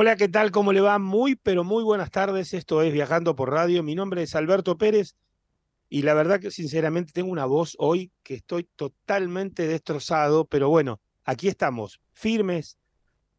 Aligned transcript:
Hola, 0.00 0.14
¿qué 0.14 0.28
tal? 0.28 0.52
¿Cómo 0.52 0.72
le 0.72 0.80
va? 0.80 1.00
Muy, 1.00 1.34
pero 1.34 1.64
muy 1.64 1.82
buenas 1.82 2.12
tardes. 2.12 2.54
Esto 2.54 2.82
es 2.82 2.92
Viajando 2.92 3.34
por 3.34 3.50
Radio. 3.50 3.82
Mi 3.82 3.96
nombre 3.96 4.22
es 4.22 4.36
Alberto 4.36 4.78
Pérez 4.78 5.16
y 5.88 6.02
la 6.02 6.14
verdad 6.14 6.38
que 6.38 6.52
sinceramente 6.52 7.10
tengo 7.12 7.32
una 7.32 7.46
voz 7.46 7.74
hoy 7.80 8.12
que 8.22 8.34
estoy 8.34 8.62
totalmente 8.76 9.66
destrozado, 9.66 10.44
pero 10.44 10.68
bueno, 10.68 11.00
aquí 11.24 11.48
estamos, 11.48 12.00
firmes. 12.12 12.78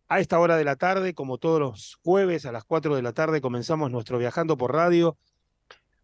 A 0.10 0.20
esta 0.20 0.38
hora 0.38 0.58
de 0.58 0.66
la 0.66 0.76
tarde, 0.76 1.14
como 1.14 1.38
todos 1.38 1.62
los 1.62 1.98
jueves 2.04 2.46
a 2.46 2.52
las 2.52 2.66
4 2.66 2.94
de 2.94 3.04
la 3.04 3.14
tarde, 3.14 3.40
comenzamos 3.40 3.90
nuestro 3.90 4.18
Viajando 4.18 4.58
por 4.58 4.74
Radio 4.74 5.18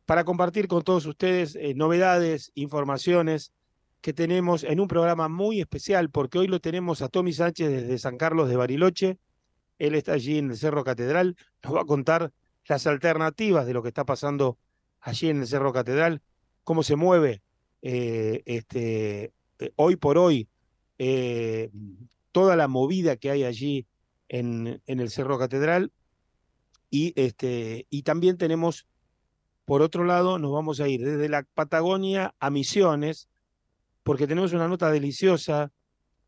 para 0.06 0.24
compartir 0.24 0.70
con 0.70 0.84
todos 0.84 1.06
ustedes 1.06 1.58
eh, 1.58 1.74
novedades, 1.76 2.54
informaciones 2.56 3.52
que 4.00 4.14
tenemos 4.14 4.64
en 4.64 4.80
un 4.80 4.88
programa 4.88 5.28
muy 5.28 5.60
especial, 5.60 6.10
porque 6.10 6.38
hoy 6.40 6.48
lo 6.48 6.62
tenemos 6.62 7.02
a 7.02 7.10
Tommy 7.10 7.34
Sánchez 7.34 7.70
desde 7.70 7.98
San 7.98 8.16
Carlos 8.16 8.48
de 8.48 8.56
Bariloche 8.56 9.20
él 9.80 9.96
está 9.96 10.14
allí 10.14 10.38
en 10.38 10.52
el 10.52 10.58
Cerro 10.58 10.84
Catedral, 10.84 11.36
nos 11.64 11.76
va 11.76 11.82
a 11.82 11.86
contar 11.86 12.32
las 12.68 12.88
alternativas 12.88 13.66
de 13.66 13.74
lo 13.74 13.82
que 13.82 13.90
está 13.90 14.06
pasando 14.06 14.58
allí 15.00 15.30
en 15.30 15.42
el 15.42 15.48
Cerro 15.48 15.74
Catedral, 15.74 16.22
cómo 16.64 16.84
se 16.84 16.96
mueve 16.96 17.42
eh, 17.82 18.42
este, 18.46 19.34
eh, 19.60 19.72
hoy 19.76 19.96
por 19.96 20.18
hoy 20.18 20.48
eh, 20.98 21.70
toda 22.32 22.56
la 22.56 22.68
movida 22.68 23.18
que 23.18 23.30
hay 23.30 23.44
allí 23.44 23.86
en, 24.28 24.82
el 24.86 25.10
Cerro 25.10 25.38
Catedral. 25.38 25.92
Y, 26.90 27.14
este, 27.16 27.88
y 27.90 28.04
también 28.04 28.38
tenemos, 28.38 28.88
por 29.66 29.82
otro 29.82 30.06
lado, 30.06 30.40
nos 30.40 30.52
vamos 30.52 30.80
a 30.80 30.88
ir 30.88 31.04
desde 31.04 31.30
la 31.30 31.44
Patagonia 31.44 32.34
a 32.40 32.50
Misiones, 32.50 33.28
porque 34.04 34.28
tenemos 34.28 34.54
una 34.54 34.68
nota 34.68 34.92
deliciosa 34.92 35.72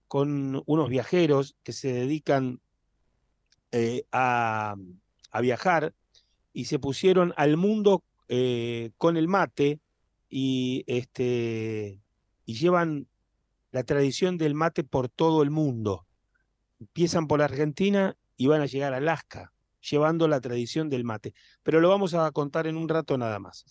con 0.07 0.63
unos 0.65 0.89
viajeros 0.89 1.55
que 1.63 1.73
se 1.73 1.91
dedican 1.91 2.59
eh, 3.71 4.03
a, 4.11 4.75
viajar 5.41 5.93
y 6.51 6.65
se 6.65 6.79
pusieron 6.79 7.33
al 7.37 7.57
mundo 7.57 8.03
eh, 8.27 8.89
con 8.97 9.17
el 9.17 9.27
mate 9.27 9.79
y, 10.29 10.83
este, 10.87 12.01
y 12.45 12.53
llevan 12.55 13.07
la 13.71 13.83
tradición 13.83 14.37
del 14.37 14.55
mate 14.55 14.83
por 14.83 15.09
todo 15.09 15.43
el 15.43 15.51
mundo. 15.51 16.07
Empiezan 16.79 17.27
por 17.27 17.43
Argentina 17.43 18.17
y 18.35 18.47
van 18.47 18.61
a 18.61 18.65
llegar 18.65 18.93
a 18.93 18.97
Alaska, 18.97 19.53
llevando 19.81 20.27
la 20.27 20.41
tradición 20.41 20.89
del 20.89 21.03
mate. 21.03 21.33
Pero 21.61 21.79
lo 21.81 21.89
vamos 21.89 22.15
a 22.15 22.31
contar 22.31 22.65
en 22.65 22.77
un 22.77 22.89
rato 22.89 23.17
nada 23.17 23.37
más. 23.37 23.65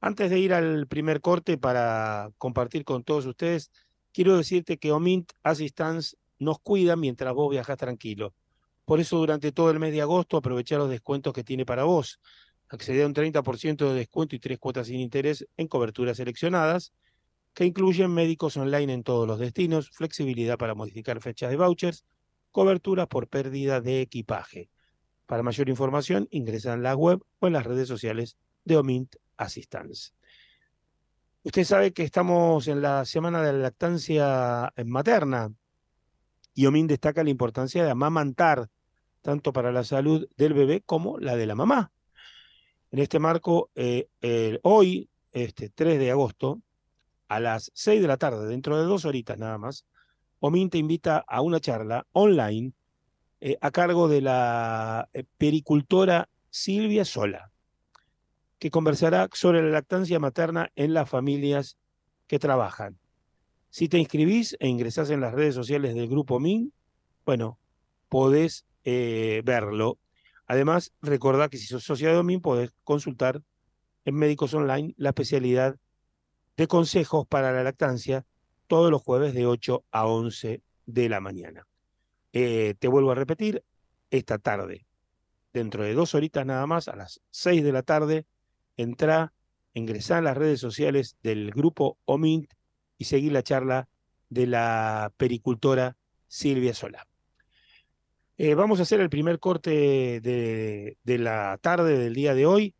Antes 0.00 0.30
de 0.30 0.38
ir 0.38 0.52
al 0.52 0.86
primer 0.86 1.20
corte 1.20 1.58
para 1.58 2.30
compartir 2.38 2.84
con 2.84 3.04
todos 3.04 3.26
ustedes, 3.26 3.70
quiero 4.12 4.36
decirte 4.36 4.78
que 4.78 4.92
Omint 4.92 5.32
Assistance 5.42 6.16
nos 6.38 6.58
cuida 6.58 6.96
mientras 6.96 7.32
vos 7.34 7.50
viajas 7.50 7.76
tranquilo. 7.76 8.34
Por 8.84 9.00
eso 9.00 9.16
durante 9.18 9.52
todo 9.52 9.70
el 9.70 9.78
mes 9.78 9.92
de 9.92 10.02
agosto 10.02 10.36
aprovechar 10.36 10.78
los 10.78 10.90
descuentos 10.90 11.32
que 11.32 11.44
tiene 11.44 11.64
para 11.64 11.84
vos. 11.84 12.20
Accede 12.68 13.02
a 13.02 13.06
un 13.06 13.14
30% 13.14 13.88
de 13.88 13.94
descuento 13.94 14.36
y 14.36 14.38
tres 14.38 14.58
cuotas 14.58 14.88
sin 14.88 15.00
interés 15.00 15.46
en 15.56 15.68
coberturas 15.68 16.16
seleccionadas, 16.16 16.92
que 17.54 17.64
incluyen 17.64 18.12
médicos 18.12 18.56
online 18.56 18.92
en 18.92 19.02
todos 19.02 19.26
los 19.26 19.38
destinos, 19.38 19.90
flexibilidad 19.90 20.58
para 20.58 20.74
modificar 20.74 21.20
fechas 21.20 21.50
de 21.50 21.56
vouchers, 21.56 22.04
coberturas 22.50 23.06
por 23.06 23.28
pérdida 23.28 23.80
de 23.80 24.00
equipaje. 24.00 24.70
Para 25.26 25.42
mayor 25.42 25.68
información, 25.68 26.28
ingresa 26.30 26.74
en 26.74 26.82
la 26.82 26.94
web 26.94 27.22
o 27.38 27.46
en 27.46 27.54
las 27.54 27.64
redes 27.64 27.88
sociales 27.88 28.36
de 28.64 28.76
Omint 28.76 29.16
Assistance. 29.36 30.12
Usted 31.42 31.64
sabe 31.64 31.92
que 31.92 32.02
estamos 32.02 32.68
en 32.68 32.82
la 32.82 33.04
semana 33.04 33.42
de 33.42 33.52
la 33.52 33.58
lactancia 33.58 34.72
materna 34.84 35.52
y 36.54 36.66
Omint 36.66 36.90
destaca 36.90 37.22
la 37.22 37.30
importancia 37.30 37.84
de 37.84 37.90
amamantar 37.90 38.70
tanto 39.24 39.54
para 39.54 39.72
la 39.72 39.84
salud 39.84 40.28
del 40.36 40.52
bebé 40.52 40.82
como 40.82 41.18
la 41.18 41.34
de 41.34 41.46
la 41.46 41.54
mamá. 41.54 41.90
En 42.90 42.98
este 42.98 43.18
marco, 43.18 43.70
eh, 43.74 44.08
hoy, 44.62 45.08
este 45.32 45.70
3 45.70 45.98
de 45.98 46.10
agosto, 46.10 46.60
a 47.28 47.40
las 47.40 47.72
6 47.74 48.02
de 48.02 48.06
la 48.06 48.18
tarde, 48.18 48.46
dentro 48.46 48.78
de 48.78 48.84
dos 48.84 49.06
horitas 49.06 49.38
nada 49.38 49.56
más, 49.56 49.86
OMIN 50.40 50.68
te 50.68 50.76
invita 50.76 51.24
a 51.26 51.40
una 51.40 51.58
charla 51.58 52.06
online 52.12 52.72
eh, 53.40 53.56
a 53.62 53.70
cargo 53.70 54.08
de 54.08 54.20
la 54.20 55.08
eh, 55.14 55.24
pericultora 55.38 56.28
Silvia 56.50 57.06
Sola, 57.06 57.50
que 58.58 58.70
conversará 58.70 59.30
sobre 59.32 59.62
la 59.62 59.70
lactancia 59.70 60.20
materna 60.20 60.70
en 60.76 60.92
las 60.92 61.08
familias 61.08 61.78
que 62.26 62.38
trabajan. 62.38 62.98
Si 63.70 63.88
te 63.88 63.98
inscribís 63.98 64.54
e 64.60 64.68
ingresás 64.68 65.08
en 65.08 65.22
las 65.22 65.32
redes 65.32 65.54
sociales 65.54 65.94
del 65.94 66.08
grupo 66.08 66.38
MIN, 66.38 66.74
bueno, 67.24 67.58
podés 68.10 68.66
eh, 68.84 69.42
verlo. 69.44 69.98
Además, 70.46 70.92
recordá 71.00 71.48
que 71.48 71.58
si 71.58 71.66
sos 71.66 71.84
socio 71.84 72.08
de 72.08 72.14
Domin, 72.14 72.40
podés 72.40 72.70
consultar 72.84 73.42
en 74.04 74.14
Médicos 74.14 74.54
Online 74.54 74.94
la 74.96 75.10
especialidad 75.10 75.76
de 76.56 76.66
consejos 76.66 77.26
para 77.26 77.52
la 77.52 77.62
lactancia 77.62 78.26
todos 78.66 78.90
los 78.90 79.02
jueves 79.02 79.34
de 79.34 79.46
8 79.46 79.84
a 79.90 80.06
11 80.06 80.62
de 80.86 81.08
la 81.08 81.20
mañana. 81.20 81.66
Eh, 82.32 82.74
te 82.78 82.88
vuelvo 82.88 83.12
a 83.12 83.14
repetir, 83.14 83.64
esta 84.10 84.38
tarde, 84.38 84.86
dentro 85.52 85.82
de 85.82 85.94
dos 85.94 86.14
horitas 86.14 86.44
nada 86.46 86.66
más, 86.66 86.88
a 86.88 86.96
las 86.96 87.20
6 87.30 87.64
de 87.64 87.72
la 87.72 87.82
tarde, 87.82 88.26
entra, 88.76 89.32
ingresá 89.72 90.18
en 90.18 90.24
las 90.24 90.36
redes 90.36 90.60
sociales 90.60 91.16
del 91.22 91.50
grupo 91.50 91.98
OMINT 92.04 92.52
y 92.98 93.04
seguí 93.04 93.30
la 93.30 93.42
charla 93.42 93.88
de 94.28 94.46
la 94.46 95.12
pericultora 95.16 95.96
Silvia 96.28 96.74
Solá. 96.74 97.06
Eh, 98.36 98.56
vamos 98.56 98.80
a 98.80 98.82
hacer 98.82 99.00
el 99.00 99.10
primer 99.10 99.38
corte 99.38 100.20
de, 100.20 100.96
la 101.04 101.56
tarde 101.60 101.96
del 101.98 102.14
día 102.14 102.34
de 102.34 102.46
hoy. 102.46 102.74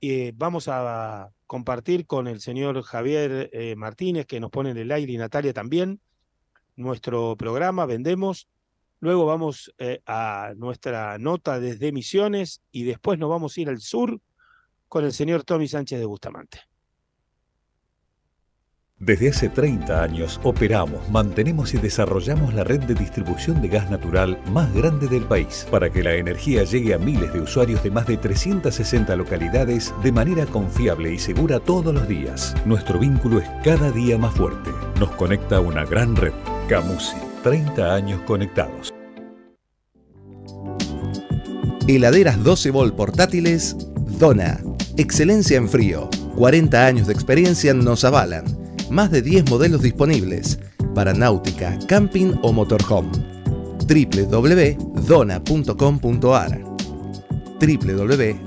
Eh, 0.00 0.32
vamos 0.34 0.68
a 0.68 1.32
compartir 1.46 2.06
con 2.06 2.26
el 2.26 2.40
señor 2.40 2.80
Javier 2.82 3.50
eh, 3.52 3.76
Martínez, 3.76 4.24
que 4.26 4.40
nos 4.40 4.50
pone 4.50 4.70
en 4.70 4.78
el 4.78 4.90
aire, 4.90 5.12
y 5.12 5.18
Natalia 5.18 5.52
también, 5.52 6.00
nuestro 6.76 7.36
programa, 7.36 7.84
vendemos. 7.84 8.48
Luego 9.00 9.26
vamos 9.26 9.74
a 10.06 10.54
nuestra 10.56 11.18
nota 11.18 11.60
desde 11.60 11.92
Misiones 11.92 12.62
y 12.72 12.84
después 12.84 13.18
nos 13.18 13.28
vamos 13.28 13.54
a 13.56 13.60
ir 13.60 13.68
al 13.68 13.80
sur 13.80 14.18
con 14.88 15.04
el 15.04 15.12
señor 15.12 15.44
Tommy 15.44 15.68
Sánchez 15.68 15.98
de 15.98 16.06
Bustamante. 16.06 16.60
Desde 18.98 19.28
hace 19.28 19.50
30 19.50 20.02
años 20.02 20.40
operamos, 20.42 21.10
mantenemos 21.10 21.74
y 21.74 21.76
desarrollamos 21.76 22.54
la 22.54 22.64
red 22.64 22.80
de 22.80 22.94
distribución 22.94 23.60
de 23.60 23.68
gas 23.68 23.90
natural 23.90 24.40
más 24.50 24.72
grande 24.72 25.06
del 25.06 25.24
país 25.24 25.66
para 25.70 25.90
que 25.90 26.02
la 26.02 26.14
energía 26.14 26.64
llegue 26.64 26.94
a 26.94 26.98
miles 26.98 27.30
de 27.34 27.40
usuarios 27.40 27.82
de 27.82 27.90
más 27.90 28.06
de 28.06 28.16
360 28.16 29.14
localidades 29.14 29.92
de 30.02 30.12
manera 30.12 30.46
confiable 30.46 31.12
y 31.12 31.18
segura 31.18 31.60
todos 31.60 31.92
los 31.92 32.08
días. 32.08 32.54
Nuestro 32.64 32.98
vínculo 32.98 33.38
es 33.38 33.46
cada 33.62 33.92
día 33.92 34.16
más 34.16 34.34
fuerte. 34.34 34.70
Nos 34.98 35.10
conecta 35.10 35.60
una 35.60 35.84
gran 35.84 36.16
red. 36.16 36.32
Camusi, 36.66 37.16
30 37.42 37.94
años 37.94 38.22
conectados. 38.22 38.94
Heladeras 41.86 42.42
12 42.42 42.70
Vol 42.70 42.94
portátiles, 42.94 43.76
Dona. 44.18 44.58
Excelencia 44.96 45.58
en 45.58 45.68
frío. 45.68 46.08
40 46.36 46.86
años 46.86 47.06
de 47.08 47.12
experiencia 47.12 47.74
nos 47.74 48.02
avalan 48.02 48.65
más 48.96 49.10
de 49.10 49.20
10 49.20 49.50
modelos 49.50 49.82
disponibles 49.82 50.58
para 50.94 51.12
náutica, 51.12 51.78
camping 51.86 52.32
o 52.40 52.50
motorhome. 52.50 53.12
www.dona.com.ar 53.86 54.76
www.dona.com.ar 57.58 58.42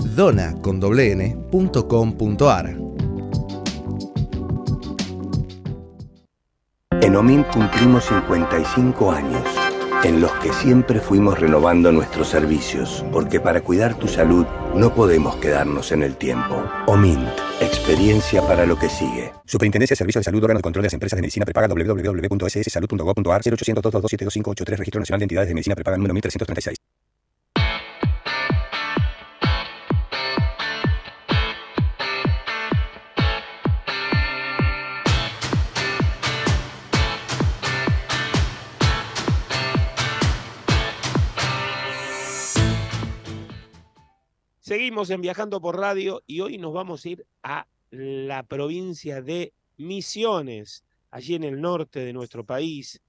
En 7.02 7.16
OMIN 7.16 7.44
cumplimos 7.44 8.04
55 8.06 9.12
años, 9.12 9.44
en 10.04 10.22
los 10.22 10.32
que 10.34 10.54
siempre 10.54 11.00
fuimos 11.00 11.40
renovando 11.40 11.92
nuestros 11.92 12.30
servicios, 12.30 13.06
porque 13.12 13.40
para 13.40 13.62
cuidar 13.62 13.96
tu 13.96 14.08
salud 14.08 14.46
no 14.76 14.94
podemos 14.94 15.35
quedarnos 15.38 15.91
en 15.91 16.03
el 16.03 16.16
tiempo. 16.16 16.64
OMINT, 16.88 17.28
experiencia 17.59 18.41
para 18.41 18.66
lo 18.66 18.78
que 18.78 18.90
sigue. 18.90 19.32
Superintendencia 19.46 19.94
de 19.94 19.97
Servicios 19.97 20.22
de 20.22 20.26
Salud, 20.26 20.44
órgano 20.44 20.59
de 20.59 20.64
control 20.64 20.84
de 20.84 20.88
las 20.88 20.94
empresas 20.94 21.18
de 21.18 21.22
medicina 21.22 21.46
prepaga 21.46 21.68
www.sssalud.gov.ar 21.68 23.41
0800 23.44 23.84
222 23.84 24.79
Registro 24.79 25.00
Nacional 25.00 25.20
de 25.20 25.23
Entidades 25.26 25.47
de 25.50 25.53
Medicina 25.53 25.76
Prepaga 25.76 25.97
número 25.97 26.14
1336. 26.14 26.98
Seguimos 44.90 45.12
en 45.12 45.22
Viajando 45.22 45.62
por 45.62 45.78
Radio 45.78 46.24
y 46.26 46.40
hoy 46.40 46.58
nos 46.58 46.74
vamos 46.74 47.06
a 47.06 47.09
ir 47.09 47.28
a 47.44 47.68
la 47.91 48.41
provincia 48.41 49.22
de 49.22 49.53
Misiones, 49.78 50.84
allí 51.12 51.36
en 51.36 51.44
el 51.44 51.62
norte 51.62 52.00
de 52.00 52.12
nuestro 52.12 52.44
país. 52.44 53.00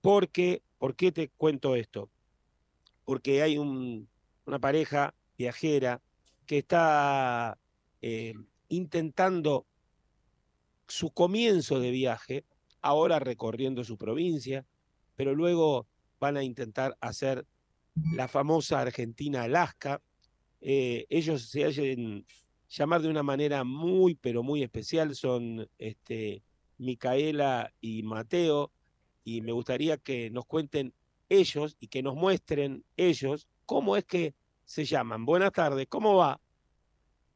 Porque, 0.00 0.62
¿Por 0.78 0.96
qué 0.96 1.12
te 1.12 1.28
cuento 1.28 1.76
esto? 1.76 2.08
Porque 3.04 3.42
hay 3.42 3.58
un 3.58 4.08
una 4.46 4.58
pareja 4.58 5.14
viajera 5.36 6.00
que 6.46 6.56
está 6.56 7.58
eh, 8.00 8.32
intentando 8.70 9.66
su 10.88 11.10
comienzo 11.10 11.80
de 11.80 11.90
viaje, 11.90 12.46
ahora 12.80 13.18
recorriendo 13.18 13.84
su 13.84 13.98
provincia, 13.98 14.64
pero 15.16 15.34
luego 15.34 15.86
van 16.18 16.38
a 16.38 16.42
intentar 16.42 16.96
hacer 17.02 17.44
la 18.14 18.26
famosa 18.26 18.80
Argentina-Alaska. 18.80 20.00
Eh, 20.68 21.06
ellos 21.10 21.42
se 21.42 21.64
hacen 21.64 22.26
llamar 22.68 23.00
de 23.00 23.08
una 23.08 23.22
manera 23.22 23.62
muy, 23.62 24.16
pero 24.16 24.42
muy 24.42 24.64
especial, 24.64 25.14
son 25.14 25.68
este, 25.78 26.42
Micaela 26.78 27.72
y 27.80 28.02
Mateo, 28.02 28.72
y 29.22 29.42
me 29.42 29.52
gustaría 29.52 29.96
que 29.96 30.28
nos 30.30 30.44
cuenten 30.44 30.92
ellos 31.28 31.76
y 31.78 31.86
que 31.86 32.02
nos 32.02 32.16
muestren 32.16 32.84
ellos 32.96 33.46
cómo 33.64 33.96
es 33.96 34.04
que 34.06 34.34
se 34.64 34.84
llaman. 34.84 35.24
Buenas 35.24 35.52
tardes, 35.52 35.86
¿cómo 35.88 36.16
va? 36.16 36.40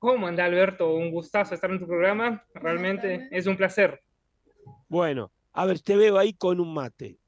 ¿Cómo 0.01 0.27
anda 0.27 0.45
Alberto? 0.45 0.93
Un 0.93 1.13
gustazo 1.13 1.55
estar 1.55 1.71
en 1.71 1.79
tu 1.79 1.87
programa. 1.87 2.45
Realmente 2.53 3.29
es 3.31 3.47
un 3.47 3.57
placer. 3.57 4.03
Bueno, 4.89 5.31
a 5.53 5.67
ver, 5.67 5.79
te 5.79 5.95
veo 5.95 6.19
ahí 6.19 6.33
con 6.33 6.59
un 6.59 6.75
mate. 6.75 7.21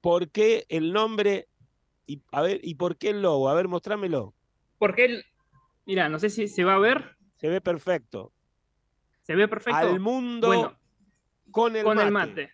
¿Por 0.00 0.30
qué 0.30 0.64
el 0.70 0.90
nombre? 0.90 1.48
Y, 2.06 2.22
a 2.32 2.40
ver, 2.40 2.60
¿y 2.62 2.76
por 2.76 2.96
qué 2.96 3.10
el 3.10 3.20
logo? 3.20 3.50
A 3.50 3.54
ver, 3.54 3.68
mostrámelo. 3.68 4.32
Porque 4.82 5.04
el. 5.04 5.24
Mira, 5.86 6.08
no 6.08 6.18
sé 6.18 6.28
si 6.28 6.48
se 6.48 6.64
va 6.64 6.74
a 6.74 6.78
ver. 6.80 7.14
Se 7.36 7.48
ve 7.48 7.60
perfecto. 7.60 8.32
Se 9.20 9.36
ve 9.36 9.46
perfecto. 9.46 9.78
Al 9.78 10.00
mundo 10.00 10.76
con, 11.52 11.76
el, 11.76 11.84
con 11.84 11.98
mate. 11.98 12.06
el 12.08 12.12
mate. 12.12 12.52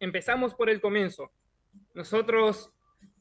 Empezamos 0.00 0.52
por 0.52 0.68
el 0.68 0.82
comienzo. 0.82 1.32
Nosotros 1.94 2.70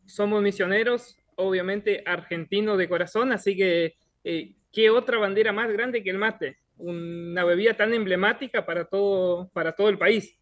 somos 0.06 0.42
misioneros, 0.42 1.16
obviamente 1.38 2.04
argentinos 2.06 2.78
de 2.78 2.90
corazón, 2.90 3.32
así 3.32 3.56
que 3.56 3.96
eh, 4.26 4.54
¿qué 4.74 4.90
otra 4.90 5.18
bandera 5.18 5.54
más 5.54 5.72
grande 5.72 6.04
que 6.04 6.10
el 6.10 6.18
mate? 6.18 6.58
Una 6.76 7.46
bebida 7.46 7.78
tan 7.78 7.94
emblemática 7.94 8.66
para 8.66 8.84
todo, 8.84 9.48
para 9.54 9.78
todo 9.78 9.88
el 9.88 9.98
país. 9.98 10.38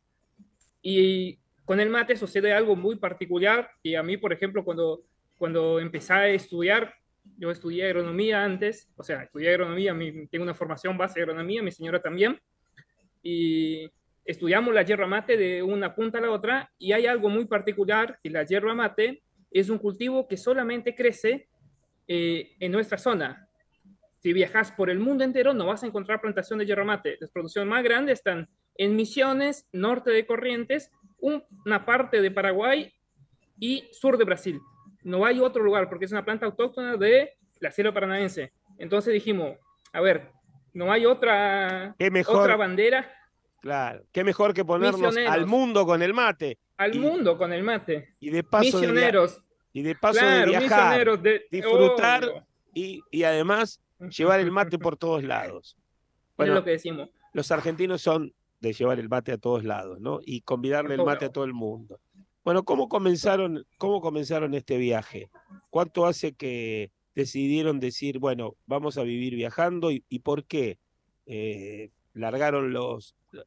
Y 0.81 1.37
con 1.63 1.79
el 1.79 1.91
mate 1.91 2.15
sucede 2.15 2.53
algo 2.53 2.75
muy 2.75 2.95
particular 2.95 3.69
y 3.83 3.93
a 3.93 4.01
mí, 4.01 4.17
por 4.17 4.33
ejemplo, 4.33 4.65
cuando, 4.65 5.03
cuando 5.37 5.79
empecé 5.79 6.13
a 6.13 6.27
estudiar, 6.27 6.95
yo 7.37 7.51
estudié 7.51 7.85
agronomía 7.85 8.43
antes, 8.43 8.89
o 8.95 9.03
sea, 9.03 9.23
estudié 9.23 9.49
agronomía, 9.49 9.95
tengo 10.29 10.43
una 10.43 10.53
formación 10.53 10.97
base 10.97 11.19
de 11.19 11.23
agronomía, 11.23 11.61
mi 11.61 11.71
señora 11.71 12.01
también, 12.01 12.39
y 13.23 13.89
estudiamos 14.25 14.73
la 14.73 14.83
yerba 14.83 15.07
mate 15.07 15.37
de 15.37 15.63
una 15.63 15.93
punta 15.95 16.19
a 16.19 16.21
la 16.21 16.31
otra 16.31 16.71
y 16.77 16.93
hay 16.93 17.05
algo 17.05 17.29
muy 17.29 17.45
particular, 17.45 18.19
que 18.23 18.29
la 18.29 18.43
yerba 18.43 18.73
mate 18.73 19.23
es 19.51 19.69
un 19.69 19.77
cultivo 19.77 20.27
que 20.27 20.37
solamente 20.37 20.95
crece 20.95 21.49
eh, 22.07 22.55
en 22.59 22.71
nuestra 22.71 22.97
zona, 22.97 23.47
si 24.21 24.33
viajas 24.33 24.71
por 24.71 24.91
el 24.91 24.99
mundo 24.99 25.23
entero, 25.23 25.53
no 25.53 25.65
vas 25.65 25.83
a 25.83 25.87
encontrar 25.87 26.21
plantación 26.21 26.59
de 26.59 26.67
yerba 26.67 26.83
mate. 26.83 27.17
Las 27.19 27.31
producciones 27.31 27.67
más 27.67 27.83
grandes 27.83 28.19
están 28.19 28.47
en 28.77 28.95
Misiones, 28.95 29.67
norte 29.73 30.11
de 30.11 30.27
Corrientes, 30.27 30.91
una 31.19 31.85
parte 31.85 32.21
de 32.21 32.29
Paraguay 32.29 32.93
y 33.59 33.89
sur 33.91 34.19
de 34.19 34.25
Brasil. 34.25 34.61
No 35.03 35.25
hay 35.25 35.39
otro 35.39 35.63
lugar 35.63 35.89
porque 35.89 36.05
es 36.05 36.11
una 36.11 36.25
planta 36.25 36.45
autóctona 36.45 36.97
de 36.97 37.37
la 37.59 37.71
selva 37.71 37.93
paranaense. 37.93 38.53
Entonces 38.77 39.13
dijimos, 39.13 39.57
a 39.93 40.01
ver, 40.01 40.31
no 40.73 40.91
hay 40.91 41.05
otra, 41.05 41.95
otra 42.27 42.55
bandera. 42.55 43.11
Claro, 43.61 44.03
qué 44.11 44.23
mejor 44.23 44.53
que 44.53 44.65
ponernos 44.65 45.15
al 45.15 45.45
mundo 45.45 45.85
con 45.85 46.01
el 46.01 46.13
mate. 46.13 46.57
Al 46.77 46.95
mundo 46.99 47.37
con 47.37 47.53
el 47.53 47.63
mate. 47.63 48.15
Y 48.19 48.31
de 48.31 48.43
paso 48.43 48.79
misioneros. 48.79 49.39
y 49.71 49.83
de 49.83 49.95
paso 49.95 50.25
de 50.25 50.45
viajar, 50.45 51.21
disfrutar 51.51 52.45
y, 52.73 53.01
y 53.11 53.23
además 53.23 53.79
llevar 54.09 54.39
el 54.39 54.51
mate 54.51 54.79
por 54.79 54.97
todos 54.97 55.23
lados. 55.23 55.77
Bueno, 56.37 56.53
es 56.53 56.59
lo 56.59 56.63
que 56.63 56.71
decimos. 56.71 57.09
Los 57.33 57.51
argentinos 57.51 58.01
son 58.01 58.33
de 58.59 58.73
llevar 58.73 58.99
el 58.99 59.09
mate 59.09 59.31
a 59.31 59.37
todos 59.37 59.63
lados, 59.63 59.99
¿no? 59.99 60.19
Y 60.23 60.41
convidarle 60.41 60.95
el 60.95 61.03
mate 61.03 61.25
a 61.25 61.31
todo 61.31 61.43
el 61.43 61.53
mundo. 61.53 61.99
Bueno, 62.43 62.63
¿cómo 62.63 62.89
comenzaron, 62.89 63.65
cómo 63.77 64.01
comenzaron 64.01 64.53
este 64.53 64.77
viaje? 64.77 65.29
¿Cuánto 65.69 66.05
hace 66.05 66.33
que 66.33 66.91
decidieron 67.15 67.79
decir, 67.79 68.19
bueno, 68.19 68.55
vamos 68.65 68.97
a 68.97 69.03
vivir 69.03 69.35
viajando 69.35 69.91
y, 69.91 70.19
por 70.19 70.45
qué? 70.45 70.79
Eh, 71.25 71.91
largaron 72.13 72.73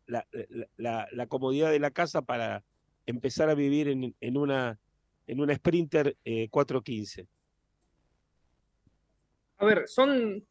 la, 0.06 1.26
comodidad 1.28 1.70
de 1.70 1.80
la 1.80 1.90
casa 1.90 2.22
para 2.22 2.64
empezar 3.06 3.50
a 3.50 3.54
vivir 3.54 3.88
en, 3.88 4.14
en 4.20 4.36
una, 4.36 4.78
en 5.26 5.40
una 5.40 5.54
Sprinter 5.54 6.16
415. 6.50 7.22
Eh, 7.22 7.26
a 9.58 9.64
ver, 9.64 9.88
son 9.88 10.44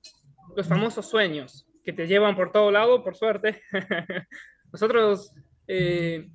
los 0.56 0.68
famosos 0.68 1.10
sueños 1.10 1.66
que 1.84 1.94
te 1.94 2.08
llevan 2.08 2.36
por 2.36 2.52
todo 2.52 2.72
lado, 2.72 3.04
por 3.04 3.16
suerte. 3.16 3.62
Nosotros, 4.72 5.32
eh, 5.68 6.30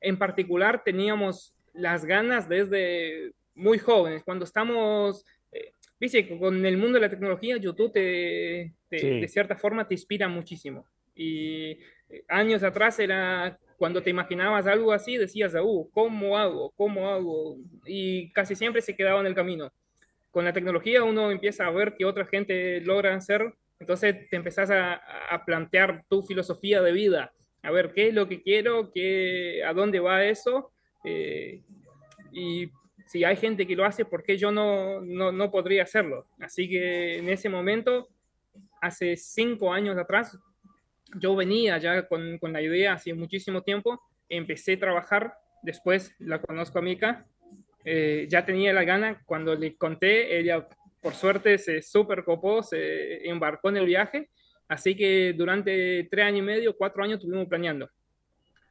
en 0.00 0.18
particular, 0.18 0.82
teníamos 0.84 1.54
las 1.72 2.04
ganas 2.04 2.48
desde 2.48 3.32
muy 3.54 3.78
jóvenes. 3.78 4.22
Cuando 4.24 4.44
estamos, 4.44 5.24
eh, 5.52 5.72
dice, 5.98 6.28
con 6.38 6.64
el 6.64 6.76
mundo 6.76 6.94
de 6.94 7.00
la 7.00 7.10
tecnología, 7.10 7.56
YouTube 7.56 7.92
te, 7.92 8.74
de 8.90 9.28
cierta 9.28 9.56
forma 9.56 9.86
te 9.86 9.94
inspira 9.94 10.28
muchísimo. 10.28 10.86
Y 11.14 11.78
eh, 12.08 12.24
años 12.28 12.62
atrás 12.62 12.98
era 12.98 13.58
cuando 13.76 14.02
te 14.02 14.10
imaginabas 14.10 14.66
algo 14.66 14.92
así, 14.92 15.16
decías, 15.16 15.54
uh, 15.54 15.88
¿cómo 15.92 16.36
hago? 16.36 16.72
¿Cómo 16.76 17.08
hago? 17.08 17.56
Y 17.86 18.32
casi 18.32 18.56
siempre 18.56 18.82
se 18.82 18.96
quedaba 18.96 19.20
en 19.20 19.26
el 19.26 19.34
camino 19.34 19.72
con 20.30 20.44
la 20.44 20.52
tecnología 20.52 21.04
uno 21.04 21.30
empieza 21.30 21.66
a 21.66 21.70
ver 21.70 21.94
que 21.96 22.04
otra 22.04 22.26
gente 22.26 22.80
logra 22.80 23.14
hacer, 23.14 23.54
entonces 23.78 24.28
te 24.30 24.36
empezás 24.36 24.70
a, 24.70 25.00
plantear 25.46 26.04
tu 26.08 26.22
filosofía 26.22 26.82
de 26.82 26.92
vida, 26.92 27.32
a 27.62 27.70
ver 27.70 27.92
qué 27.92 28.08
es 28.08 28.14
lo 28.14 28.28
que 28.28 28.42
quiero, 28.42 28.90
qué, 28.92 29.62
a 29.64 29.72
dónde 29.72 30.00
va 30.00 30.24
eso, 30.24 30.70
eh, 31.04 31.62
y 32.32 32.70
si 33.06 33.24
hay 33.24 33.36
gente 33.36 33.66
que 33.66 33.76
lo 33.76 33.84
hace, 33.84 34.04
¿por 34.04 34.22
qué 34.22 34.36
yo 34.36 34.50
no, 34.50 35.00
no, 35.00 35.32
no 35.32 35.50
podría 35.50 35.82
hacerlo? 35.82 36.26
Así 36.40 36.68
que 36.68 37.18
en 37.18 37.28
ese 37.28 37.48
momento, 37.48 38.08
hace 38.80 39.16
cinco 39.16 39.72
años 39.72 39.96
atrás, 39.96 40.38
yo 41.18 41.34
venía 41.34 41.78
ya 41.78 42.06
con, 42.06 42.38
con 42.38 42.52
la 42.52 42.60
idea 42.60 42.92
hace 42.92 43.14
muchísimo 43.14 43.62
tiempo, 43.62 44.00
empecé 44.28 44.74
a 44.74 44.80
trabajar, 44.80 45.34
después 45.62 46.14
la 46.18 46.40
conozco 46.40 46.78
a 46.78 46.82
Mika, 46.82 47.26
eh, 47.84 48.26
ya 48.28 48.44
tenía 48.44 48.72
la 48.72 48.84
gana, 48.84 49.22
cuando 49.24 49.54
le 49.54 49.76
conté, 49.76 50.38
ella 50.38 50.68
por 51.00 51.14
suerte 51.14 51.56
se 51.58 51.80
super 51.80 52.24
copó, 52.24 52.62
se 52.62 53.26
embarcó 53.26 53.70
en 53.70 53.78
el 53.78 53.86
viaje, 53.86 54.28
así 54.68 54.94
que 54.94 55.32
durante 55.32 56.06
tres 56.10 56.24
años 56.24 56.40
y 56.40 56.42
medio, 56.42 56.76
cuatro 56.76 57.02
años 57.02 57.18
estuvimos 57.18 57.48
planeando. 57.48 57.88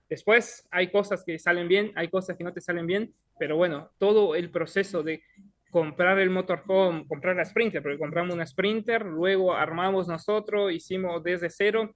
Después 0.10 0.68
hay 0.72 0.89
cosas 0.89 1.24
que 1.25 1.38
salen 1.38 1.68
bien, 1.68 1.92
hay 1.96 2.08
cosas 2.08 2.38
que 2.38 2.44
no 2.44 2.54
te 2.54 2.62
salen 2.62 2.88
bien, 2.88 3.13
pero 3.38 3.58
bueno, 3.58 3.92
todo 3.98 4.36
el 4.36 4.50
proceso 4.50 5.04
de 5.04 5.22
comprar 5.70 6.18
el 6.20 6.30
motorhome, 6.30 7.06
comprar 7.08 7.36
la 7.36 7.44
Sprinter, 7.44 7.82
porque 7.82 7.98
compramos 7.98 8.34
una 8.34 8.46
Sprinter, 8.46 9.06
luego 9.06 9.54
armamos 9.54 10.08
nosotros, 10.08 10.72
hicimos 10.72 11.22
desde 11.24 11.50
cero, 11.50 11.94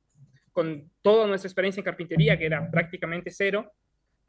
con 0.52 0.92
toda 1.02 1.26
nuestra 1.28 1.48
experiencia 1.48 1.80
en 1.80 1.86
carpintería, 1.86 2.38
que 2.38 2.48
era 2.48 2.70
prácticamente 2.70 3.32
cero, 3.32 3.72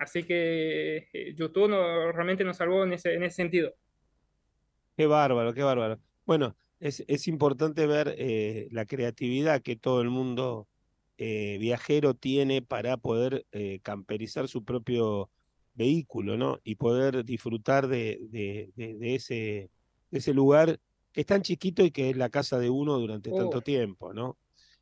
Así 0.02 0.25
que 0.25 1.09
eh, 1.12 1.35
YouTube 1.37 1.71
realmente 2.12 2.43
nos 2.43 2.57
salvó 2.57 2.83
en 2.83 2.95
ese, 2.95 3.14
en 3.14 3.23
ese 3.23 3.37
sentido. 3.37 3.73
Qué 4.97 5.07
bárbaro, 5.07 5.55
qué 5.55 5.62
bárbaro. 5.62 6.00
Bueno, 6.26 6.57
es, 6.83 7.05
es 7.07 7.29
importante 7.29 7.87
ver 7.87 8.15
eh, 8.19 8.69
la 8.71 8.87
creatividad 8.87 9.62
que 9.62 9.77
todo 9.77 10.01
el 10.01 10.11
mundo 10.11 10.67
eh, 11.17 11.57
viajero 11.61 12.15
tiene 12.15 12.62
para 12.62 12.97
poder 12.97 13.47
camperizar 13.83 14.49
su 14.49 14.65
propio 14.65 15.31
vehículo, 15.75 16.37
¿no? 16.37 16.59
Y 16.65 16.75
poder 16.75 17.25
disfrutar 17.25 17.87
de, 17.87 18.19
de, 18.31 19.15
ese, 19.15 19.71
ese 20.11 20.35
lugar 20.35 20.81
que 21.12 21.21
es 21.21 21.27
tan 21.27 21.43
chiquito 21.43 21.85
y 21.85 21.91
que 21.91 22.11
es 22.11 22.17
la 22.17 22.29
casa 22.29 22.59
de 22.59 22.71
uno 22.71 22.99
durante 22.99 23.31
tanto 23.31 23.61
tiempo, 23.61 24.12
¿no? 24.12 24.37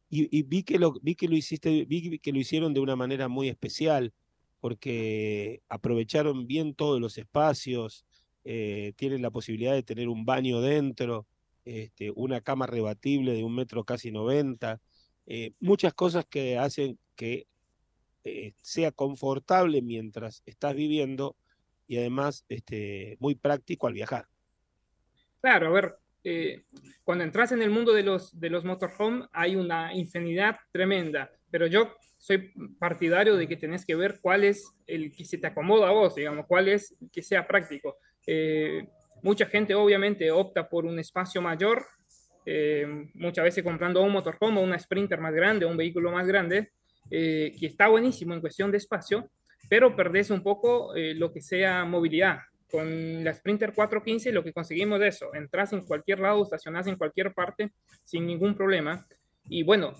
Y, 0.08 0.36
y, 0.36 0.42
vi 0.42 0.64
que 0.64 0.78
lo 0.78 0.94
vi 1.02 1.14
que 1.14 1.28
lo 1.28 1.36
hiciste, 1.36 1.84
vi 1.84 2.18
que 2.18 2.32
lo 2.32 2.38
hicieron 2.38 2.74
de 2.74 2.80
una 2.80 2.96
manera 2.96 3.28
muy 3.28 3.48
especial 3.48 4.12
porque 4.60 5.62
aprovecharon 5.68 6.46
bien 6.46 6.74
todos 6.74 7.00
los 7.00 7.18
espacios, 7.18 8.04
eh, 8.44 8.92
tienen 8.96 9.22
la 9.22 9.30
posibilidad 9.30 9.72
de 9.72 9.82
tener 9.82 10.08
un 10.08 10.24
baño 10.24 10.60
dentro, 10.60 11.26
este, 11.70 12.12
una 12.14 12.40
cama 12.40 12.66
rebatible 12.66 13.32
de 13.32 13.44
un 13.44 13.54
metro 13.54 13.84
casi 13.84 14.10
90, 14.10 14.80
eh, 15.26 15.52
muchas 15.60 15.94
cosas 15.94 16.24
que 16.28 16.58
hacen 16.58 16.98
que 17.14 17.46
eh, 18.24 18.52
sea 18.62 18.90
confortable 18.90 19.82
mientras 19.82 20.42
estás 20.46 20.74
viviendo 20.74 21.36
y 21.86 21.98
además 21.98 22.44
este, 22.48 23.16
muy 23.20 23.34
práctico 23.34 23.86
al 23.86 23.94
viajar. 23.94 24.26
Claro, 25.40 25.68
a 25.68 25.70
ver, 25.70 25.96
cuando 27.02 27.24
entras 27.24 27.52
en 27.52 27.62
el 27.62 27.70
mundo 27.70 27.92
de 27.92 28.02
los, 28.02 28.38
de 28.38 28.50
los 28.50 28.64
motorhome 28.64 29.26
hay 29.32 29.56
una 29.56 29.94
infinidad 29.94 30.56
tremenda, 30.70 31.30
pero 31.50 31.66
yo 31.66 31.94
soy 32.18 32.52
partidario 32.78 33.36
de 33.36 33.48
que 33.48 33.56
tenés 33.56 33.86
que 33.86 33.94
ver 33.94 34.20
cuál 34.20 34.44
es 34.44 34.70
el 34.86 35.10
que 35.10 35.24
se 35.24 35.38
te 35.38 35.46
acomoda 35.46 35.88
a 35.88 35.92
vos, 35.92 36.14
digamos, 36.14 36.46
cuál 36.46 36.68
es 36.68 36.94
que 37.10 37.22
sea 37.22 37.46
práctico. 37.46 37.96
Eh, 38.26 38.86
Mucha 39.22 39.46
gente 39.46 39.74
obviamente 39.74 40.30
opta 40.30 40.68
por 40.68 40.86
un 40.86 40.98
espacio 40.98 41.42
mayor, 41.42 41.84
eh, 42.46 42.86
muchas 43.14 43.44
veces 43.44 43.62
comprando 43.62 44.02
un 44.02 44.12
motorhome 44.12 44.60
una 44.60 44.78
Sprinter 44.78 45.20
más 45.20 45.34
grande, 45.34 45.66
un 45.66 45.76
vehículo 45.76 46.10
más 46.10 46.26
grande, 46.26 46.72
eh, 47.10 47.54
que 47.58 47.66
está 47.66 47.88
buenísimo 47.88 48.34
en 48.34 48.40
cuestión 48.40 48.70
de 48.70 48.78
espacio, 48.78 49.30
pero 49.68 49.94
perdés 49.94 50.30
un 50.30 50.42
poco 50.42 50.94
eh, 50.94 51.14
lo 51.14 51.32
que 51.32 51.40
sea 51.40 51.84
movilidad. 51.84 52.38
Con 52.70 53.24
la 53.24 53.34
Sprinter 53.34 53.72
415 53.74 54.32
lo 54.32 54.44
que 54.44 54.52
conseguimos 54.52 55.00
es 55.02 55.16
eso, 55.16 55.34
entras 55.34 55.72
en 55.72 55.84
cualquier 55.84 56.20
lado, 56.20 56.42
estacionas 56.42 56.86
en 56.86 56.96
cualquier 56.96 57.34
parte 57.34 57.72
sin 58.04 58.26
ningún 58.26 58.54
problema. 58.54 59.06
Y 59.48 59.64
bueno, 59.64 59.92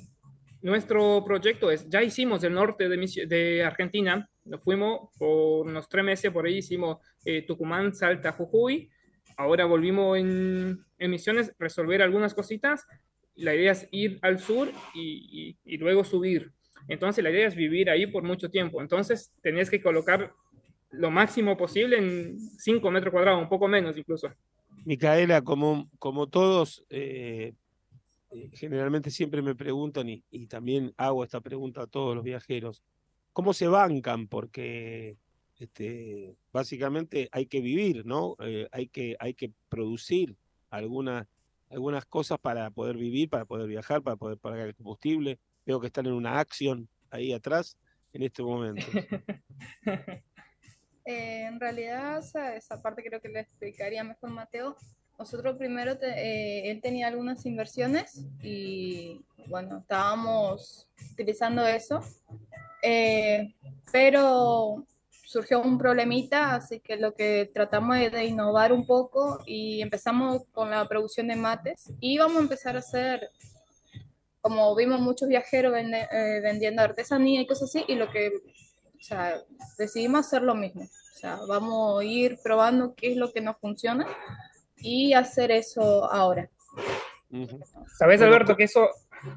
nuestro 0.63 1.25
proyecto 1.25 1.71
es, 1.71 1.89
ya 1.89 2.03
hicimos 2.03 2.45
el 2.45 2.55
norte 2.55 2.89
de, 2.89 3.27
de 3.27 3.65
Argentina, 3.65 4.29
nos 4.45 4.63
fuimos 4.63 5.11
por 5.19 5.67
unos 5.67 5.89
tres 5.89 6.05
meses, 6.05 6.31
por 6.31 6.47
ahí 6.47 6.59
hicimos 6.59 6.99
eh, 7.25 7.43
Tucumán, 7.43 7.95
Salta, 7.95 8.33
Jujuy, 8.33 8.91
ahora 9.37 9.65
volvimos 9.65 10.19
en, 10.19 10.85
en, 10.99 11.11
Misiones, 11.11 11.53
resolver 11.59 12.03
algunas 12.03 12.35
cositas, 12.35 12.87
la 13.35 13.55
idea 13.55 13.73
es 13.73 13.89
ir 13.91 14.19
al 14.23 14.39
sur 14.39 14.71
y, 14.95 15.57
luego 15.79 16.05
subir. 16.05 16.53
Entonces 16.89 17.23
la 17.23 17.31
idea 17.31 17.49
es 17.49 17.55
vivir 17.55 17.91
ahí 17.91 18.07
por 18.07 18.23
mucho 18.23 18.51
tiempo, 18.51 18.81
entonces 18.81 19.33
tenés 19.43 19.71
que 19.71 19.83
colocar 19.83 20.33
lo 20.91 21.11
máximo 21.11 21.57
posible 21.57 21.99
en 21.99 22.39
5 22.39 22.91
metros 22.91 23.13
cuadrados, 23.13 23.43
un 23.43 23.49
poco 23.49 23.69
menos 23.69 23.97
incluso. 23.97 24.29
Micaela, 24.85 25.43
como, 25.43 25.89
como 25.99 26.27
todos 26.27 26.85
eh, 26.91 27.55
generalmente 28.53 29.11
siempre 29.11 29.43
me 29.43 29.55
preguntan, 29.55 30.09
y, 30.09 30.25
y, 30.31 30.47
también 30.47 30.93
hago 30.97 31.23
esta 31.23 31.41
pregunta 31.41 31.83
a 31.83 31.87
todos 31.87 32.15
los 32.15 32.25
viajeros, 32.25 32.83
¿cómo 33.33 33.53
se 33.53 33.69
bancan? 33.69 34.27
Porque 34.27 35.17
este, 35.61 36.35
básicamente 36.53 37.29
hay 37.33 37.47
que 37.47 37.61
vivir, 37.61 38.07
¿no? 38.07 38.37
Eh, 38.41 38.67
hay, 38.73 38.89
que, 38.89 39.17
hay 39.21 39.35
que 39.35 39.53
producir 39.69 40.37
algunas, 40.71 41.27
algunas 41.69 42.07
cosas 42.07 42.39
para 42.39 42.71
poder 42.71 42.97
vivir, 42.97 43.29
para 43.29 43.45
poder 43.45 43.69
viajar, 43.69 44.03
para 44.03 44.17
poder 44.17 44.39
pagar 44.39 44.69
el 44.69 44.75
combustible. 44.75 45.39
Veo 45.67 45.81
que 45.81 45.89
están 45.89 46.07
en 46.07 46.15
una 46.15 46.41
acción 46.41 46.89
ahí 47.11 47.33
atrás 47.33 47.77
en 48.13 48.23
este 48.23 48.43
momento. 48.43 48.85
eh, 51.05 51.45
en 51.45 51.61
realidad, 51.61 52.19
esa, 52.57 52.83
parte 52.83 53.05
creo 53.05 53.21
que 53.21 53.29
le 53.29 53.41
explicaría 53.41 54.03
mejor 54.03 54.31
Mateo 54.31 54.77
nosotros 55.19 55.59
primero, 55.59 55.99
te, 55.99 56.07
eh, 56.07 56.71
él 56.71 56.81
tenía 56.81 57.07
algunas 57.07 57.45
inversiones 57.45 58.25
y 58.43 59.21
bueno, 59.49 59.81
estábamos 59.81 60.89
utilizando 61.13 61.67
eso, 61.67 62.01
eh, 62.83 63.55
pero 63.93 64.87
surgió 65.31 65.63
un 65.63 65.79
problemita, 65.79 66.57
así 66.57 66.81
que 66.81 66.97
lo 66.97 67.15
que 67.15 67.49
tratamos 67.55 67.99
es 67.99 68.11
de 68.11 68.25
innovar 68.25 68.73
un 68.73 68.85
poco 68.85 69.39
y 69.47 69.81
empezamos 69.81 70.43
con 70.51 70.71
la 70.71 70.89
producción 70.89 71.29
de 71.29 71.37
mates 71.37 71.93
y 72.01 72.19
vamos 72.19 72.39
a 72.39 72.41
empezar 72.41 72.75
a 72.75 72.81
hacer, 72.81 73.31
como 74.41 74.75
vimos 74.75 74.99
muchos 75.01 75.29
viajeros 75.29 75.73
vende, 75.73 76.09
eh, 76.11 76.41
vendiendo 76.43 76.83
artesanía 76.83 77.41
y 77.41 77.47
cosas 77.47 77.69
así, 77.69 77.85
y 77.87 77.95
lo 77.95 78.11
que, 78.11 78.33
o 78.99 79.03
sea, 79.03 79.41
decidimos 79.79 80.27
hacer 80.27 80.43
lo 80.43 80.57
mismo. 80.57 80.83
O 80.83 81.19
sea, 81.21 81.39
vamos 81.47 82.01
a 82.01 82.05
ir 82.05 82.41
probando 82.43 82.97
qué 82.97 83.13
es 83.13 83.17
lo 83.17 83.33
que 83.33 83.41
nos 83.41 83.57
funciona 83.59 84.09
y 84.79 85.13
hacer 85.13 85.53
eso 85.53 86.11
ahora. 86.11 86.51
¿Sabes, 87.97 88.21
Alberto, 88.21 88.57
que 88.57 88.65
eso... 88.65 88.89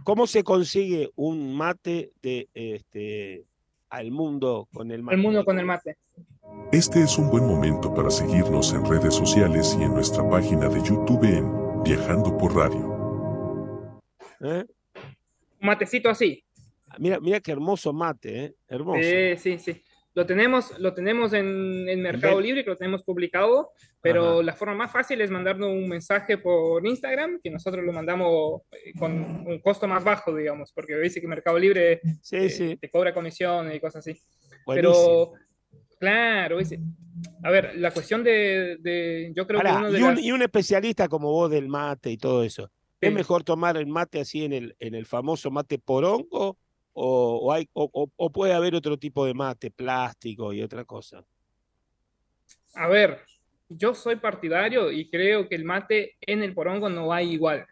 ¿Cómo 0.03 0.25
se 0.25 0.43
consigue 0.43 1.11
un 1.15 1.53
mate 1.53 2.13
de 2.23 2.47
este 2.55 3.45
al 3.93 4.09
mundo 4.09 4.67
con 4.73 4.89
el 4.91 5.03
mate? 5.03 5.15
El 5.15 5.21
mundo 5.21 5.45
con 5.45 5.59
el 5.59 5.65
mate. 5.65 5.97
Este 6.71 7.03
es 7.03 7.19
un 7.19 7.29
buen 7.29 7.45
momento 7.45 7.93
para 7.93 8.09
seguirnos 8.09 8.73
en 8.73 8.83
redes 8.83 9.13
sociales 9.13 9.77
y 9.79 9.83
en 9.83 9.93
nuestra 9.93 10.27
página 10.27 10.67
de 10.67 10.81
YouTube 10.81 11.23
en 11.25 11.83
Viajando 11.83 12.35
por 12.35 12.55
Radio. 12.55 13.99
¿Eh? 14.41 14.65
Un 15.61 15.67
matecito 15.67 16.09
así. 16.09 16.43
Mira, 16.97 17.19
mira 17.19 17.39
qué 17.39 17.51
hermoso 17.51 17.93
mate, 17.93 18.45
¿eh? 18.45 18.55
Hermoso. 18.67 18.99
Sí, 19.03 19.37
sí, 19.37 19.59
sí. 19.59 19.83
Lo 20.15 20.25
tenemos, 20.27 20.77
lo 20.79 20.93
tenemos 20.93 21.33
en, 21.33 21.89
en 21.89 22.01
Mercado 22.01 22.39
Libre, 22.39 22.63
que 22.63 22.69
lo 22.69 22.77
tenemos 22.77 23.03
publicado, 23.03 23.71
pero 23.99 24.33
Ajá. 24.35 24.43
la 24.43 24.53
forma 24.53 24.75
más 24.75 24.91
fácil 24.91 25.19
es 25.21 25.31
mandarnos 25.31 25.69
un 25.69 25.89
mensaje 25.89 26.37
por 26.37 26.85
Instagram, 26.85 27.39
que 27.43 27.49
nosotros 27.49 27.83
lo 27.83 27.91
mandamos 27.91 28.61
eh, 28.71 28.93
con 28.99 29.11
un 29.11 29.59
costo 29.59 29.87
más 29.87 30.03
bajo, 30.03 30.35
digamos, 30.35 30.71
porque 30.71 30.95
dice 30.97 31.19
que 31.19 31.27
Mercado 31.27 31.57
Libre 31.57 31.99
sí, 32.21 32.35
eh, 32.35 32.49
sí. 32.49 32.77
te 32.79 32.91
cobra 32.91 33.13
comisión 33.13 33.73
y 33.73 33.79
cosas 33.79 34.07
así. 34.07 34.19
Buenísimo. 34.67 34.93
Pero, 34.93 35.33
claro, 35.99 36.59
dice, 36.59 36.79
a 37.43 37.49
ver, 37.49 37.75
la 37.77 37.89
cuestión 37.89 38.23
de, 38.23 38.77
de 38.81 39.31
yo 39.35 39.47
creo 39.47 39.59
Ahora, 39.61 39.71
que 39.71 39.77
uno 39.77 39.91
de 39.91 39.99
y, 39.99 40.03
un, 40.03 40.15
las... 40.15 40.23
y 40.23 40.31
un 40.31 40.41
especialista 40.43 41.07
como 41.07 41.31
vos 41.31 41.49
del 41.49 41.67
mate 41.69 42.11
y 42.11 42.17
todo 42.17 42.43
eso, 42.43 42.69
Sí. 43.01 43.09
¿es 43.09 43.15
mejor 43.15 43.43
tomar 43.43 43.75
el 43.75 43.87
mate 43.87 44.21
así 44.21 44.45
en 44.45 44.53
el, 44.53 44.75
en 44.79 44.95
el 44.95 45.05
famoso 45.05 45.51
mate 45.51 45.77
porongo 45.77 46.57
o, 46.93 47.39
o, 47.43 47.51
hay, 47.51 47.67
o, 47.73 47.89
o, 47.91 48.07
o 48.15 48.31
puede 48.31 48.53
haber 48.53 48.75
otro 48.75 48.97
tipo 48.97 49.25
de 49.25 49.33
mate, 49.33 49.71
plástico 49.71 50.53
y 50.53 50.61
otra 50.61 50.85
cosa? 50.85 51.23
A 52.75 52.87
ver, 52.87 53.19
yo 53.69 53.93
soy 53.93 54.15
partidario 54.15 54.91
y 54.91 55.09
creo 55.09 55.47
que 55.47 55.55
el 55.55 55.63
mate 55.65 56.15
en 56.21 56.43
el 56.43 56.53
porongo 56.53 56.89
no 56.89 57.13
hay 57.13 57.31
igual. 57.31 57.65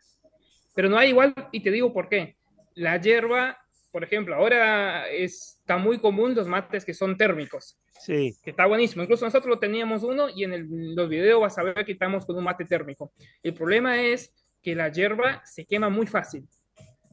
Pero 0.73 0.89
no 0.89 0.97
hay 0.97 1.09
igual 1.09 1.33
y 1.51 1.61
te 1.61 1.71
digo 1.71 1.93
por 1.93 2.07
qué. 2.09 2.35
La 2.75 2.99
hierba, 2.99 3.57
por 3.91 4.03
ejemplo, 4.03 4.35
ahora 4.35 5.09
es, 5.09 5.57
está 5.59 5.77
muy 5.77 5.99
común 5.99 6.33
los 6.33 6.47
mates 6.47 6.85
que 6.85 6.93
son 6.93 7.17
térmicos, 7.17 7.77
Sí, 7.99 8.35
que 8.43 8.51
está 8.51 8.65
buenísimo. 8.65 9.03
Incluso 9.03 9.25
nosotros 9.25 9.49
lo 9.49 9.59
teníamos 9.59 10.03
uno 10.03 10.29
y 10.29 10.43
en 10.43 10.53
el- 10.53 10.95
los 10.95 11.09
videos 11.09 11.41
vas 11.41 11.57
a 11.57 11.63
ver 11.63 11.85
que 11.85 11.91
estamos 11.91 12.25
con 12.25 12.37
un 12.37 12.43
mate 12.43 12.65
térmico. 12.65 13.11
El 13.43 13.53
problema 13.53 14.01
es 14.01 14.33
que 14.63 14.73
la 14.75 14.89
hierba 14.89 15.41
se 15.45 15.65
quema 15.65 15.89
muy 15.89 16.07
fácil. 16.07 16.47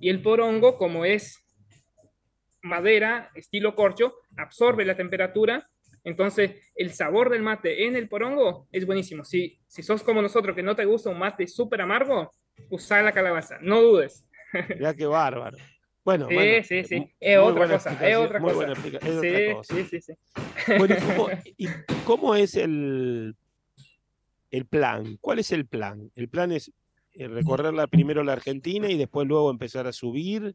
Y 0.00 0.08
el 0.10 0.22
porongo, 0.22 0.78
como 0.78 1.04
es 1.04 1.44
madera, 2.62 3.30
estilo 3.34 3.74
corcho, 3.74 4.14
absorbe 4.36 4.84
la 4.84 4.96
temperatura. 4.96 5.68
Entonces, 6.04 6.52
el 6.74 6.92
sabor 6.92 7.28
del 7.30 7.42
mate 7.42 7.86
en 7.86 7.96
el 7.96 8.08
porongo 8.08 8.68
es 8.72 8.86
buenísimo. 8.86 9.24
Si, 9.24 9.58
si 9.66 9.82
sos 9.82 10.02
como 10.02 10.22
nosotros, 10.22 10.54
que 10.54 10.62
no 10.62 10.74
te 10.76 10.84
gusta 10.84 11.10
un 11.10 11.18
mate 11.18 11.46
súper 11.46 11.80
amargo, 11.82 12.30
usa 12.70 13.02
la 13.02 13.12
calabaza, 13.12 13.58
no 13.60 13.82
dudes. 13.82 14.24
ya 14.80 14.94
qué 14.94 15.06
bárbaro. 15.06 15.58
Bueno, 16.04 16.28
Sí, 16.28 16.34
bueno, 16.34 16.64
sí, 16.64 16.84
sí. 16.84 16.96
mu- 17.00 17.08
Es 17.20 17.38
otra 17.38 17.68
cosa, 17.68 18.08
es 18.08 18.16
otra 18.16 18.40
muy 18.40 18.52
cosa. 18.52 18.56
buena 18.66 18.72
es 18.72 19.20
Sí, 19.20 19.28
otra 19.28 19.54
cosa. 19.54 19.74
sí, 19.74 19.84
sí, 19.84 20.00
sí. 20.00 20.12
Bueno, 20.78 20.94
¿y 20.96 21.02
cómo, 21.04 21.28
y 21.58 21.66
cómo 22.04 22.34
es 22.34 22.54
el, 22.54 23.36
el 24.50 24.66
plan? 24.66 25.18
¿Cuál 25.20 25.40
es 25.40 25.52
el 25.52 25.66
plan? 25.66 26.10
El 26.14 26.28
plan 26.28 26.52
es 26.52 26.72
eh, 27.12 27.28
recorrer 27.28 27.74
primero 27.90 28.24
la 28.24 28.32
Argentina 28.32 28.88
y 28.90 28.96
después 28.96 29.26
luego 29.28 29.50
empezar 29.50 29.86
a 29.86 29.92
subir. 29.92 30.54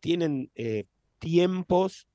¿Tienen 0.00 0.50
eh, 0.54 0.84
tiempos? 1.18 2.08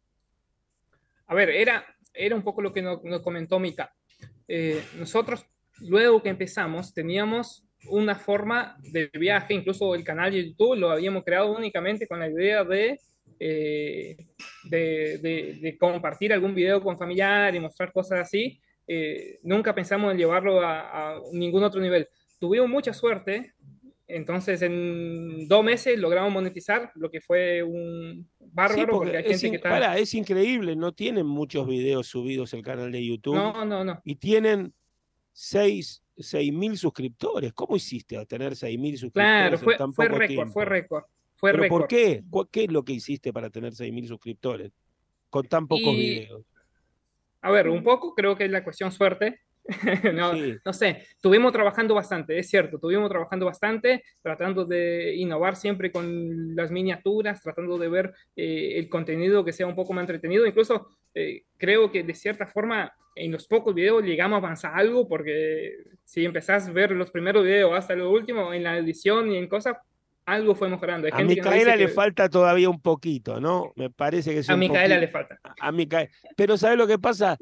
A 1.27 1.35
ver, 1.35 1.49
era, 1.49 1.85
era 2.13 2.35
un 2.35 2.43
poco 2.43 2.61
lo 2.61 2.73
que 2.73 2.81
nos, 2.81 3.03
nos 3.03 3.21
comentó 3.21 3.59
Mika. 3.59 3.93
Eh, 4.47 4.83
nosotros, 4.97 5.45
luego 5.81 6.21
que 6.23 6.29
empezamos, 6.29 6.93
teníamos 6.93 7.63
una 7.87 8.15
forma 8.15 8.77
de 8.91 9.09
viaje, 9.13 9.53
incluso 9.53 9.95
el 9.95 10.03
canal 10.03 10.31
de 10.31 10.49
YouTube 10.49 10.75
lo 10.77 10.89
habíamos 10.89 11.23
creado 11.23 11.55
únicamente 11.55 12.07
con 12.07 12.19
la 12.19 12.27
idea 12.29 12.63
de, 12.63 12.99
eh, 13.39 14.17
de, 14.63 15.17
de- 15.19 15.57
de 15.61 15.77
compartir 15.77 16.33
algún 16.33 16.53
video 16.55 16.81
con 16.81 16.97
familiar 16.97 17.55
y 17.55 17.59
mostrar 17.59 17.93
cosas 17.93 18.19
así. 18.19 18.59
Eh, 18.87 19.39
nunca 19.43 19.73
pensamos 19.73 20.11
en 20.11 20.17
llevarlo 20.17 20.61
a, 20.61 21.11
a 21.13 21.21
ningún 21.31 21.63
otro 21.63 21.79
nivel. 21.79 22.07
Tuvimos 22.39 22.67
mucha 22.69 22.91
suerte, 22.93 23.53
entonces 24.09 24.61
en 24.63 25.47
dos 25.47 25.63
meses 25.63 25.97
logramos 25.97 26.33
monetizar, 26.33 26.91
lo 26.95 27.09
que 27.09 27.21
fue 27.21 27.63
un 27.63 28.27
bárbaro, 28.39 28.73
Sí, 28.81 28.85
porque, 28.89 28.97
porque 29.11 29.17
hay 29.17 29.23
es, 29.25 29.29
gente 29.29 29.45
in- 29.47 29.51
que 29.53 29.57
está... 29.57 29.97
es 29.97 30.13
increíble, 30.15 30.75
no 30.75 30.91
tienen 30.91 31.25
muchos 31.25 31.67
videos 31.67 32.07
subidos 32.07 32.53
el 32.53 32.63
canal 32.63 32.91
de 32.91 33.05
YouTube 33.05 33.35
No, 33.35 33.63
no, 33.65 33.83
no. 33.85 34.01
y 34.03 34.15
tienen 34.15 34.73
seis 35.31 36.03
mil 36.51 36.77
suscriptores. 36.77 37.53
¿Cómo 37.53 37.75
hiciste 37.77 38.17
a 38.17 38.25
tener 38.25 38.55
seis 38.55 38.77
mil 38.77 38.97
suscriptores 38.97 39.29
Claro, 39.39 39.55
en 39.55 39.61
fue, 39.63 39.77
tan 39.77 39.93
fue 39.93 40.07
poco 40.07 40.19
récord, 40.19 40.35
tiempo? 40.35 40.53
fue 40.53 40.65
récord, 40.65 41.03
fue 41.35 41.51
¿Pero 41.51 41.63
récord. 41.63 41.79
por 41.81 41.87
qué? 41.87 42.23
¿Cu- 42.29 42.47
¿Qué 42.51 42.63
es 42.65 42.71
lo 42.71 42.83
que 42.83 42.93
hiciste 42.93 43.31
para 43.31 43.49
tener 43.49 43.73
seis 43.73 43.93
mil 43.93 44.07
suscriptores 44.07 44.71
con 45.29 45.47
tan 45.47 45.67
pocos 45.67 45.93
Y- 45.93 45.97
videos? 45.97 46.43
A 47.41 47.51
ver, 47.51 47.69
un 47.69 47.83
poco 47.83 48.13
creo 48.15 48.35
que 48.35 48.43
es 48.45 48.51
la 48.51 48.65
cuestión 48.65 48.91
suerte. 48.91 49.39
no, 50.13 50.33
Sí. 50.33 50.55
no 50.65 50.73
sé, 50.73 51.03
estuvimos 51.15 51.51
trabajando 51.51 51.93
bastante, 51.93 52.37
es 52.39 52.49
cierto, 52.49 52.77
estuvimos 52.77 53.09
trabajando 53.09 53.45
bastante, 53.45 54.03
tratando 54.21 54.65
de 54.65 55.15
innovar 55.15 55.55
siempre 55.55 55.91
con 55.91 56.55
las 56.55 56.71
miniaturas, 56.71 57.41
tratando 57.41 57.77
de 57.77 57.87
ver 57.89 58.13
eh, 58.35 58.73
el 58.77 58.89
contenido 58.89 59.45
que 59.45 59.53
sea 59.53 59.67
un 59.67 59.75
poco 59.75 59.93
más 59.93 60.03
entretenido. 60.03 60.45
Incluso 60.45 60.87
eh, 61.13 61.43
creo 61.57 61.91
que 61.91 62.03
de 62.03 62.15
cierta 62.15 62.47
forma 62.47 62.91
en 63.15 63.31
los 63.31 63.47
pocos 63.47 63.75
videos 63.75 64.03
llegamos 64.03 64.37
a 64.37 64.39
avanzar 64.39 64.71
algo, 64.75 65.07
porque 65.07 65.73
si 66.03 66.25
empezás 66.25 66.67
a 66.67 66.71
ver 66.71 66.91
los 66.91 67.11
primeros 67.11 67.43
videos 67.43 67.73
hasta 67.77 67.95
lo 67.95 68.09
último, 68.11 68.53
en 68.53 68.63
la 68.63 68.77
edición 68.77 69.31
y 69.31 69.37
en 69.37 69.47
cosas, 69.47 69.75
algo 70.25 70.55
fue 70.55 70.69
mejorando. 70.69 71.07
Hay 71.07 71.11
A 71.13 71.17
gente 71.17 71.35
Micaela 71.35 71.75
le 71.75 71.87
falta 71.87 72.29
todavía 72.29 72.69
un 72.69 72.81
poquito, 72.81 73.39
¿no? 73.41 73.73
Me 73.75 73.89
parece 73.89 74.31
que 74.31 74.39
es 74.39 74.49
A 74.49 74.53
un 74.53 74.59
Micaela 74.61 74.95
poqui- 74.95 74.99
le 75.01 75.07
falta. 75.09 75.39
a 75.59 75.71
Micaela. 75.71 76.09
Pero 76.37 76.55
¿sabes 76.57 76.77
lo 76.77 76.87
que 76.87 76.99
pasa? 76.99 77.37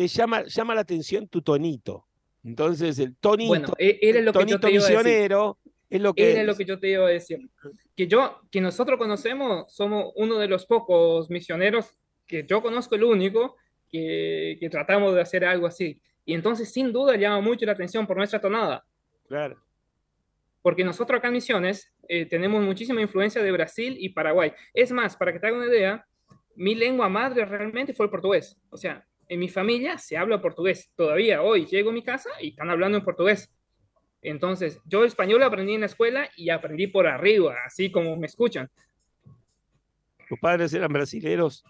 Te 0.00 0.08
llama, 0.08 0.44
llama 0.44 0.74
la 0.74 0.80
atención 0.80 1.28
tu 1.28 1.42
tonito. 1.42 2.06
Entonces, 2.42 2.98
el 3.00 3.16
Tonito, 3.16 3.48
Bueno, 3.48 3.68
e- 3.76 3.98
era 4.00 4.22
lo 4.22 4.32
que 4.32 4.38
yo 4.38 4.58
Tonito 4.58 4.60
te 4.60 4.72
iba 4.72 4.82
a 4.82 4.88
decir. 4.88 4.96
misionero 4.96 5.58
es 5.90 6.00
lo 6.00 6.14
que 6.14 6.32
Era 6.32 6.42
lo 6.42 6.56
que 6.56 6.64
yo 6.64 6.80
te 6.80 6.88
iba 6.88 7.06
a 7.06 7.10
decir. 7.10 7.50
Que 7.94 8.06
yo, 8.06 8.40
que 8.50 8.62
nosotros 8.62 8.98
conocemos, 8.98 9.70
somos 9.70 10.10
uno 10.16 10.38
de 10.38 10.48
los 10.48 10.64
pocos 10.64 11.28
misioneros 11.28 11.98
que 12.26 12.46
yo 12.48 12.62
conozco, 12.62 12.94
el 12.94 13.04
único, 13.04 13.56
que, 13.90 14.56
que 14.58 14.70
tratamos 14.70 15.14
de 15.14 15.20
hacer 15.20 15.44
algo 15.44 15.66
así. 15.66 16.00
Y 16.24 16.32
entonces, 16.32 16.72
sin 16.72 16.94
duda, 16.94 17.16
llama 17.16 17.42
mucho 17.42 17.66
la 17.66 17.72
atención 17.72 18.06
por 18.06 18.16
nuestra 18.16 18.40
tonada. 18.40 18.82
Claro. 19.28 19.62
Porque 20.62 20.82
nosotros 20.82 21.18
acá 21.18 21.28
en 21.28 21.34
Misiones 21.34 21.92
eh, 22.08 22.24
tenemos 22.24 22.64
muchísima 22.64 23.02
influencia 23.02 23.42
de 23.42 23.52
Brasil 23.52 23.98
y 24.00 24.08
Paraguay. 24.08 24.54
Es 24.72 24.92
más, 24.92 25.14
para 25.14 25.30
que 25.30 25.40
te 25.40 25.46
haga 25.48 25.58
una 25.58 25.66
idea, 25.66 26.06
mi 26.56 26.74
lengua 26.74 27.10
madre 27.10 27.44
realmente 27.44 27.92
fue 27.92 28.06
el 28.06 28.10
portugués. 28.10 28.58
O 28.70 28.78
sea, 28.78 29.06
en 29.30 29.38
mi 29.38 29.48
familia 29.48 29.96
se 29.96 30.16
habla 30.16 30.42
portugués. 30.42 30.90
Todavía 30.96 31.40
hoy 31.40 31.64
llego 31.64 31.90
a 31.90 31.92
mi 31.92 32.02
casa 32.02 32.28
y 32.40 32.48
están 32.48 32.68
hablando 32.68 32.98
en 32.98 33.04
portugués. 33.04 33.48
Entonces, 34.22 34.80
yo 34.84 35.04
español 35.04 35.44
aprendí 35.44 35.74
en 35.74 35.80
la 35.80 35.86
escuela 35.86 36.28
y 36.36 36.50
aprendí 36.50 36.88
por 36.88 37.06
arriba, 37.06 37.54
así 37.64 37.92
como 37.92 38.16
me 38.16 38.26
escuchan. 38.26 38.68
Tus 40.28 40.38
padres 40.40 40.74
eran 40.74 40.92
brasileros. 40.92 41.62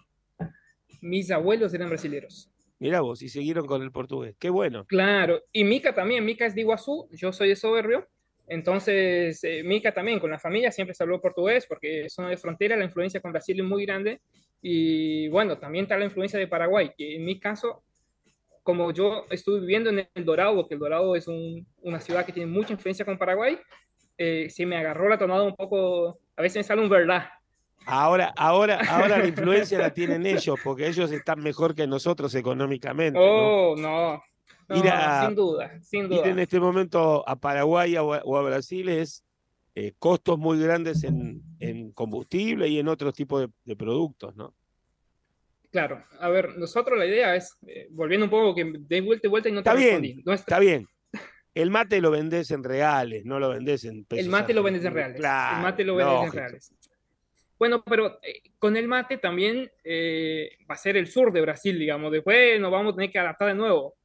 Mis 1.01 1.29
abuelos 1.29 1.71
eran 1.75 1.89
brasileños. 1.89 2.49
Mirá 2.79 3.01
vos, 3.01 3.21
y 3.21 3.29
siguieron 3.29 3.67
con 3.67 3.83
el 3.83 3.91
portugués. 3.91 4.35
Qué 4.39 4.49
bueno. 4.49 4.85
Claro, 4.85 5.43
y 5.51 5.63
Mica 5.63 5.93
también, 5.93 6.25
Mica 6.25 6.47
es 6.47 6.55
de 6.55 6.61
Iguazú, 6.61 7.07
yo 7.11 7.31
soy 7.31 7.49
de 7.49 7.55
Soberbio, 7.55 8.07
entonces 8.47 9.43
eh, 9.43 9.61
Mica 9.63 9.93
también, 9.93 10.19
con 10.19 10.31
la 10.31 10.39
familia 10.39 10.71
siempre 10.71 10.95
se 10.95 11.03
habló 11.03 11.21
portugués 11.21 11.67
porque 11.67 12.05
es 12.05 12.13
zona 12.13 12.29
de 12.29 12.37
frontera, 12.37 12.75
la 12.75 12.85
influencia 12.85 13.21
con 13.21 13.31
Brasil 13.31 13.59
es 13.59 13.65
muy 13.65 13.85
grande, 13.85 14.19
y 14.61 15.27
bueno, 15.29 15.57
también 15.57 15.83
está 15.85 15.97
la 15.97 16.05
influencia 16.05 16.37
de 16.39 16.47
Paraguay, 16.47 16.91
que 16.97 17.15
en 17.15 17.25
mi 17.25 17.39
caso, 17.39 17.83
como 18.63 18.91
yo 18.91 19.25
estuve 19.31 19.59
viviendo 19.61 19.89
en 19.89 20.07
El 20.13 20.25
Dorado, 20.25 20.67
que 20.67 20.75
El 20.75 20.79
Dorado 20.79 21.15
es 21.15 21.27
un- 21.27 21.65
una 21.81 21.99
ciudad 21.99 22.25
que 22.25 22.31
tiene 22.33 22.51
mucha 22.51 22.73
influencia 22.73 23.03
con 23.05 23.17
Paraguay, 23.17 23.57
eh, 24.17 24.47
se 24.49 24.65
me 24.67 24.77
agarró 24.77 25.09
la 25.09 25.17
tonada 25.17 25.43
un 25.43 25.55
poco, 25.55 26.19
a 26.35 26.41
veces 26.41 26.57
me 26.57 26.63
sale 26.63 26.81
un 26.81 26.89
verdad. 26.89 27.25
Ahora, 27.87 28.31
ahora, 28.37 28.79
ahora 28.87 29.17
la 29.17 29.25
influencia 29.27 29.79
la 29.79 29.91
tienen 29.91 30.25
ellos, 30.27 30.59
porque 30.63 30.87
ellos 30.87 31.11
están 31.11 31.39
mejor 31.41 31.73
que 31.73 31.87
nosotros 31.87 32.35
económicamente. 32.35 33.17
¿no? 33.17 33.25
Oh, 33.71 33.75
no, 33.75 34.21
no, 34.69 34.75
Ir 34.77 34.87
a- 34.89 35.25
sin 35.25 35.35
duda, 35.35 35.79
sin 35.81 36.03
Ir 36.03 36.09
duda. 36.09 36.27
en 36.27 36.37
este 36.37 36.59
momento 36.59 37.27
a 37.27 37.35
Paraguay 37.35 37.97
o 37.97 38.13
a, 38.13 38.21
o 38.23 38.37
a 38.37 38.43
Brasil 38.43 38.87
es 38.89 39.23
eh, 39.75 39.93
costos 39.97 40.37
muy 40.37 40.59
grandes 40.59 41.03
en, 41.03 41.41
en 41.59 41.91
combustible 41.91 42.67
y 42.67 42.79
en 42.79 42.87
otros 42.87 43.13
tipos 43.13 43.41
de, 43.41 43.49
de 43.65 43.75
productos, 43.75 44.35
¿no? 44.35 44.53
Claro, 45.71 46.03
a 46.19 46.29
ver, 46.29 46.57
nosotros 46.57 46.99
la 46.99 47.05
idea 47.05 47.35
es, 47.35 47.57
eh, 47.65 47.87
volviendo 47.91 48.25
un 48.25 48.29
poco, 48.29 48.53
que 48.53 48.73
de 48.77 49.01
vuelta 49.01 49.27
y 49.27 49.29
vuelta 49.29 49.49
y 49.49 49.53
no 49.53 49.63
te 49.63 49.69
Está 49.69 49.79
bien, 49.79 50.23
Está 50.27 50.59
bien. 50.59 50.87
El 51.53 51.69
mate 51.69 52.01
lo 52.01 52.11
vendés 52.11 52.51
en 52.51 52.63
reales, 52.63 53.25
no 53.25 53.39
lo 53.39 53.49
vendés 53.49 53.85
en 53.85 54.05
pesos. 54.05 54.23
el 54.25 54.31
mate 54.31 54.53
lo 54.53 54.63
vendes 54.63 54.83
en 54.85 54.93
reales. 54.93 55.17
Claro, 55.17 55.57
el 55.57 55.63
mate 55.63 55.83
lo 55.83 55.95
vendes 55.95 56.13
lógico. 56.13 56.33
en 56.37 56.39
reales. 56.43 56.73
Bueno, 57.57 57.83
pero 57.83 58.19
eh, 58.23 58.41
con 58.57 58.75
el 58.75 58.87
mate 58.87 59.17
también 59.17 59.69
eh, 59.83 60.57
va 60.69 60.75
a 60.75 60.77
ser 60.77 60.97
el 60.97 61.07
sur 61.07 61.31
de 61.31 61.41
Brasil, 61.41 61.77
digamos. 61.77 62.11
Después 62.11 62.59
nos 62.59 62.71
vamos 62.71 62.93
a 62.93 62.95
tener 62.95 63.11
que 63.11 63.19
adaptar 63.19 63.49
de 63.49 63.55
nuevo. 63.55 63.95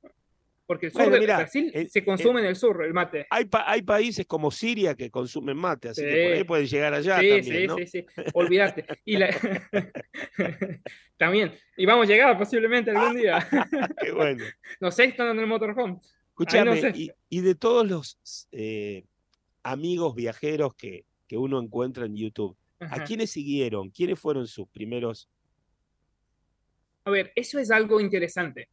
Porque 0.66 0.87
el 0.87 0.92
sur 0.92 1.02
Bueno, 1.02 1.14
de 1.14 1.20
mirá, 1.20 1.37
Brasil 1.37 1.70
el- 1.73 1.88
se 1.88 2.04
consume 2.04 2.40
en 2.40 2.46
el 2.46 2.56
sur, 2.56 2.85
el 2.85 2.92
mate. 2.92 3.26
Hay, 3.30 3.44
pa- 3.44 3.70
hay 3.70 3.82
países 3.82 4.26
como 4.26 4.50
Siria 4.50 4.96
que 4.96 5.11
consumen 5.11 5.56
mate, 5.56 5.90
así 5.90 6.02
que 6.02 6.25
por 6.25 6.32
ahí 6.32 6.44
pueden 6.44 6.66
llegar 6.66 6.92
allá 6.92 7.20
sí, 7.20 7.28
también, 7.28 7.44
sí, 7.44 7.66
¿no? 7.68 7.76
sí, 7.78 7.87
sí, 7.87 8.06
olvídate. 8.35 8.85
Y 9.04 9.16
la... 9.16 9.28
también. 11.16 11.52
Y 11.76 11.87
vamos 11.87 12.06
a 12.08 12.12
llegar 12.12 12.37
posiblemente 12.37 12.90
algún 12.90 13.16
día. 13.16 13.46
Qué 14.00 14.11
bueno. 14.12 14.44
no 14.80 14.90
sé, 14.90 15.04
están 15.04 15.28
en 15.28 15.38
el 15.38 15.46
motorhome. 15.46 15.99
Escúchame, 16.30 16.80
sé. 16.80 16.92
y, 16.94 17.11
y 17.30 17.40
de 17.40 17.54
todos 17.54 17.87
los 17.88 18.49
eh, 18.52 19.04
amigos 19.62 20.14
viajeros 20.14 20.75
que, 20.75 21.04
que 21.28 21.37
uno 21.38 21.61
encuentra 21.61 22.06
en 22.06 22.16
YouTube, 22.16 22.56
¿a 22.80 23.04
quiénes 23.04 23.30
siguieron? 23.30 23.88
¿Quiénes 23.90 24.19
fueron 24.19 24.47
sus 24.47 24.69
primeros? 24.69 25.28
A 27.04 27.10
ver, 27.10 27.32
eso 27.36 27.58
es 27.58 27.71
algo 27.71 28.00
interesante. 28.00 28.69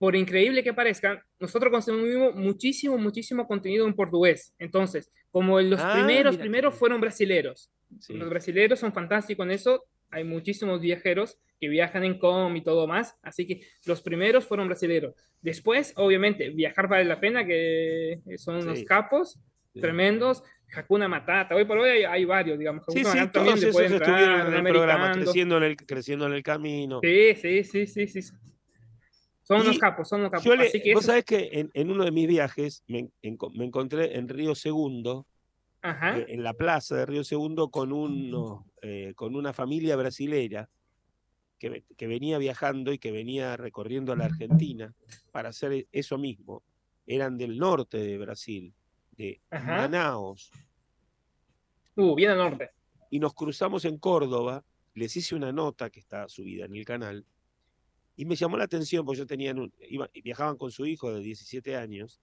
Por 0.00 0.16
increíble 0.16 0.64
que 0.64 0.72
parezca, 0.72 1.22
nosotros 1.38 1.70
consumimos 1.70 2.34
muchísimo, 2.34 2.96
muchísimo 2.96 3.46
contenido 3.46 3.86
en 3.86 3.92
portugués. 3.92 4.54
Entonces, 4.58 5.12
como 5.30 5.60
los 5.60 5.78
Ah, 5.78 5.92
primeros, 5.92 6.32
mira 6.32 6.40
primeros 6.42 6.74
fueron 6.74 7.02
brasileros. 7.02 7.70
Sí. 7.98 8.14
Los 8.14 8.30
brasileros 8.30 8.78
son 8.78 8.94
fantásticos 8.94 9.44
en 9.44 9.52
eso. 9.52 9.84
Hay 10.10 10.24
muchísimos 10.24 10.80
viajeros 10.80 11.38
que 11.60 11.68
viajan 11.68 12.02
en 12.04 12.18
com 12.18 12.56
y 12.56 12.64
todo 12.64 12.86
más. 12.86 13.14
Así 13.22 13.46
que 13.46 13.60
los 13.84 14.00
primeros 14.00 14.46
fueron 14.46 14.68
brasileros. 14.68 15.14
Después, 15.42 15.92
obviamente, 15.96 16.48
viajar 16.48 16.88
vale 16.88 17.04
la 17.04 17.20
pena, 17.20 17.44
que 17.46 18.20
son 18.38 18.56
unos 18.56 18.78
Sí. 18.78 18.84
capos 18.86 19.38
Sí. 19.74 19.80
tremendos. 19.82 20.42
Hakuna 20.74 21.08
Matata. 21.08 21.54
Hoy 21.56 21.66
por 21.66 21.76
hoy 21.76 21.90
hay, 21.90 22.04
hay 22.04 22.24
varios, 22.24 22.58
digamos. 22.58 22.84
Sí, 22.88 23.00
Hakuna 23.00 23.12
sí, 23.12 23.18
Matata 23.18 23.44
todos 23.44 23.62
esos 23.62 23.80
estuvieron 23.82 24.46
en 24.54 24.66
el 24.66 24.72
programa, 24.72 25.12
creciendo 25.12 25.58
en 25.58 25.62
el, 25.64 25.76
creciendo 25.76 26.26
en 26.26 26.32
el 26.32 26.42
camino. 26.42 27.00
Sí, 27.02 27.34
sí, 27.34 27.64
sí, 27.64 27.86
sí, 27.86 28.06
sí. 28.06 28.20
Son 29.50 29.60
unos 29.62 29.78
capos, 29.78 30.08
son 30.08 30.20
unos 30.20 30.30
capos. 30.30 30.44
Yo 30.44 30.54
le- 30.54 30.68
Así 30.68 30.80
que 30.80 30.94
vos 30.94 31.02
eso- 31.02 31.08
sabés 31.12 31.24
que 31.24 31.50
en, 31.52 31.70
en 31.74 31.90
uno 31.90 32.04
de 32.04 32.12
mis 32.12 32.28
viajes 32.28 32.84
me, 32.86 33.10
enco- 33.22 33.50
me 33.52 33.64
encontré 33.64 34.16
en 34.16 34.28
Río 34.28 34.54
Segundo, 34.54 35.26
Ajá. 35.82 36.18
eh, 36.18 36.26
en 36.28 36.44
la 36.44 36.54
plaza 36.54 36.94
de 36.96 37.06
Río 37.06 37.24
Segundo, 37.24 37.68
con, 37.70 37.92
uno, 37.92 38.64
eh, 38.80 39.12
con 39.16 39.34
una 39.34 39.52
familia 39.52 39.96
brasilera 39.96 40.68
que 41.58 42.06
venía 42.06 42.38
viajando 42.38 42.92
y 42.92 42.98
que 42.98 43.10
venía 43.12 43.54
recorriendo 43.56 44.14
la 44.16 44.24
Argentina 44.26 44.94
para 45.32 45.50
hacer 45.50 45.72
e- 45.72 45.88
eso 45.92 46.16
mismo. 46.16 46.62
Eran 47.06 47.36
del 47.36 47.58
norte 47.58 47.98
de 47.98 48.16
Brasil, 48.18 48.72
de 49.16 49.40
Ajá. 49.50 49.76
Manaos, 49.78 50.50
Uh, 51.96 52.14
bien 52.14 52.30
al 52.30 52.38
norte. 52.38 52.70
y 53.10 53.18
nos 53.18 53.34
cruzamos 53.34 53.84
en 53.84 53.98
Córdoba. 53.98 54.64
Les 54.94 55.14
hice 55.16 55.34
una 55.34 55.52
nota 55.52 55.90
que 55.90 56.00
está 56.00 56.28
subida 56.28 56.64
en 56.64 56.74
el 56.76 56.84
canal 56.84 57.26
y 58.20 58.26
me 58.26 58.36
llamó 58.36 58.58
la 58.58 58.64
atención 58.64 59.06
porque 59.06 59.18
yo 59.20 59.26
tenía 59.26 59.52
un- 59.54 59.72
iba- 59.88 60.10
viajaban 60.22 60.58
con 60.58 60.70
su 60.70 60.84
hijo 60.84 61.10
de 61.10 61.20
17 61.22 61.74
años 61.76 62.20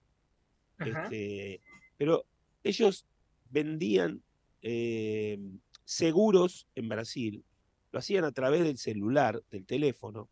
este, 0.80 1.60
pero 1.98 2.24
ellos 2.64 3.08
vendían 3.50 4.22
eh, 4.62 5.40
seguros 5.86 6.68
en 6.76 6.88
Brasil, 6.90 7.44
lo 7.92 7.98
hacían 8.00 8.26
a 8.26 8.32
través 8.32 8.64
del 8.64 8.78
celular, 8.78 9.42
del 9.50 9.66
teléfono, 9.66 10.30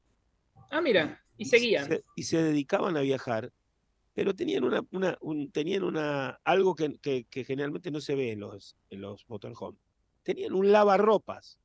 Ah, 0.70 0.82
mira, 0.82 1.24
y 1.38 1.46
seguían. 1.46 1.88
se, 1.88 2.04
y 2.16 2.24
se 2.24 2.44
dedicaban 2.44 2.96
a 2.98 3.02
viajar, 3.02 3.52
pero 4.14 4.36
tenían 4.36 4.64
una, 4.66 4.86
una- 4.92 5.18
un- 5.22 5.50
tenían 5.52 5.84
una 5.84 6.40
algo 6.44 6.76
que, 6.76 6.98
que- 7.00 7.24
que 7.26 7.44
generalmente 7.44 7.90
no 7.90 8.02
se 8.02 8.14
ve 8.16 8.32
en 8.34 8.42
los, 8.42 8.76
en 8.92 9.02
los 9.02 9.28
motorhome. 9.30 9.78
Tenían 10.24 10.54
un 10.54 10.72
lavarropas. 10.72 11.60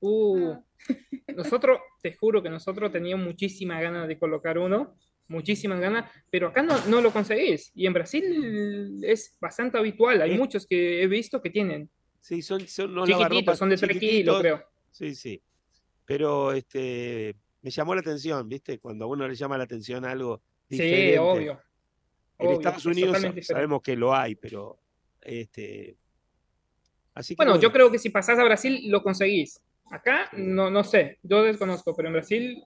Uh, 0.00 0.54
nosotros, 1.36 1.78
te 2.02 2.14
juro 2.14 2.42
que 2.42 2.50
nosotros 2.50 2.92
teníamos 2.92 3.26
muchísimas 3.26 3.80
ganas 3.80 4.06
de 4.08 4.18
colocar 4.18 4.58
uno, 4.58 4.96
muchísimas 5.28 5.80
ganas, 5.80 6.10
pero 6.30 6.48
acá 6.48 6.62
no, 6.62 6.74
no 6.86 7.00
lo 7.00 7.10
conseguís. 7.10 7.72
Y 7.74 7.86
en 7.86 7.92
Brasil 7.92 9.00
es 9.02 9.36
bastante 9.40 9.78
habitual, 9.78 10.20
hay 10.20 10.32
Eh. 10.32 10.38
muchos 10.38 10.66
que 10.66 11.02
he 11.02 11.06
visto 11.06 11.40
que 11.40 11.50
tienen. 11.50 11.88
Sí, 12.20 12.42
son, 12.42 12.66
son 12.66 12.90
unos 12.92 13.08
Chiquititos, 13.08 13.58
son 13.58 13.68
de 13.70 13.76
3 13.76 13.98
kilos, 13.98 14.40
creo. 14.40 14.62
Sí, 14.90 15.14
sí. 15.14 15.42
Pero 16.04 16.52
este 16.52 17.34
me 17.62 17.70
llamó 17.70 17.94
la 17.94 18.02
atención, 18.02 18.46
¿viste? 18.48 18.78
Cuando 18.78 19.06
a 19.06 19.08
uno 19.08 19.26
le 19.26 19.34
llama 19.34 19.56
la 19.56 19.64
atención 19.64 20.04
algo 20.04 20.42
diferente. 20.68 21.12
Sí, 21.12 21.18
obvio. 21.18 21.60
En 22.38 22.46
obvio, 22.46 22.58
Estados 22.58 22.80
es 22.80 22.86
Unidos 22.86 23.22
sabemos 23.40 23.80
que 23.80 23.96
lo 23.96 24.14
hay, 24.14 24.34
pero 24.34 24.78
este 25.22 25.96
así 27.14 27.34
que 27.34 27.36
Bueno, 27.38 27.52
bueno, 27.52 27.62
yo 27.62 27.72
creo 27.72 27.90
que 27.90 27.98
si 27.98 28.10
pasás 28.10 28.38
a 28.38 28.44
Brasil 28.44 28.90
lo 28.90 29.02
conseguís. 29.02 29.62
Acá 29.90 30.30
no, 30.32 30.70
no 30.70 30.84
sé, 30.84 31.18
yo 31.22 31.42
desconozco, 31.42 31.94
pero 31.94 32.08
en 32.08 32.14
Brasil 32.14 32.64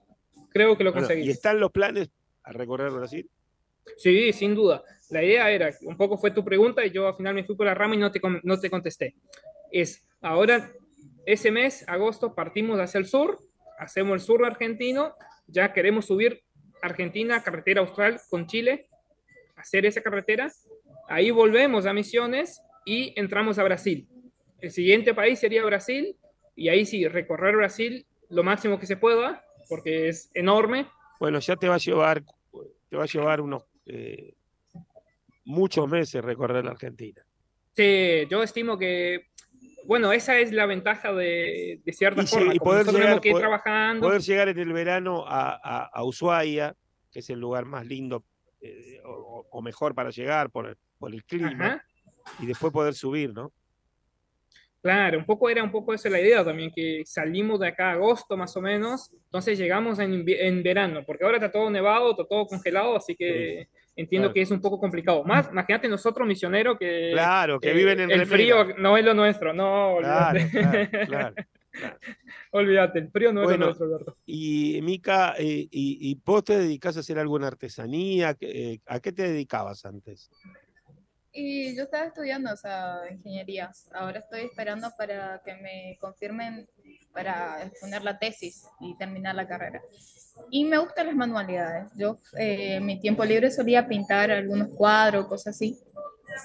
creo 0.49 0.77
que 0.77 0.83
lo 0.83 0.91
bueno, 0.91 1.07
conseguís. 1.07 1.27
y 1.27 1.31
están 1.31 1.59
los 1.59 1.71
planes 1.71 2.09
a 2.43 2.51
recorrer 2.51 2.91
Brasil. 2.91 3.29
Sí, 3.97 4.33
sin 4.33 4.55
duda. 4.55 4.83
La 5.09 5.23
idea 5.23 5.49
era, 5.51 5.71
un 5.81 5.97
poco 5.97 6.17
fue 6.17 6.31
tu 6.31 6.43
pregunta 6.43 6.85
y 6.85 6.91
yo 6.91 7.07
al 7.07 7.15
final 7.15 7.33
me 7.33 7.43
fui 7.43 7.55
por 7.55 7.65
la 7.65 7.73
rama 7.73 7.95
y 7.95 7.97
no 7.97 8.11
te, 8.11 8.21
no 8.43 8.59
te 8.59 8.69
contesté. 8.69 9.15
Es, 9.71 10.07
ahora, 10.21 10.71
ese 11.25 11.51
mes, 11.51 11.83
agosto, 11.87 12.35
partimos 12.35 12.79
hacia 12.79 12.99
el 12.99 13.05
sur, 13.05 13.39
hacemos 13.77 14.13
el 14.13 14.19
sur 14.21 14.45
argentino, 14.45 15.13
ya 15.47 15.73
queremos 15.73 16.05
subir 16.05 16.43
Argentina, 16.81 17.43
carretera 17.43 17.81
austral 17.81 18.19
con 18.29 18.47
Chile, 18.47 18.87
hacer 19.55 19.85
esa 19.85 20.01
carretera, 20.01 20.51
ahí 21.07 21.31
volvemos 21.31 21.85
a 21.85 21.93
Misiones 21.93 22.61
y 22.85 23.13
entramos 23.19 23.59
a 23.59 23.63
Brasil. 23.63 24.07
El 24.61 24.71
siguiente 24.71 25.13
país 25.13 25.39
sería 25.39 25.63
Brasil 25.65 26.15
y 26.55 26.69
ahí 26.69 26.85
sí, 26.85 27.07
recorrer 27.07 27.55
Brasil 27.55 28.05
lo 28.29 28.43
máximo 28.43 28.79
que 28.79 28.85
se 28.85 28.97
pueda, 28.97 29.43
porque 29.67 30.09
es 30.09 30.29
enorme, 30.33 30.87
Bueno, 31.19 31.39
ya 31.39 31.55
te 31.55 31.67
va 31.67 31.75
a 31.75 31.79
llevar 31.79 32.23
te 32.89 32.97
va 32.97 33.03
a 33.03 33.07
llevar 33.07 33.41
unos 33.41 33.63
eh, 33.85 34.33
muchos 35.45 35.87
meses 35.87 36.23
recorrer 36.23 36.63
la 36.65 36.71
Argentina. 36.71 37.21
Sí, 37.75 38.25
yo 38.29 38.41
estimo 38.43 38.77
que, 38.77 39.27
bueno, 39.85 40.11
esa 40.11 40.37
es 40.39 40.51
la 40.51 40.65
ventaja 40.65 41.13
de, 41.13 41.81
de 41.85 41.93
cierta 41.93 42.21
Y 42.23 42.27
sí, 42.27 42.35
forma. 42.35 42.55
y 42.55 42.59
poder 42.59 42.85
llegar- 42.85 42.99
tenemos 43.01 43.21
que 43.21 43.27
ir 43.29 43.33
poder- 43.33 43.43
trabajando. 43.43 44.07
Poder 44.07 44.21
llegar 44.21 44.49
en 44.49 44.59
el 44.59 44.73
verano 44.73 45.23
a, 45.27 45.51
a- 45.63 45.89
a 45.93 46.03
Ushuaia, 46.03 46.75
que 47.11 47.19
es 47.19 47.29
el 47.29 47.39
lugar 47.39 47.65
más 47.65 47.85
lindo 47.85 48.23
eh, 48.61 48.99
o, 49.05 49.61
mejor 49.61 49.93
para 49.95 50.09
llegar 50.09 50.49
por, 50.49 50.77
por 50.97 51.13
el 51.13 51.23
clima 51.23 51.81
y 52.39 52.45
después 52.45 52.73
poder 52.73 52.93
subir, 52.93 53.33
¿no? 53.33 53.51
Claro, 54.81 55.17
un 55.17 55.25
poco 55.25 55.49
era 55.49 55.61
un 55.61 55.71
poco 55.71 55.93
esa 55.93 56.09
la 56.09 56.21
idea 56.21 56.43
también, 56.43 56.71
que 56.73 57.03
salimos 57.05 57.59
de 57.59 57.67
acá 57.67 57.91
agosto 57.91 58.37
más 58.37 58.55
o 58.55 58.61
menos, 58.61 59.11
entonces 59.25 59.57
llegamos 59.57 59.99
en, 59.99 60.23
en 60.25 60.63
verano, 60.63 61.03
porque 61.05 61.25
ahora 61.25 61.37
está 61.37 61.51
todo 61.51 61.69
nevado, 61.69 62.11
está 62.11 62.23
todo 62.25 62.47
congelado, 62.47 62.95
así 62.95 63.13
que 63.13 63.67
entiendo 63.97 64.31
que 64.31 64.41
es 64.41 64.51
un 64.51 64.61
poco 64.61 64.79
complicado. 64.79 65.25
Más, 65.25 65.49
imagínate 65.51 65.89
nosotros 65.89 66.25
misioneros 66.25 66.77
que, 66.79 67.09
claro, 67.11 67.59
que 67.59 67.73
viven 67.73 67.99
en 67.99 68.11
el 68.11 68.25
frío 68.25 68.73
no 68.77 68.97
es 68.97 69.03
lo 69.03 69.13
nuestro, 69.13 69.53
no, 69.53 69.95
olvídate. 69.95 70.49
Claro, 71.07 71.35
olvídate, 72.51 72.99
el 72.99 73.11
frío 73.11 73.33
no 73.33 73.43
es 73.43 73.59
lo 73.59 73.65
nuestro, 73.65 73.85
Alberto. 73.85 74.15
Y 74.25 74.79
Mica, 74.81 75.35
eh, 75.37 75.67
y, 75.69 76.09
y, 76.09 76.21
vos 76.23 76.45
te 76.45 76.57
dedicas 76.57 76.95
a 76.95 77.01
hacer 77.01 77.19
alguna 77.19 77.47
artesanía? 77.47 78.37
Eh, 78.39 78.79
¿A 78.85 79.01
qué 79.01 79.11
te 79.11 79.23
dedicabas 79.23 79.85
antes? 79.85 80.29
Y 81.31 81.75
yo 81.75 81.83
estaba 81.83 82.05
estudiando, 82.05 82.51
o 82.51 82.57
sea, 82.57 83.01
ingeniería. 83.11 83.71
Ahora 83.93 84.19
estoy 84.19 84.41
esperando 84.41 84.89
para 84.97 85.41
que 85.45 85.53
me 85.55 85.97
confirmen 85.99 86.67
para 87.13 87.63
exponer 87.63 88.03
la 88.03 88.17
tesis 88.17 88.67
y 88.79 88.97
terminar 88.97 89.35
la 89.35 89.47
carrera. 89.47 89.81
Y 90.49 90.65
me 90.65 90.77
gustan 90.77 91.07
las 91.07 91.15
manualidades. 91.15 91.91
Yo 91.95 92.17
eh, 92.37 92.75
en 92.75 92.85
mi 92.85 92.99
tiempo 92.99 93.23
libre 93.25 93.51
solía 93.51 93.87
pintar 93.87 94.31
algunos 94.31 94.69
cuadros, 94.69 95.27
cosas 95.27 95.55
así. 95.55 95.77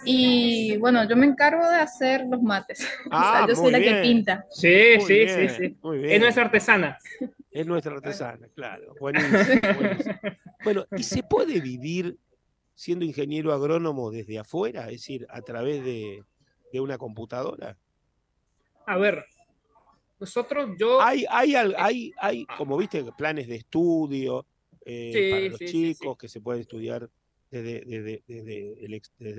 Y 0.05 0.77
bueno, 0.79 1.09
yo 1.09 1.17
me 1.17 1.27
encargo 1.27 1.69
de 1.69 1.77
hacer 1.77 2.27
los 2.29 2.43
mates. 2.43 2.87
Ah, 3.11 3.47
yo 3.49 3.55
soy 3.55 3.71
la 3.71 3.79
que 3.79 4.01
pinta. 4.03 4.45
Sí, 4.51 5.01
sí, 5.01 5.29
sí, 5.29 5.49
sí. 5.49 5.77
Es 6.05 6.21
nuestra 6.21 6.45
artesana. 6.45 6.99
Es 7.51 7.67
nuestra 7.67 7.95
artesana, 7.95 8.49
claro. 8.55 8.95
buenísimo. 9.01 9.39
Bueno, 10.65 10.87
¿y 10.97 11.03
se 11.03 11.23
puede 11.23 11.61
vivir 11.61 12.17
siendo 12.75 13.05
ingeniero 13.05 13.53
agrónomo 13.53 14.11
desde 14.11 14.39
afuera, 14.39 14.87
es 14.87 15.01
decir, 15.01 15.27
a 15.31 15.41
través 15.43 15.85
de, 15.85 16.25
una 16.73 16.99
computadora? 16.99 17.79
A 18.87 18.99
ver, 18.99 19.25
nosotros, 20.19 20.71
yo... 20.77 21.01
Hay, 21.01 21.25
hay, 21.31 21.55
hay, 21.55 22.13
hay 22.21 22.47
como 22.59 22.77
viste, 22.77 23.05
planes 23.17 23.47
de 23.47 23.57
estudio 23.57 24.45
eh, 24.85 25.31
para 25.31 25.49
los 25.51 25.59
chicos 25.61 26.19
que 26.19 26.29
se 26.29 26.41
pueden 26.41 26.63
estudiar 26.63 27.09
desde, 27.49 28.23
desde, 28.27 28.85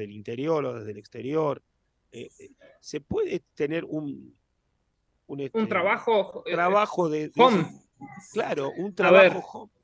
el, 0.02 0.12
interior 0.12 0.63
o 0.63 0.80
desde 0.80 0.91
el 0.91 0.98
exterior. 0.98 1.62
Eh, 2.13 2.30
eh, 2.39 2.52
se 2.80 3.02
puede 3.02 3.43
tener 3.54 3.84
un... 3.84 4.34
Un, 5.28 5.39
este, 5.41 5.65
trabajo... 5.65 6.43
Trabajo 6.45 7.10
de... 7.10 7.32
home. 7.36 7.65
claro, 8.32 8.71
un 8.78 8.95
trabajo 8.95 9.39
home 9.52 9.76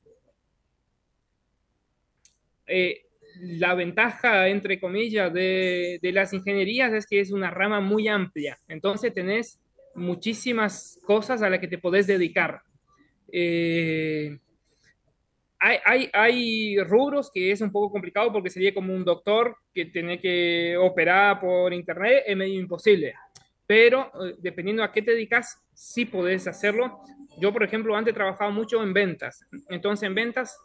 la 3.39 3.73
ventaja, 3.73 4.47
entre 4.47 4.79
comillas, 4.79 5.33
de, 5.33 5.99
las 6.13 6.33
ingenierías 6.33 6.93
es 6.93 7.05
que 7.07 7.19
es 7.19 7.31
una 7.31 7.49
rama 7.49 7.79
muy 7.79 8.07
amplia. 8.07 8.57
Entonces 8.67 9.13
tenés 9.13 9.59
muchísimas 9.95 10.99
cosas 11.03 11.41
a 11.41 11.49
las 11.49 11.59
que 11.59 11.67
te 11.67 11.77
podés 11.77 12.07
dedicar. 12.07 12.61
Eh, 13.31 14.37
hay, 15.59 16.77
rubros 16.83 17.29
que 17.31 17.51
es 17.51 17.61
un 17.61 17.71
poco 17.71 17.91
complicado 17.91 18.31
porque 18.31 18.49
sería 18.49 18.73
como 18.73 18.93
un 18.93 19.05
doctor 19.05 19.55
que 19.73 19.85
tiene 19.85 20.19
que 20.19 20.75
operar 20.77 21.39
por 21.39 21.71
internet, 21.73 22.23
es 22.25 22.35
medio 22.35 22.59
imposible. 22.59 23.13
Pero 23.67 24.11
eh, 24.25 24.35
dependiendo 24.39 24.83
a 24.83 24.91
qué 24.91 25.01
te 25.01 25.11
dedicas, 25.11 25.61
sí 25.73 26.05
podés 26.05 26.47
hacerlo. 26.47 27.01
Yo, 27.39 27.53
por 27.53 27.63
ejemplo, 27.63 27.95
antes 27.95 28.13
trabajaba 28.13 28.51
mucho 28.51 28.83
en 28.83 28.91
ventas. 28.91 29.45
Entonces, 29.69 30.07
en 30.07 30.15
ventas, 30.15 30.57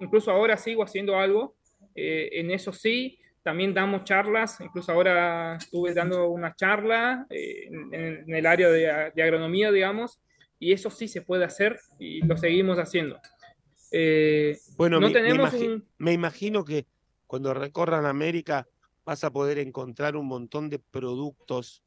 incluso 0.00 0.30
ahora 0.30 0.56
sigo 0.56 0.84
haciendo 0.84 1.16
algo 1.16 1.56
eh, 1.94 2.30
en 2.32 2.50
eso 2.50 2.72
sí, 2.72 3.18
también 3.42 3.74
damos 3.74 4.04
charlas, 4.04 4.60
incluso 4.60 4.90
ahora 4.90 5.56
estuve 5.56 5.94
dando 5.94 6.28
una 6.28 6.54
charla 6.56 7.26
eh, 7.30 7.68
en, 7.68 8.34
el 8.34 8.46
área 8.46 8.70
de, 8.70 9.22
agronomía, 9.22 9.70
digamos, 9.70 10.18
y 10.58 10.72
eso 10.72 10.90
sí 10.90 11.08
se 11.08 11.22
puede 11.22 11.44
hacer 11.44 11.78
y 11.98 12.24
lo 12.24 12.36
seguimos 12.36 12.78
haciendo. 12.78 13.20
Eh, 13.92 14.58
bueno, 14.76 14.98
no 14.98 15.08
me, 15.08 15.12
tenemos 15.12 15.52
me, 15.98 16.12
imagino 16.12 16.64
que 16.64 16.86
cuando 17.26 17.54
recorran 17.54 18.06
América 18.06 18.66
vas 19.04 19.22
a 19.22 19.30
poder 19.30 19.58
encontrar 19.58 20.16
un 20.16 20.26
montón 20.26 20.70
de 20.70 20.78
productos 20.78 21.82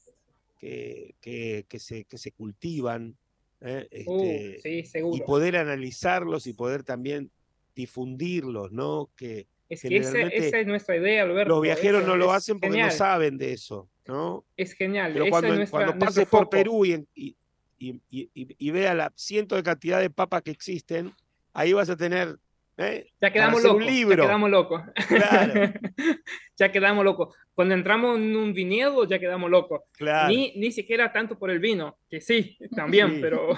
que, 0.59 1.15
que, 1.19 1.79
se, 1.79 2.05
que 2.05 2.17
se, 2.17 2.31
cultivan. 2.31 3.17
Uh, 3.59 3.81
este, 3.89 4.91
y 5.11 5.21
poder 5.21 5.57
analizarlos 5.57 6.45
y 6.45 6.53
poder 6.53 6.83
también 6.83 7.31
difundirlos, 7.75 8.71
¿no? 8.71 9.09
Que, 9.15 9.47
es 9.69 9.81
que 9.81 9.97
esa, 9.97 10.19
es 10.59 10.67
nuestra 10.67 10.95
idea, 10.95 11.23
Alberto. 11.23 11.49
Los 11.49 11.61
viajeros 11.61 12.05
no 12.05 12.15
lo 12.15 12.31
hacen 12.31 12.59
porque 12.59 12.81
no 12.81 12.91
saben 12.91 13.37
de 13.37 13.53
eso, 13.53 13.89
¿no? 14.05 14.45
Es 14.55 14.73
genial. 14.73 15.13
Pero 15.13 15.29
cuando, 15.29 15.69
cuando 15.69 15.99
pases 15.99 16.27
por 16.27 16.49
Perú 16.49 16.85
y, 16.85 17.05
y, 17.15 17.35
y, 17.79 18.29
y, 18.31 18.71
vea 18.71 18.93
la 18.93 19.11
ciento 19.15 19.55
de 19.55 19.63
cantidad 19.63 19.99
de 19.99 20.09
papas 20.09 20.41
que 20.41 20.51
existen, 20.51 21.13
ahí 21.53 21.73
vas 21.73 21.89
a 21.89 21.97
tener 21.97 22.37
¿eh? 22.77 23.07
Ya 23.19 23.31
quedamos 23.31 23.63
locos. 23.63 23.85
Ya 23.85 24.15
quedamos 24.15 24.49
locos. 24.49 24.81
Claro. 25.07 25.73
ya 26.57 26.71
quedamos 26.71 27.03
locos. 27.03 27.35
Cuando 27.53 27.73
entramos 27.73 28.17
en 28.17 28.35
un 28.35 28.53
viñedo, 28.53 29.07
ya 29.07 29.19
quedamos 29.19 29.49
locos. 29.49 29.81
Claro. 29.93 30.29
Ni, 30.29 30.53
ni 30.55 30.71
siquiera 30.71 31.11
tanto 31.11 31.37
por 31.37 31.49
el 31.49 31.59
vino, 31.59 31.97
que 32.09 32.21
sí, 32.21 32.57
también, 32.75 33.19
pero. 33.19 33.49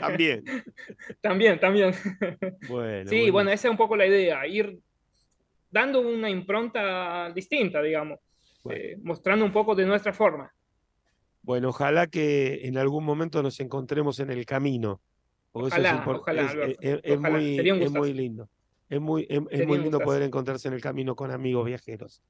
también. 0.00 0.44
también, 1.20 1.58
también. 1.58 1.94
Bueno, 2.68 3.08
sí, 3.08 3.30
bueno, 3.30 3.50
esa 3.50 3.68
es 3.68 3.70
un 3.70 3.78
poco 3.78 3.96
la 3.96 4.06
idea, 4.06 4.46
ir 4.46 4.78
dando 5.70 6.00
una 6.00 6.28
impronta 6.28 7.30
distinta, 7.32 7.80
digamos, 7.80 8.18
eh, 8.70 8.96
mostrando 9.02 9.44
un 9.44 9.52
poco 9.52 9.74
de 9.74 9.86
nuestra 9.86 10.12
forma. 10.12 10.52
Bueno, 11.42 11.70
ojalá 11.70 12.06
que 12.06 12.66
en 12.66 12.76
algún 12.76 13.04
momento 13.04 13.42
nos 13.42 13.60
encontremos 13.60 14.20
en 14.20 14.30
el 14.30 14.44
camino. 14.44 15.00
Ojalá, 15.52 16.04
ojalá, 16.06 16.52
es, 16.80 17.18
muy, 17.18 17.58
lindo. 18.12 18.48
Es 18.88 19.00
muy, 19.00 19.26
es, 19.28 19.66
muy 19.66 19.78
lindo 19.78 19.98
poder 20.00 20.22
encontrarse 20.22 20.68
en 20.68 20.74
el 20.74 20.80
camino 20.80 21.16
con 21.16 21.30
amigos 21.30 21.66
viajeros. 21.66 22.22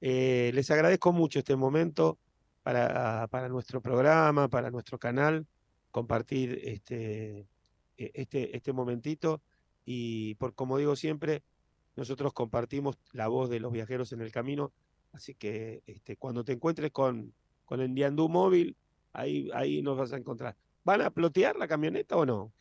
Eh, 0.00 0.50
les 0.54 0.70
agradezco 0.70 1.12
mucho 1.12 1.40
este 1.40 1.56
momento 1.56 2.18
para, 2.62 3.26
para 3.28 3.48
nuestro 3.48 3.80
programa, 3.80 4.48
para 4.48 4.70
nuestro 4.70 4.98
canal, 4.98 5.46
compartir 5.90 6.60
este, 6.64 7.46
e, 7.96 8.10
este, 8.14 8.56
este 8.56 8.72
momentito 8.72 9.42
y 9.84 10.34
por 10.36 10.54
como 10.54 10.78
digo 10.78 10.96
siempre, 10.96 11.42
nosotros 11.96 12.32
compartimos 12.32 12.98
la 13.12 13.28
voz 13.28 13.50
de 13.50 13.60
los 13.60 13.72
viajeros 13.72 14.12
en 14.12 14.20
el 14.20 14.32
camino, 14.32 14.72
así 15.12 15.34
que 15.34 15.82
este, 15.86 16.16
cuando 16.16 16.44
te 16.44 16.52
encuentres 16.52 16.90
con, 16.90 17.32
con 17.64 17.80
el 17.80 17.94
Diandú 17.94 18.28
móvil, 18.28 18.76
ahí, 19.12 19.50
ahí 19.54 19.82
nos 19.82 19.98
vas 19.98 20.12
a 20.12 20.16
encontrar. 20.16 20.56
¿Van 20.84 21.02
a 21.02 21.10
plotear 21.10 21.56
la 21.56 21.68
camioneta 21.68 22.16
o 22.16 22.26
no? 22.26 22.52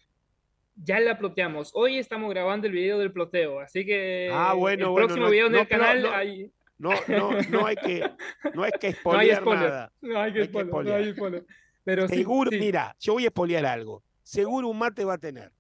Ya 0.76 1.00
la 1.00 1.18
ploteamos. 1.18 1.72
Hoy 1.74 1.98
estamos 1.98 2.30
grabando 2.30 2.68
el 2.68 2.74
video 2.74 3.00
del 3.00 3.12
ploteo, 3.12 3.60
así 3.60 3.86
que 3.86 4.30
ah, 4.32 4.54
bueno, 4.54 4.90
el 4.90 4.96
próximo 4.96 5.30
video 5.30 5.48
en 5.48 5.56
el 5.56 5.68
canal 5.68 6.02
no, 6.78 6.90
no, 7.08 7.32
no, 7.50 7.66
hay 7.68 7.76
que 7.76 8.12
no 8.56 8.64
hay 8.64 8.72
que 8.80 8.92
spoilear 8.94 9.44
no 9.44 9.54
nada. 9.54 9.92
No 10.02 10.20
hay 10.20 10.34
que, 10.34 10.46
spoilear, 10.46 11.46
Pero 11.84 12.08
Seguro, 12.08 12.50
mira, 12.50 12.96
yo 13.00 13.14
voy 13.14 13.28
a 13.28 13.30
spoilear 13.30 13.66
algo. 13.68 14.04
Seguro 14.24 14.68
un 14.68 14.80
mate 14.80 15.06
va 15.06 15.14
a 15.14 15.18
tener. 15.20 15.52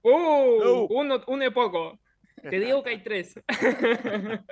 ¡Uh! 0.00 0.86
Uno, 0.88 1.20
uno 1.26 1.44
es 1.44 1.52
poco. 1.52 1.98
Te 2.42 2.60
digo 2.60 2.82
que 2.82 2.90
hay 2.90 3.02
tres. 3.02 3.34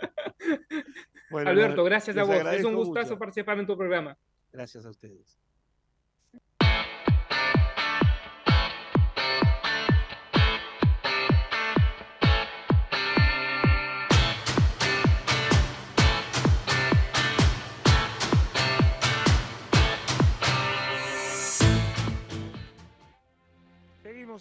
Alberto, 1.30 1.84
gracias 1.84 2.16
a 2.16 2.24
vos. 2.24 2.36
Es 2.52 2.64
un 2.64 2.74
gustazo 2.74 3.18
participar 3.18 3.58
en 3.58 3.66
tu 3.66 3.76
programa. 3.76 4.16
Gracias 4.52 4.86
a 4.86 4.90
ustedes. 4.90 5.38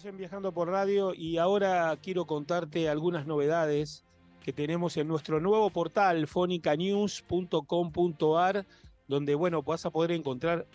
En 0.02 0.16
Viajando 0.16 0.50
por 0.50 0.70
Radio 0.70 1.14
y 1.14 1.38
ahora 1.38 1.96
quiero 2.02 2.26
contarte 2.26 2.88
algunas 2.88 3.28
novedades 3.28 4.04
que 4.42 4.52
tenemos 4.52 4.96
en 4.96 5.06
nuestro 5.06 5.38
nuevo 5.38 5.70
portal 5.70 6.26
fonicanews.com.ar 6.26 8.66
donde 9.06 9.36
bueno, 9.36 9.62
vas 9.62 9.86
a 9.86 9.90
poder 9.90 10.10
encontrar 10.10 10.66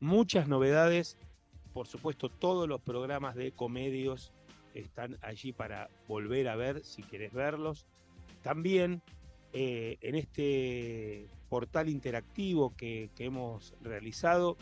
muchas 0.00 0.48
novedades, 0.48 1.16
por 1.72 1.86
supuesto 1.86 2.28
todos 2.28 2.68
los 2.68 2.80
programas 2.80 3.36
de 3.36 3.52
comedios 3.52 4.32
están 4.74 5.16
allí 5.22 5.52
para 5.52 5.88
volver 6.08 6.48
a 6.48 6.56
ver 6.56 6.84
si 6.84 7.04
quieres 7.04 7.32
verlos. 7.32 7.86
También 8.42 9.00
eh, 9.52 9.96
en 10.00 10.16
este 10.16 11.28
portal 11.48 11.88
interactivo 11.88 12.74
que 12.76 13.10
hemos 13.18 13.74
realizado 13.80 14.56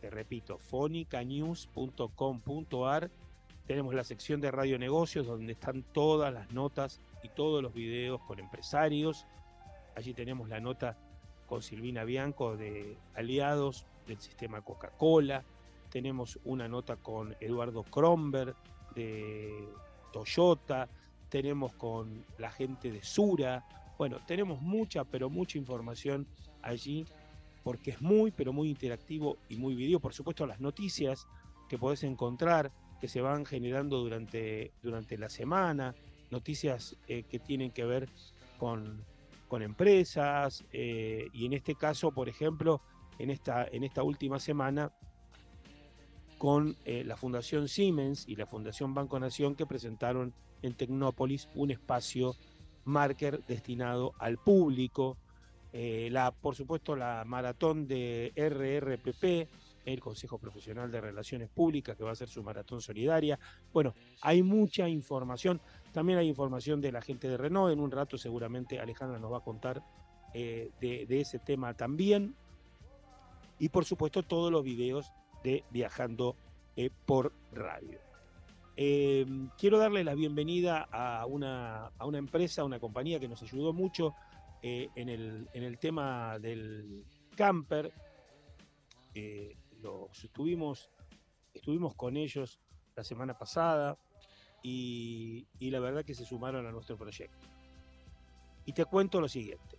te 0.00 0.10
repito, 0.10 0.58
fonicanews.com.ar. 0.58 3.10
Tenemos 3.66 3.94
la 3.94 4.04
sección 4.04 4.40
de 4.40 4.50
Radio 4.50 4.78
Negocios 4.78 5.26
donde 5.26 5.52
están 5.52 5.82
todas 5.92 6.32
las 6.32 6.50
notas 6.52 7.00
y 7.22 7.28
todos 7.28 7.62
los 7.62 7.74
videos 7.74 8.22
con 8.22 8.38
empresarios. 8.38 9.26
Allí 9.94 10.14
tenemos 10.14 10.48
la 10.48 10.60
nota 10.60 10.96
con 11.46 11.60
Silvina 11.62 12.04
Bianco 12.04 12.56
de 12.56 12.96
aliados 13.14 13.84
del 14.06 14.18
sistema 14.20 14.62
Coca-Cola. 14.62 15.44
Tenemos 15.90 16.38
una 16.44 16.68
nota 16.68 16.96
con 16.96 17.36
Eduardo 17.40 17.82
Kromberg 17.82 18.54
de 18.94 19.68
Toyota. 20.12 20.88
Tenemos 21.28 21.74
con 21.74 22.24
la 22.38 22.50
gente 22.50 22.90
de 22.90 23.02
Sura. 23.02 23.66
Bueno, 23.98 24.18
tenemos 24.26 24.62
mucha, 24.62 25.04
pero 25.04 25.28
mucha 25.28 25.58
información 25.58 26.26
allí 26.62 27.04
porque 27.68 27.90
es 27.90 28.00
muy, 28.00 28.30
pero 28.30 28.54
muy 28.54 28.70
interactivo 28.70 29.36
y 29.50 29.58
muy 29.58 29.74
video. 29.74 30.00
Por 30.00 30.14
supuesto, 30.14 30.46
las 30.46 30.58
noticias 30.58 31.26
que 31.68 31.76
podés 31.76 32.02
encontrar, 32.02 32.72
que 32.98 33.08
se 33.08 33.20
van 33.20 33.44
generando 33.44 33.98
durante, 33.98 34.72
durante 34.82 35.18
la 35.18 35.28
semana, 35.28 35.94
noticias 36.30 36.96
eh, 37.08 37.24
que 37.24 37.38
tienen 37.38 37.70
que 37.70 37.84
ver 37.84 38.08
con, 38.56 39.04
con 39.48 39.60
empresas, 39.60 40.64
eh, 40.72 41.28
y 41.34 41.44
en 41.44 41.52
este 41.52 41.74
caso, 41.74 42.10
por 42.10 42.30
ejemplo, 42.30 42.80
en 43.18 43.28
esta, 43.28 43.66
en 43.70 43.84
esta 43.84 44.02
última 44.02 44.40
semana, 44.40 44.90
con 46.38 46.74
eh, 46.86 47.04
la 47.04 47.18
Fundación 47.18 47.68
Siemens 47.68 48.26
y 48.26 48.36
la 48.36 48.46
Fundación 48.46 48.94
Banco 48.94 49.20
Nación 49.20 49.54
que 49.54 49.66
presentaron 49.66 50.32
en 50.62 50.72
Tecnópolis 50.72 51.50
un 51.54 51.70
espacio 51.70 52.34
marker 52.86 53.44
destinado 53.44 54.14
al 54.18 54.38
público, 54.38 55.18
eh, 55.80 56.08
la, 56.10 56.32
por 56.32 56.56
supuesto, 56.56 56.96
la 56.96 57.22
maratón 57.24 57.86
de 57.86 58.32
RRPP, 58.34 59.48
el 59.86 60.00
Consejo 60.00 60.36
Profesional 60.36 60.90
de 60.90 61.00
Relaciones 61.00 61.48
Públicas, 61.48 61.96
que 61.96 62.02
va 62.02 62.10
a 62.10 62.16
ser 62.16 62.28
su 62.28 62.42
maratón 62.42 62.80
solidaria. 62.80 63.38
Bueno, 63.72 63.94
hay 64.22 64.42
mucha 64.42 64.88
información. 64.88 65.60
También 65.92 66.18
hay 66.18 66.26
información 66.26 66.80
de 66.80 66.90
la 66.90 67.00
gente 67.00 67.28
de 67.28 67.36
Renault. 67.36 67.72
En 67.72 67.78
un 67.78 67.92
rato 67.92 68.18
seguramente 68.18 68.80
Alejandra 68.80 69.20
nos 69.20 69.32
va 69.32 69.38
a 69.38 69.44
contar 69.44 69.80
eh, 70.34 70.72
de, 70.80 71.20
ese 71.20 71.38
tema 71.38 71.72
también. 71.74 72.34
Y 73.60 73.68
por 73.68 73.84
supuesto 73.84 74.24
todos 74.24 74.50
los 74.50 74.64
videos 74.64 75.12
de 75.44 75.62
Viajando 75.70 76.34
eh, 76.74 76.90
por 77.06 77.32
Radio. 77.52 78.00
quiero 78.74 79.78
darle 79.78 80.02
la 80.02 80.16
bienvenida 80.16 80.88
a 80.90 81.24
una, 81.26 81.92
a 81.96 82.04
una 82.04 82.18
empresa, 82.18 82.62
a 82.62 82.64
una 82.64 82.80
compañía 82.80 83.20
que 83.20 83.28
nos 83.28 83.44
ayudó 83.44 83.72
mucho 83.72 84.16
eh, 84.62 84.88
en, 84.96 85.08
el, 85.08 85.48
en, 85.52 85.62
el, 85.62 85.78
tema 85.78 86.38
del 86.38 87.04
camper, 87.36 87.92
eh, 89.14 89.56
los 89.80 90.24
estuvimos, 90.24 90.90
estuvimos 91.54 91.94
con 91.94 92.16
ellos 92.16 92.58
la 92.96 93.04
semana 93.04 93.38
pasada 93.38 93.96
y, 94.62 95.46
y 95.58 95.70
la 95.70 95.80
verdad 95.80 96.04
que 96.04 96.14
se 96.14 96.24
sumaron 96.24 96.66
a 96.66 96.72
nuestro 96.72 96.96
proyecto. 96.96 97.46
Y 98.64 98.72
te 98.72 98.84
cuento 98.84 99.20
lo 99.20 99.28
siguiente. 99.28 99.78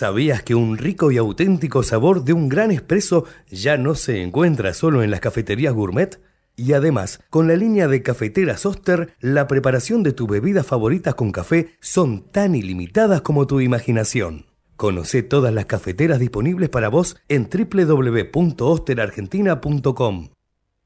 ¿Sabías 0.00 0.42
que 0.42 0.54
un 0.54 0.78
rico 0.78 1.10
y 1.10 1.18
auténtico 1.18 1.82
sabor 1.82 2.24
de 2.24 2.32
un 2.32 2.48
gran 2.48 2.70
espresso 2.70 3.26
ya 3.50 3.76
no 3.76 3.94
se 3.94 4.22
encuentra 4.22 4.72
solo 4.72 5.02
en 5.02 5.10
las 5.10 5.20
cafeterías 5.20 5.74
gourmet? 5.74 6.18
Y 6.56 6.72
además, 6.72 7.20
con 7.28 7.48
la 7.48 7.54
línea 7.54 7.86
de 7.86 8.02
cafeteras 8.02 8.64
Oster, 8.64 9.12
la 9.20 9.46
preparación 9.46 10.02
de 10.02 10.14
tus 10.14 10.26
bebidas 10.26 10.66
favoritas 10.66 11.16
con 11.16 11.32
café 11.32 11.74
son 11.80 12.22
tan 12.22 12.54
ilimitadas 12.54 13.20
como 13.20 13.46
tu 13.46 13.60
imaginación. 13.60 14.46
Conoce 14.74 15.22
todas 15.22 15.52
las 15.52 15.66
cafeteras 15.66 16.18
disponibles 16.18 16.70
para 16.70 16.88
vos 16.88 17.18
en 17.28 17.50
www.osterargentina.com. 17.50 20.28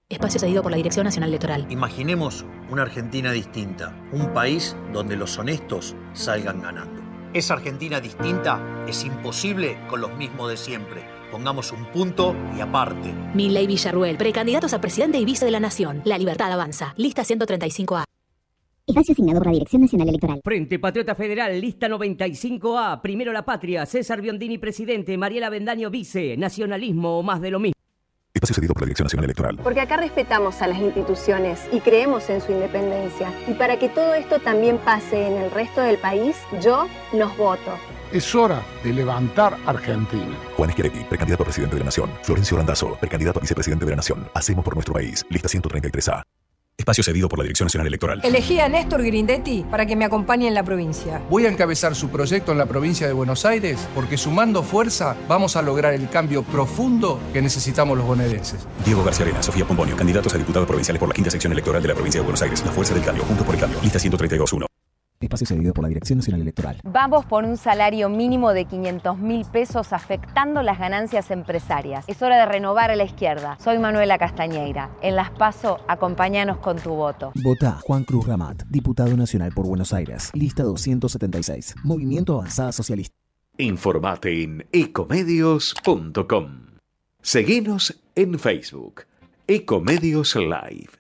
Espacio 0.09 0.41
cedido 0.41 0.61
por 0.61 0.73
la 0.73 0.77
Dirección 0.77 1.05
Nacional 1.05 1.29
Electoral. 1.29 1.69
Imaginemos 1.71 2.45
una 2.69 2.83
Argentina 2.83 3.31
distinta, 3.31 3.97
un 4.11 4.33
país 4.33 4.75
donde 4.93 5.15
los 5.15 5.39
honestos 5.39 5.95
salgan 6.15 6.63
ganando. 6.63 7.04
Esa 7.35 7.55
Argentina 7.55 8.01
distinta 8.01 8.85
es 8.87 9.05
imposible 9.05 9.77
con 9.89 10.01
los 10.01 10.17
mismos 10.17 10.51
de 10.51 10.57
siempre. 10.57 11.03
Pongamos 11.33 11.73
un 11.73 11.85
punto 11.87 12.33
y 12.57 12.61
aparte. 12.61 13.13
Milley 13.35 13.67
Villarruel, 13.67 14.17
precandidatos 14.17 14.73
a 14.73 14.81
presidente 14.81 15.19
y 15.19 15.25
vice 15.25 15.45
de 15.45 15.51
la 15.51 15.59
Nación. 15.59 16.01
La 16.05 16.17
libertad 16.17 16.53
avanza. 16.53 16.95
Lista 16.97 17.23
135A. 17.23 18.05
Espacio 18.87 19.13
asignado 19.15 19.41
por 19.41 19.49
la 19.49 19.53
Dirección 19.55 19.83
Nacional 19.83 20.11
Electoral. 20.11 20.41
Frente 20.45 20.79
Patriota 20.79 21.17
Federal, 21.17 21.61
lista 21.61 21.89
95A. 21.89 23.01
Primero 23.01 23.33
la 23.33 23.45
patria. 23.45 23.85
César 23.85 24.21
Biondini, 24.21 24.59
presidente. 24.59 25.19
Mariela 25.19 25.51
Bendaño, 25.51 25.91
vice. 25.91 26.37
Nacionalismo 26.37 27.19
o 27.19 27.25
más 27.25 27.41
de 27.41 27.51
lo 27.51 27.59
mismo. 27.59 27.75
Espacio 28.35 28.57
cedido 28.57 28.75
por 28.75 28.83
la 28.83 28.87
Dirección 28.87 29.05
Nacional 29.07 29.25
Electoral. 29.27 29.57
Porque 29.63 29.81
acá 29.81 29.97
respetamos 29.97 30.61
a 30.61 30.67
las 30.67 30.79
instituciones 30.79 31.61
y 31.71 31.79
creemos 31.79 32.29
en 32.31 32.41
su 32.41 32.51
independencia. 32.51 33.33
Y 33.47 33.55
para 33.55 33.79
que 33.79 33.89
todo 33.89 34.13
esto 34.13 34.41
también 34.41 34.79
pase 34.79 35.29
en 35.29 35.35
el 35.35 35.53
resto 35.53 35.81
del 35.81 35.99
país, 35.99 36.37
yo 36.61 36.89
los 37.13 37.37
voto. 37.37 37.79
Es 38.13 38.35
hora 38.35 38.61
de 38.83 38.93
levantar 38.93 39.57
Argentina. 39.67 40.37
Juan 40.57 40.71
Schiaretti, 40.73 41.05
precandidato 41.05 41.45
a 41.45 41.47
presidente 41.47 41.77
de 41.77 41.81
la 41.81 41.87
Nación. 41.87 42.11
Florencio 42.23 42.57
Randazo, 42.57 42.97
precandidato 42.99 43.39
a 43.39 43.43
vicepresidente 43.43 43.85
de 43.85 43.93
la 43.93 43.97
Nación. 43.97 44.29
Hacemos 44.35 44.65
por 44.65 44.75
nuestro 44.75 44.95
país. 44.95 45.25
Lista 45.31 45.49
133A. 45.49 46.23
Espacio 46.77 47.05
cedido 47.05 47.29
por 47.29 47.39
la 47.39 47.45
Dirección 47.45 47.67
Nacional 47.67 47.87
Electoral. 47.87 48.21
Elegí 48.25 48.59
a 48.59 48.69
Néstor 48.69 49.03
Grindetti 49.03 49.65
para 49.71 49.87
que 49.87 49.95
me 49.95 50.05
acompañe 50.05 50.49
en 50.49 50.55
la 50.55 50.65
provincia. 50.65 51.23
Voy 51.31 51.47
a 51.47 51.49
encabezar 51.49 51.95
su 51.95 52.09
proyecto 52.09 52.51
en 52.53 52.59
la 52.59 52.67
provincia 52.67 53.07
de 53.07 53.13
Buenos 53.13 53.45
Aires 53.45 53.89
porque 53.95 54.19
sumando 54.19 54.63
fuerza 54.63 55.17
vamos 55.29 55.55
a 55.57 55.63
lograr 55.63 55.95
el 55.95 56.11
cambio 56.11 56.43
profundo 56.43 57.21
que 57.33 57.41
necesitamos 57.41 57.97
los 57.97 58.07
bonaerenses. 58.07 58.67
Diego 58.85 59.05
García 59.05 59.25
Arena, 59.25 59.43
Sofía 59.43 59.65
Pombonio, 59.65 59.97
candidatos 59.97 60.35
a 60.35 60.39
diputados 60.39 60.67
provinciales 60.67 60.99
por 60.99 61.09
la 61.09 61.15
quinta 61.15 61.31
sección 61.31 61.53
electoral 61.53 61.81
de 61.81 61.89
la 61.89 61.95
provincia 61.95 62.21
de 62.21 62.25
Buenos 62.25 62.43
Aires. 62.43 62.63
La 62.67 62.73
fuerza 62.73 62.93
del 62.93 63.05
cambio, 63.05 63.25
junto 63.25 63.45
por 63.45 63.55
el 63.55 63.61
cambio. 63.61 63.79
Lista 63.81 63.99
132.1. 63.99 64.74
Espacio 65.25 65.47
cedido 65.47 65.73
por 65.75 65.83
la 65.83 65.89
Dirección 65.89 66.19
Nacional 66.19 66.43
Electoral. 66.43 66.81
Vamos 66.85 67.25
por 67.27 67.45
un 67.45 67.57
salario 67.57 68.09
mínimo 68.09 68.53
de 68.53 68.65
500 68.65 69.19
mil 69.19 69.45
pesos 69.45 69.93
afectando 69.93 70.63
las 70.63 70.79
ganancias 70.79 71.31
empresarias. 71.31 72.05
Es 72.09 72.23
hora 72.23 72.39
de 72.39 72.47
renovar 72.47 72.91
a 72.91 72.97
la 72.97 73.05
izquierda. 73.05 73.57
Soy 73.61 73.79
Manuela 73.79 74.19
Castañeira. 74.19 74.91
En 75.03 75.17
Las 75.17 75.31
Paso, 75.31 75.81
acompáñanos 75.89 76.59
con 76.59 76.79
tu 76.79 76.91
voto. 76.91 77.33
Vota 77.43 77.73
Juan 77.83 78.05
Cruz 78.05 78.27
Ramat, 78.27 78.63
diputado 78.69 79.17
nacional 79.17 79.53
por 79.55 79.67
Buenos 79.67 79.93
Aires. 79.93 80.31
Lista 80.35 80.63
276. 80.63 81.77
Movimiento 81.83 82.35
Avanzada 82.35 82.73
Socialista. 82.73 83.15
Informate 83.59 84.43
en 84.43 84.67
ecomedios.com. 84.73 86.49
Seguinos 87.23 88.01
en 88.17 88.39
Facebook. 88.39 89.03
Ecomedios 89.47 90.35
Live. 90.37 90.91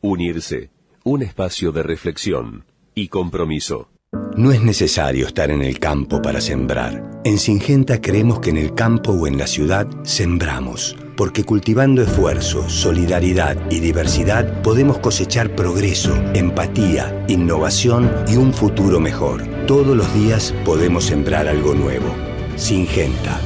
Unirse. 0.00 0.70
Un 1.04 1.22
espacio 1.22 1.72
de 1.72 1.82
reflexión 1.82 2.64
y 2.98 3.08
compromiso. 3.08 3.90
No 4.36 4.52
es 4.52 4.62
necesario 4.62 5.26
estar 5.26 5.50
en 5.50 5.62
el 5.62 5.78
campo 5.78 6.22
para 6.22 6.40
sembrar. 6.40 7.20
En 7.24 7.38
Singenta 7.38 8.00
creemos 8.00 8.40
que 8.40 8.50
en 8.50 8.56
el 8.56 8.74
campo 8.74 9.12
o 9.12 9.26
en 9.26 9.36
la 9.36 9.46
ciudad 9.46 9.86
sembramos, 10.02 10.96
porque 11.16 11.44
cultivando 11.44 12.02
esfuerzo, 12.02 12.68
solidaridad 12.68 13.70
y 13.70 13.80
diversidad 13.80 14.62
podemos 14.62 14.98
cosechar 14.98 15.54
progreso, 15.54 16.16
empatía, 16.34 17.24
innovación 17.28 18.10
y 18.26 18.36
un 18.36 18.52
futuro 18.52 18.98
mejor. 19.00 19.44
Todos 19.66 19.96
los 19.96 20.12
días 20.14 20.54
podemos 20.64 21.04
sembrar 21.04 21.46
algo 21.48 21.74
nuevo. 21.74 22.14
Singenta. 22.56 23.38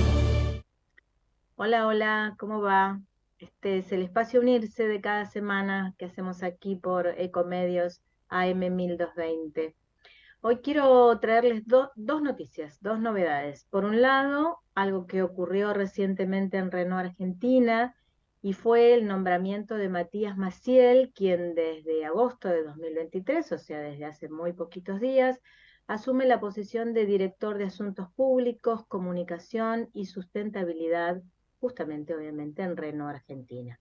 Hola, 1.56 1.86
hola, 1.86 2.34
¿cómo 2.38 2.60
va? 2.60 3.00
Este 3.38 3.78
es 3.78 3.92
el 3.92 4.02
espacio 4.02 4.40
Unirse 4.40 4.86
de 4.86 5.00
cada 5.00 5.26
semana 5.26 5.94
que 5.98 6.04
hacemos 6.04 6.42
aquí 6.42 6.76
por 6.76 7.08
Ecomedios 7.18 8.00
AM 8.33 8.75
1220. 8.75 9.77
Hoy 10.40 10.57
quiero 10.57 11.18
traerles 11.21 11.62
dos 11.66 12.23
noticias, 12.23 12.79
dos 12.81 12.99
novedades. 12.99 13.66
Por 13.71 13.85
un 13.85 14.03
lado, 14.03 14.59
algo 14.75 15.07
que 15.07 15.23
ocurrió 15.23 15.73
recientemente 15.73 16.57
en 16.57 16.71
Renault 16.71 17.11
Argentina 17.11 17.95
y 18.40 18.55
fue 18.55 18.95
el 18.95 19.07
nombramiento 19.07 19.77
de 19.77 19.88
Matías 19.88 20.37
Maciel, 20.37 21.12
quien 21.14 21.55
desde 21.55 22.05
agosto 22.05 22.49
de 22.49 22.64
2023, 22.64 23.53
o 23.53 23.59
sea, 23.59 23.79
desde 23.79 24.05
hace 24.07 24.29
muy 24.29 24.53
poquitos 24.53 24.99
días, 24.99 25.40
asume 25.87 26.27
la 26.27 26.40
posición 26.40 26.95
de 26.95 27.07
director 27.07 27.59
de 27.59 27.64
Asuntos 27.64 28.09
Públicos, 28.16 28.85
Comunicación 28.88 29.90
y 29.92 30.07
Sustentabilidad 30.07 31.23
justamente 31.61 32.12
obviamente 32.12 32.62
en 32.62 32.77
Renault 32.77 33.14
Argentina. 33.14 33.79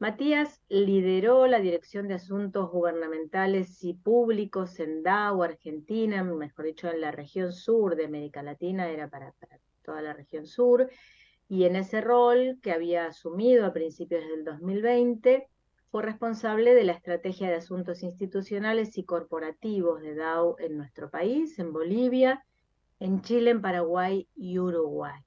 Matías 0.00 0.62
lideró 0.70 1.46
la 1.46 1.60
Dirección 1.60 2.08
de 2.08 2.14
Asuntos 2.14 2.70
Gubernamentales 2.70 3.84
y 3.84 3.92
Públicos 3.92 4.80
en 4.80 5.02
DAO, 5.02 5.42
Argentina, 5.42 6.24
mejor 6.24 6.64
dicho, 6.64 6.88
en 6.88 7.02
la 7.02 7.10
región 7.10 7.52
sur 7.52 7.96
de 7.96 8.06
América 8.06 8.42
Latina, 8.42 8.88
era 8.88 9.10
para, 9.10 9.34
toda 9.82 10.00
la 10.00 10.14
región 10.14 10.46
sur, 10.46 10.88
y 11.50 11.64
en 11.64 11.76
ese 11.76 12.00
rol 12.00 12.58
que 12.62 12.72
había 12.72 13.08
asumido 13.08 13.66
a 13.66 13.74
principios 13.74 14.22
del 14.26 14.42
2020, 14.42 15.46
fue 15.90 16.02
responsable 16.02 16.74
de 16.74 16.84
la 16.84 16.92
estrategia 16.92 17.50
de 17.50 17.56
asuntos 17.56 18.02
institucionales 18.02 18.96
y 18.96 19.04
corporativos 19.04 20.00
de 20.00 20.14
DAO 20.14 20.58
en 20.60 20.78
nuestro 20.78 21.10
país, 21.10 21.58
en 21.58 21.74
Bolivia, 21.74 22.42
en 23.00 23.20
Chile, 23.20 23.50
en 23.50 23.60
Paraguay 23.60 24.26
y 24.34 24.58
Uruguay 24.58 25.20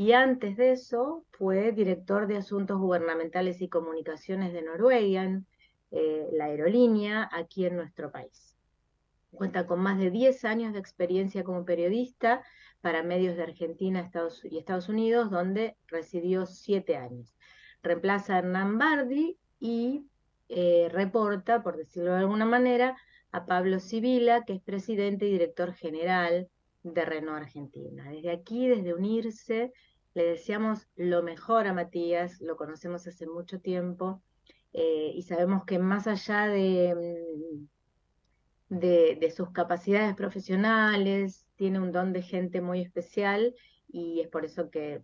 y 0.00 0.12
antes 0.12 0.56
de 0.56 0.72
eso 0.72 1.26
fue 1.32 1.72
director 1.72 2.26
de 2.26 2.38
Asuntos 2.38 2.78
Gubernamentales 2.78 3.60
y 3.60 3.68
Comunicaciones 3.68 4.54
de 4.54 4.62
Noruega, 4.62 5.42
eh, 5.90 6.26
la 6.32 6.46
aerolínea, 6.46 7.28
aquí 7.30 7.66
en 7.66 7.76
nuestro 7.76 8.10
país. 8.10 8.56
Cuenta 9.30 9.66
con 9.66 9.80
más 9.80 9.98
de 9.98 10.10
10 10.10 10.46
años 10.46 10.72
de 10.72 10.78
experiencia 10.78 11.44
como 11.44 11.66
periodista 11.66 12.42
para 12.80 13.02
medios 13.02 13.36
de 13.36 13.42
Argentina 13.42 14.00
Estados, 14.00 14.42
y 14.42 14.56
Estados 14.56 14.88
Unidos, 14.88 15.30
donde 15.30 15.76
residió 15.86 16.46
7 16.46 16.96
años. 16.96 17.36
Reemplaza 17.82 18.36
a 18.36 18.38
Hernán 18.38 18.78
Bardi 18.78 19.36
y 19.58 20.06
eh, 20.48 20.88
reporta, 20.90 21.62
por 21.62 21.76
decirlo 21.76 22.12
de 22.12 22.20
alguna 22.20 22.46
manera, 22.46 22.96
a 23.32 23.44
Pablo 23.44 23.78
Sibila, 23.80 24.46
que 24.46 24.54
es 24.54 24.62
presidente 24.62 25.26
y 25.26 25.32
director 25.32 25.74
general 25.74 26.48
de 26.82 27.04
Renault 27.04 27.42
Argentina. 27.42 28.08
Desde 28.08 28.30
aquí, 28.30 28.66
desde 28.66 28.94
unirse, 28.94 29.74
le 30.14 30.24
deseamos 30.24 30.88
lo 30.96 31.22
mejor 31.22 31.66
a 31.66 31.74
Matías, 31.74 32.40
lo 32.40 32.56
conocemos 32.56 33.06
hace 33.06 33.26
mucho 33.26 33.60
tiempo 33.60 34.22
eh, 34.72 35.12
y 35.14 35.22
sabemos 35.22 35.64
que 35.64 35.78
más 35.78 36.06
allá 36.06 36.46
de, 36.46 37.66
mm, 38.68 38.78
de, 38.78 39.32
sus 39.36 39.50
capacidades 39.50 40.14
profesionales, 40.14 41.46
tiene 41.56 41.80
un 41.80 41.92
don 41.92 42.12
de 42.12 42.22
gente 42.22 42.60
muy 42.60 42.80
especial 42.80 43.54
y 43.88 44.20
es 44.20 44.28
por 44.28 44.44
eso 44.44 44.70
que, 44.70 45.02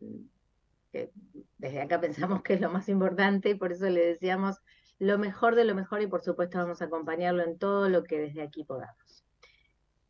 que 0.93 1.11
desde 1.59 1.83
acá 1.83 2.01
pensamos 2.01 2.43
que 2.43 2.55
es 2.55 2.61
lo 2.61 2.71
más 2.71 2.89
importante 2.89 3.51
y 3.51 3.55
por 3.55 3.73
eso 3.73 3.89
le 3.89 4.07
deseamos 4.07 4.57
lo 4.99 5.19
mejor 5.19 5.55
de 5.57 5.65
lo 5.65 5.75
mejor 5.75 6.01
y 6.01 6.07
por 6.07 6.23
supuesto 6.23 6.59
vamos 6.59 6.81
a 6.81 6.87
acompañarlo 6.87 7.43
en 7.43 7.59
todo 7.59 7.89
lo 7.89 8.05
que 8.05 8.19
desde 8.19 8.43
aquí 8.43 8.65
podamos. 8.65 9.25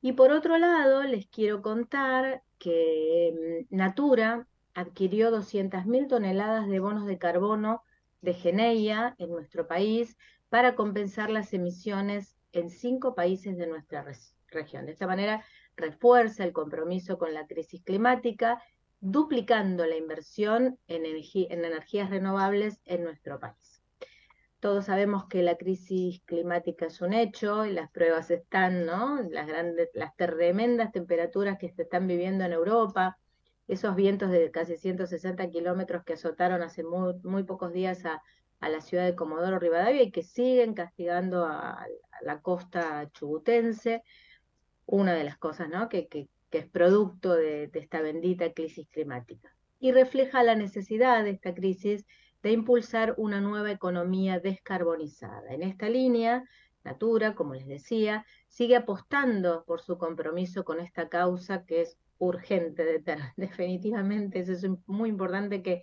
Y 0.00 0.12
por 0.12 0.30
otro 0.30 0.58
lado, 0.58 1.02
les 1.02 1.26
quiero 1.26 1.62
contar 1.62 2.42
que 2.58 3.66
mm, 3.70 3.76
Natura 3.76 4.46
adquirió 4.76 5.30
200.000 5.30 6.06
toneladas 6.06 6.68
de 6.68 6.80
bonos 6.80 7.06
de 7.06 7.16
carbono 7.16 7.82
de 8.20 8.34
Geneia 8.34 9.14
en 9.18 9.30
nuestro 9.30 9.66
país 9.66 10.18
para 10.50 10.74
compensar 10.74 11.30
las 11.30 11.54
emisiones 11.54 12.36
en 12.52 12.68
cinco 12.68 13.14
países 13.14 13.56
de 13.56 13.66
nuestra 13.66 14.04
región. 14.48 14.84
De 14.84 14.92
esta 14.92 15.06
manera 15.06 15.42
refuerza 15.76 16.44
el 16.44 16.52
compromiso 16.52 17.16
con 17.16 17.32
la 17.32 17.46
crisis 17.46 17.82
climática, 17.82 18.62
duplicando 19.00 19.86
la 19.86 19.96
inversión 19.96 20.78
en, 20.88 21.06
en 21.06 21.64
energías 21.64 22.10
renovables 22.10 22.78
en 22.84 23.02
nuestro 23.02 23.40
país. 23.40 23.82
Todos 24.60 24.84
sabemos 24.84 25.24
que 25.26 25.42
la 25.42 25.56
crisis 25.56 26.20
climática 26.26 26.86
es 26.86 27.00
un 27.00 27.14
hecho 27.14 27.64
y 27.64 27.72
las 27.72 27.90
pruebas 27.90 28.30
están, 28.30 28.84
¿no? 28.84 29.22
Las 29.30 29.46
grandes, 29.46 29.88
las 29.94 30.14
tremendas 30.16 30.92
temperaturas 30.92 31.56
que 31.58 31.70
se 31.70 31.82
están 31.82 32.06
viviendo 32.06 32.44
en 32.44 32.52
Europa, 32.52 33.18
esos 33.68 33.96
vientos 33.96 34.30
de 34.30 34.50
casi 34.50 34.76
160 34.76 35.50
kilómetros 35.50 36.04
que 36.04 36.14
azotaron 36.14 36.62
hace 36.62 36.84
muy, 36.84 37.44
pocos 37.44 37.72
días 37.72 38.04
a, 38.04 38.22
la 38.60 38.80
ciudad 38.80 39.04
de 39.04 39.14
Comodoro 39.14 39.58
Rivadavia 39.58 40.02
y 40.02 40.10
que 40.10 40.22
siguen 40.22 40.74
castigando 40.74 41.44
a, 41.44 41.86
la 42.22 42.40
costa 42.40 43.08
chubutense, 43.12 44.02
una 44.86 45.14
de 45.14 45.24
las 45.24 45.36
cosas 45.36 45.68
¿no? 45.68 45.88
que, 45.88 46.08
es 46.50 46.66
producto 46.68 47.34
de, 47.34 47.66
de 47.68 47.78
esta 47.80 48.00
bendita 48.00 48.50
crisis 48.54 48.88
climática. 48.88 49.54
Y 49.78 49.92
refleja 49.92 50.42
la 50.42 50.54
necesidad 50.54 51.22
de 51.22 51.30
esta 51.30 51.52
crisis 51.54 52.06
de 52.42 52.52
impulsar 52.52 53.14
una 53.18 53.42
nueva 53.42 53.70
economía 53.70 54.40
descarbonizada. 54.40 55.52
En 55.52 55.62
esta 55.62 55.90
línea, 55.90 56.44
Natura, 56.82 57.34
como 57.34 57.54
les 57.54 57.66
decía, 57.66 58.24
sigue 58.48 58.76
apostando 58.76 59.64
por 59.66 59.82
su 59.82 59.98
compromiso 59.98 60.64
con 60.64 60.80
esta 60.80 61.08
causa 61.08 61.64
que 61.66 61.82
es 61.82 61.98
urgente, 62.18 63.02
definitivamente. 63.36 64.40
Eso 64.40 64.52
es 64.52 64.66
muy 64.86 65.08
importante 65.08 65.62
que, 65.62 65.82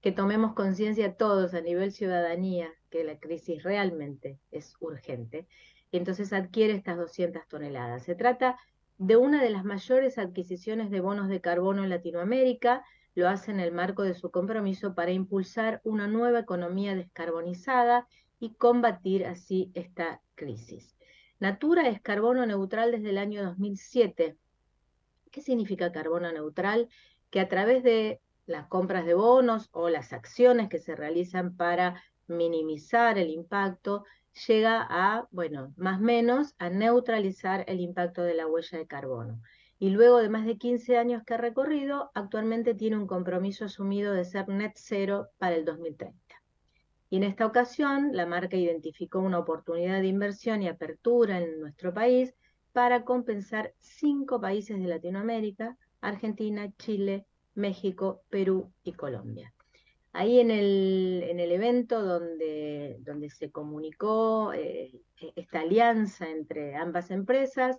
que 0.00 0.12
tomemos 0.12 0.54
conciencia 0.54 1.16
todos 1.16 1.54
a 1.54 1.60
nivel 1.60 1.92
ciudadanía 1.92 2.70
que 2.90 3.04
la 3.04 3.18
crisis 3.18 3.62
realmente 3.62 4.38
es 4.50 4.74
urgente. 4.80 5.46
Y 5.90 5.96
entonces 5.96 6.32
adquiere 6.32 6.74
estas 6.74 6.96
200 6.96 7.46
toneladas. 7.48 8.04
Se 8.04 8.14
trata 8.14 8.58
de 8.98 9.16
una 9.16 9.42
de 9.42 9.50
las 9.50 9.64
mayores 9.64 10.18
adquisiciones 10.18 10.90
de 10.90 11.00
bonos 11.00 11.28
de 11.28 11.40
carbono 11.40 11.82
en 11.82 11.90
Latinoamérica. 11.90 12.84
Lo 13.14 13.28
hace 13.28 13.50
en 13.50 13.60
el 13.60 13.72
marco 13.72 14.02
de 14.02 14.14
su 14.14 14.30
compromiso 14.30 14.94
para 14.94 15.12
impulsar 15.12 15.80
una 15.84 16.08
nueva 16.08 16.40
economía 16.40 16.94
descarbonizada 16.94 18.06
y 18.40 18.54
combatir 18.54 19.24
así 19.24 19.70
esta 19.74 20.20
crisis. 20.34 20.96
Natura 21.40 21.88
es 21.88 22.00
carbono 22.00 22.44
neutral 22.46 22.92
desde 22.92 23.10
el 23.10 23.18
año 23.18 23.44
2007 23.44 24.36
¿Qué 25.34 25.42
significa 25.42 25.90
carbono 25.90 26.30
neutral? 26.30 26.88
Que 27.30 27.40
a 27.40 27.48
través 27.48 27.82
de 27.82 28.20
las 28.46 28.68
compras 28.68 29.04
de 29.04 29.14
bonos 29.14 29.68
o 29.72 29.88
las 29.88 30.12
acciones 30.12 30.68
que 30.68 30.78
se 30.78 30.94
realizan 30.94 31.56
para 31.56 32.00
minimizar 32.28 33.18
el 33.18 33.30
impacto, 33.30 34.04
llega 34.46 34.86
a, 34.88 35.26
bueno, 35.32 35.74
más 35.76 35.98
o 35.98 36.04
menos, 36.04 36.54
a 36.58 36.70
neutralizar 36.70 37.64
el 37.66 37.80
impacto 37.80 38.22
de 38.22 38.34
la 38.34 38.46
huella 38.46 38.78
de 38.78 38.86
carbono. 38.86 39.42
Y 39.80 39.90
luego 39.90 40.18
de 40.18 40.28
más 40.28 40.46
de 40.46 40.56
15 40.56 40.98
años 40.98 41.24
que 41.24 41.34
ha 41.34 41.38
recorrido, 41.38 42.12
actualmente 42.14 42.74
tiene 42.74 42.96
un 42.96 43.08
compromiso 43.08 43.64
asumido 43.64 44.12
de 44.12 44.24
ser 44.24 44.48
net 44.48 44.74
cero 44.76 45.30
para 45.38 45.56
el 45.56 45.64
2030. 45.64 46.16
Y 47.10 47.16
en 47.16 47.24
esta 47.24 47.44
ocasión, 47.44 48.10
la 48.12 48.24
marca 48.24 48.56
identificó 48.56 49.18
una 49.18 49.40
oportunidad 49.40 50.00
de 50.00 50.06
inversión 50.06 50.62
y 50.62 50.68
apertura 50.68 51.40
en 51.40 51.58
nuestro 51.58 51.92
país 51.92 52.36
para 52.74 53.04
compensar 53.04 53.72
cinco 53.78 54.40
países 54.40 54.80
de 54.80 54.88
Latinoamérica, 54.88 55.78
Argentina, 56.00 56.70
Chile, 56.76 57.24
México, 57.54 58.22
Perú 58.28 58.72
y 58.82 58.92
Colombia. 58.94 59.54
Ahí 60.12 60.40
en 60.40 60.50
el, 60.50 61.24
en 61.28 61.38
el 61.38 61.52
evento 61.52 62.02
donde, 62.02 62.96
donde 63.00 63.30
se 63.30 63.52
comunicó 63.52 64.52
eh, 64.52 64.92
esta 65.36 65.60
alianza 65.60 66.28
entre 66.28 66.74
ambas 66.74 67.12
empresas, 67.12 67.78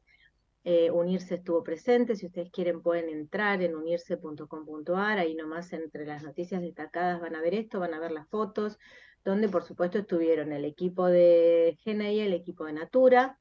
eh, 0.64 0.89
Unirse 0.89 1.36
estuvo 1.36 1.62
presente, 1.62 2.16
si 2.16 2.28
ustedes 2.28 2.50
quieren 2.50 2.82
pueden 2.82 3.10
entrar 3.10 3.62
en 3.62 3.76
unirse.com.ar, 3.76 5.20
ahí 5.20 5.36
nomás 5.36 5.74
entre 5.74 6.06
las 6.06 6.24
noticias 6.24 6.62
destacadas 6.62 7.20
van 7.20 7.36
a 7.36 7.41
ver 7.41 7.54
esto, 7.54 7.82
van 7.82 7.93
a 7.93 8.00
ver 8.00 8.12
las 8.12 8.30
fotos, 8.30 8.80
donde 9.26 9.50
por 9.50 9.64
supuesto 9.64 10.00
estuvieron 10.00 10.54
el 10.54 10.64
equipo 10.64 11.06
de 11.08 11.78
GNI, 11.86 12.22
el 12.22 12.34
equipo 12.34 12.64
de 12.64 12.74
Natura, 12.74 13.38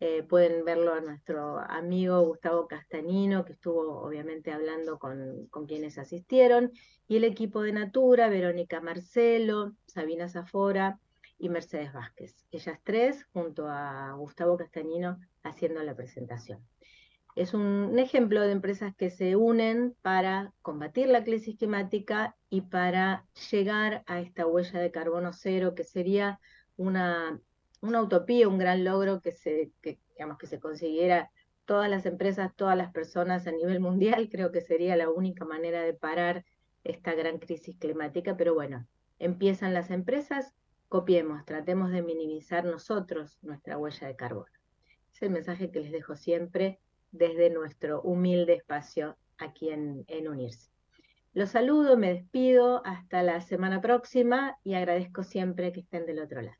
eh, 0.00 0.22
pueden 0.22 0.64
verlo 0.64 0.92
a 0.92 1.00
nuestro 1.00 1.58
amigo 1.58 2.20
Gustavo 2.22 2.68
Castañino, 2.68 3.44
que 3.44 3.54
estuvo 3.54 4.02
obviamente 4.02 4.52
hablando 4.52 4.98
con, 4.98 5.46
con, 5.48 5.66
quienes 5.66 5.96
asistieron, 5.98 6.72
y 7.08 7.16
el 7.16 7.24
equipo 7.24 7.62
de 7.62 7.72
Natura, 7.72 8.28
Verónica 8.28 8.80
Marcelo, 8.80 9.72
Sabina 9.86 10.28
Zafora 10.28 11.00
y 11.38 11.48
Mercedes 11.48 11.92
Vázquez. 11.92 12.44
Ellas 12.50 12.78
tres, 12.84 13.24
junto 13.32 13.68
a 13.68 14.12
Gustavo 14.12 14.56
Castañino, 14.56 15.18
haciendo 15.42 15.82
la 15.82 15.94
presentación. 15.94 16.66
Es 17.36 17.52
un, 17.52 17.98
ejemplo 17.98 18.40
de 18.40 18.52
empresas 18.52 18.94
que 18.96 19.10
se 19.10 19.36
unen 19.36 19.94
para 20.00 20.54
combatir 20.62 21.08
la 21.08 21.22
crisis 21.22 21.56
climática 21.58 22.34
y 22.48 22.62
para 22.62 23.26
llegar 23.50 24.02
a 24.06 24.20
esta 24.20 24.46
huella 24.46 24.80
de 24.80 24.90
carbono 24.90 25.34
cero, 25.34 25.74
que 25.74 25.84
sería 25.84 26.40
una, 26.76 27.38
una 27.80 28.02
utopía, 28.02 28.48
un 28.48 28.58
gran 28.58 28.84
logro 28.84 29.20
que 29.20 29.32
se, 29.32 29.70
que, 29.80 29.98
que 30.38 30.46
se 30.46 30.60
consiguiera 30.60 31.30
todas 31.66 31.90
las 31.90 32.06
empresas, 32.06 32.54
todas 32.54 32.76
las 32.76 32.92
personas 32.92 33.46
a 33.46 33.52
nivel 33.52 33.80
mundial, 33.80 34.28
creo 34.32 34.52
que 34.52 34.60
sería 34.60 34.96
la 34.96 35.10
única 35.10 35.44
manera 35.44 35.82
de 35.82 35.94
parar 35.94 36.44
esta 36.84 37.14
gran 37.14 37.38
crisis 37.38 37.76
climática, 37.78 38.36
pero 38.36 38.54
bueno, 38.54 38.86
empiezan 39.18 39.74
las 39.74 39.90
empresas, 39.90 40.54
copiemos, 40.88 41.44
tratemos 41.44 41.90
de 41.90 42.02
minimizar 42.02 42.64
nosotros 42.64 43.38
nuestra 43.42 43.76
huella 43.76 44.06
de 44.06 44.16
carbono. 44.16 44.46
Es 45.12 45.22
el 45.22 45.30
mensaje 45.30 45.70
que 45.70 45.80
les 45.80 45.90
dejo 45.90 46.14
siempre 46.14 46.78
desde 47.10 47.50
nuestro 47.50 48.02
humilde 48.02 48.54
espacio 48.54 49.16
aquí 49.38 49.70
en, 49.70 50.04
en 50.06 50.28
Unirse. 50.28 50.70
Los 51.32 51.50
saludo, 51.50 51.96
me 51.96 52.14
despido, 52.14 52.82
hasta 52.86 53.22
la 53.22 53.40
semana 53.40 53.80
próxima 53.80 54.58
y 54.62 54.74
agradezco 54.74 55.22
siempre 55.22 55.72
que 55.72 55.80
estén 55.80 56.06
del 56.06 56.20
otro 56.20 56.40
lado. 56.40 56.56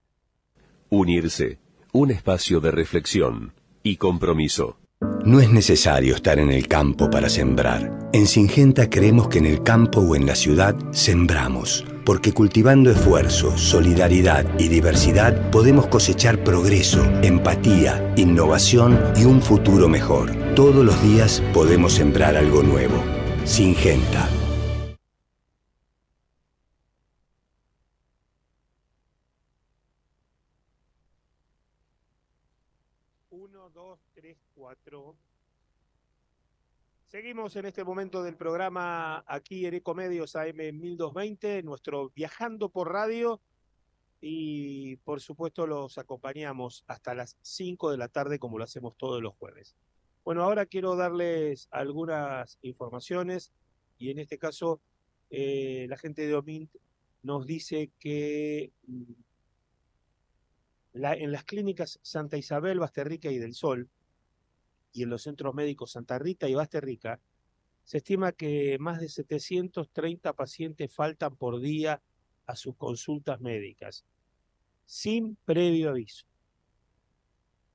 Unirse, 0.89 1.59
un 1.93 2.13
espacio 2.13 2.61
de 2.61 2.71
reflexión 2.71 3.53
y 3.83 3.97
compromiso. 3.97 4.79
No 5.25 5.41
es 5.41 5.51
necesario 5.51 6.15
estar 6.15 6.39
en 6.39 6.53
el 6.53 6.69
campo 6.69 7.11
para 7.11 7.29
sembrar. 7.29 8.09
En 8.13 8.29
Singenta 8.29 8.89
creemos 8.89 9.27
que 9.27 9.39
en 9.39 9.47
el 9.47 9.65
campo 9.65 10.01
o 10.01 10.15
en 10.15 10.27
la 10.27 10.37
ciudad 10.37 10.77
sembramos, 10.93 11.85
porque 12.05 12.33
cultivando 12.33 12.93
esfuerzo, 12.93 13.59
solidaridad 13.59 14.47
y 14.61 14.69
diversidad 14.69 15.51
podemos 15.51 15.89
cosechar 15.89 16.45
progreso, 16.45 17.05
empatía, 17.21 18.15
innovación 18.17 18.97
y 19.17 19.25
un 19.25 19.43
futuro 19.43 19.89
mejor. 19.89 20.31
Todos 20.55 20.85
los 20.85 21.03
días 21.03 21.43
podemos 21.53 21.95
sembrar 21.95 22.37
algo 22.37 22.63
nuevo. 22.63 23.03
Singenta. 23.45 24.29
Uno, 33.39 33.69
dos, 33.69 34.01
tres, 34.15 34.39
cuatro. 34.55 35.15
Seguimos 37.05 37.55
en 37.57 37.67
este 37.67 37.85
momento 37.85 38.23
del 38.23 38.35
programa 38.35 39.23
aquí 39.27 39.67
en 39.67 39.75
Ecomedios 39.75 40.37
AM 40.37 40.57
1220, 40.57 41.63
nuestro 41.63 42.09
Viajando 42.17 42.71
por 42.71 42.91
Radio. 42.91 43.43
Y 44.23 44.97
por 45.05 45.21
supuesto 45.21 45.67
los 45.67 45.99
acompañamos 45.99 46.83
hasta 46.87 47.15
las 47.15 47.37
5 47.43 47.91
de 47.91 47.99
la 47.99 48.09
tarde 48.09 48.39
como 48.39 48.57
lo 48.57 48.65
hacemos 48.65 48.97
todos 48.97 49.21
los 49.21 49.35
jueves. 49.35 49.77
Bueno, 50.25 50.43
ahora 50.43 50.65
quiero 50.65 50.97
darles 50.97 51.69
algunas 51.71 52.59
informaciones 52.63 53.53
y 53.99 54.13
en 54.13 54.19
este 54.19 54.39
caso 54.39 54.81
eh, 55.29 55.85
la 55.91 55.99
gente 55.99 56.27
de 56.27 56.35
OMINT 56.37 56.71
nos 57.23 57.47
dice 57.47 57.91
que 57.99 58.73
mm, 58.87 59.13
en 60.97 61.33
las 61.33 61.45
clínicas 61.45 61.99
Santa 62.03 62.37
Isabel, 62.37 62.79
Basterrica 62.79 63.31
y 63.31 63.39
del 63.39 63.55
Sol 63.55 63.89
y 64.93 65.03
en 65.03 65.11
los 65.11 65.23
centros 65.23 65.55
médicos 65.55 65.93
Santa 65.93 66.19
Rita 66.19 66.49
y 66.49 66.55
Basterrica, 66.55 67.21
se 67.85 67.99
estima 67.99 68.33
que 68.33 68.79
más 68.81 69.01
de 69.01 69.09
730 69.09 70.33
pacientes 70.33 70.93
faltan 70.93 71.37
por 71.37 71.61
día 71.61 72.03
a 72.47 72.57
sus 72.57 72.77
consultas 72.77 73.41
médicas, 73.41 74.05
sin 74.87 75.37
previo 75.45 75.91
aviso. 75.91 76.27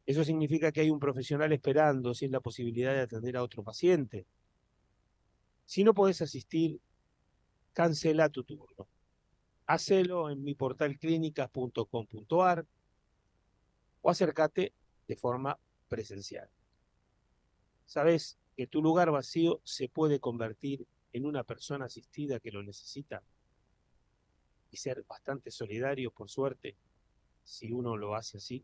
Eso 0.06 0.24
significa 0.24 0.72
que 0.72 0.82
hay 0.82 0.90
un 0.90 1.00
profesional 1.00 1.54
esperando 1.54 2.14
sin 2.14 2.32
la 2.32 2.40
posibilidad 2.40 2.94
de 2.94 3.02
atender 3.02 3.38
a 3.38 3.44
otro 3.44 3.64
paciente. 3.64 4.26
Si 5.66 5.84
no 5.84 5.94
podés 5.94 6.22
asistir, 6.22 6.82
cancela 7.72 8.30
tu 8.30 8.44
turno. 8.44 8.88
Hacelo 9.68 10.30
en 10.30 10.44
mi 10.44 10.56
portal 10.56 10.98
clínicas.com.ar 10.98 12.66
o 14.02 14.10
acércate 14.10 14.74
de 15.08 15.16
forma 15.16 15.58
presencial. 15.88 16.50
¿Sabes 17.86 18.40
que 18.56 18.68
tu 18.68 18.82
lugar 18.82 19.12
vacío 19.12 19.62
se 19.64 19.90
puede 19.90 20.20
convertir 20.20 20.88
en 21.14 21.26
una 21.26 21.44
persona 21.44 21.86
asistida 21.86 22.40
que 22.40 22.52
lo 22.52 22.64
necesita? 22.64 23.24
Y 24.72 24.78
ser 24.78 25.04
bastante 25.04 25.52
solidario, 25.52 26.12
por 26.12 26.30
suerte, 26.30 26.78
si 27.44 27.72
uno 27.72 27.98
lo 27.98 28.16
hace 28.16 28.38
así. 28.38 28.64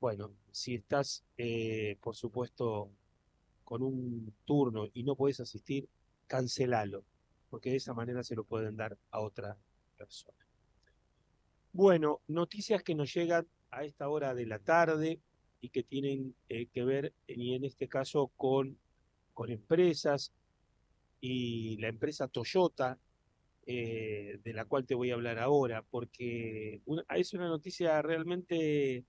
Bueno, 0.00 0.32
si 0.52 0.76
estás, 0.76 1.24
eh, 1.36 1.96
por 2.00 2.14
supuesto, 2.14 2.90
con 3.64 3.82
un 3.82 4.32
turno 4.44 4.86
y 4.94 5.02
no 5.02 5.16
puedes 5.16 5.40
asistir, 5.40 5.88
cancelalo, 6.28 7.04
porque 7.50 7.70
de 7.70 7.76
esa 7.76 7.94
manera 7.94 8.22
se 8.22 8.36
lo 8.36 8.44
pueden 8.44 8.76
dar 8.76 8.96
a 9.10 9.20
otra 9.20 9.58
persona. 9.96 10.38
Bueno, 11.72 12.20
noticias 12.28 12.82
que 12.82 12.94
nos 12.94 13.12
llegan 13.12 13.46
a 13.70 13.84
esta 13.84 14.08
hora 14.08 14.34
de 14.34 14.46
la 14.46 14.58
tarde 14.58 15.20
y 15.60 15.70
que 15.70 15.82
tienen 15.82 16.34
eh, 16.48 16.66
que 16.66 16.84
ver, 16.84 17.12
y 17.26 17.54
en 17.54 17.64
este 17.64 17.88
caso, 17.88 18.30
con, 18.36 18.78
con 19.34 19.50
empresas 19.50 20.32
y 21.20 21.76
la 21.78 21.88
empresa 21.88 22.28
Toyota, 22.28 22.98
eh, 23.66 24.38
de 24.44 24.52
la 24.52 24.64
cual 24.64 24.86
te 24.86 24.94
voy 24.94 25.10
a 25.10 25.14
hablar 25.14 25.38
ahora, 25.38 25.82
porque 25.82 26.80
es 27.16 27.34
una 27.34 27.48
noticia 27.48 28.00
realmente 28.00 29.04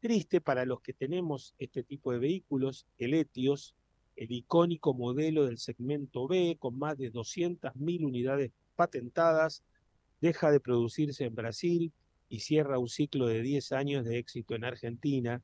triste 0.00 0.40
para 0.40 0.64
los 0.64 0.80
que 0.80 0.92
tenemos 0.92 1.54
este 1.58 1.84
tipo 1.84 2.12
de 2.12 2.18
vehículos, 2.18 2.86
el 2.98 3.14
Etios, 3.14 3.74
el 4.16 4.32
icónico 4.32 4.94
modelo 4.94 5.46
del 5.46 5.58
segmento 5.58 6.26
B, 6.26 6.56
con 6.58 6.78
más 6.78 6.98
de 6.98 7.12
200.000 7.12 8.04
unidades 8.04 8.50
patentadas, 8.74 9.62
deja 10.20 10.50
de 10.50 10.60
producirse 10.60 11.24
en 11.24 11.34
Brasil 11.34 11.92
y 12.34 12.40
cierra 12.40 12.78
un 12.78 12.88
ciclo 12.88 13.26
de 13.26 13.42
10 13.42 13.72
años 13.72 14.04
de 14.04 14.18
éxito 14.18 14.54
en 14.54 14.64
Argentina 14.64 15.42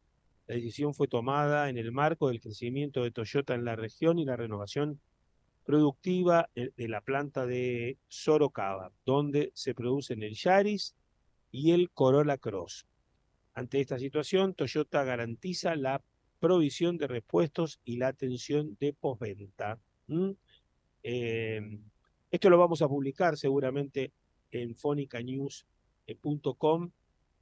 la 0.50 0.56
decisión 0.56 0.94
fue 0.94 1.06
tomada 1.06 1.68
en 1.68 1.78
el 1.78 1.92
marco 1.92 2.26
del 2.26 2.40
crecimiento 2.40 3.04
de 3.04 3.12
Toyota 3.12 3.54
en 3.54 3.64
la 3.64 3.76
región 3.76 4.18
y 4.18 4.24
la 4.24 4.34
renovación 4.34 5.00
productiva 5.64 6.50
de 6.56 6.88
la 6.88 7.02
planta 7.02 7.46
de 7.46 7.98
Sorocaba, 8.08 8.90
donde 9.06 9.52
se 9.54 9.74
producen 9.74 10.24
el 10.24 10.34
Yaris 10.34 10.96
y 11.52 11.70
el 11.70 11.92
Corolla 11.92 12.36
Cross. 12.36 12.84
Ante 13.54 13.80
esta 13.80 13.96
situación, 14.00 14.54
Toyota 14.54 15.04
garantiza 15.04 15.76
la 15.76 16.02
provisión 16.40 16.98
de 16.98 17.06
repuestos 17.06 17.80
y 17.84 17.98
la 17.98 18.08
atención 18.08 18.76
de 18.80 18.92
postventa. 18.92 19.78
Em, 21.04 21.80
esto 22.28 22.50
lo 22.50 22.58
vamos 22.58 22.82
a 22.82 22.88
publicar 22.88 23.36
seguramente 23.36 24.12
en 24.50 24.74
fonicanews.com 26.06 26.90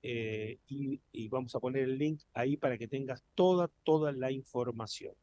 eh, 0.03 0.59
y, 0.69 1.29
vamos 1.29 1.55
a 1.55 1.61
poner 1.61 1.85
el 1.85 1.99
link 1.99 2.23
ahí 2.33 2.57
para 2.57 2.79
que 2.79 2.89
tengas 2.89 3.23
toda, 3.35 3.69
toda 3.85 4.13
la 4.13 4.31
información. 4.31 5.15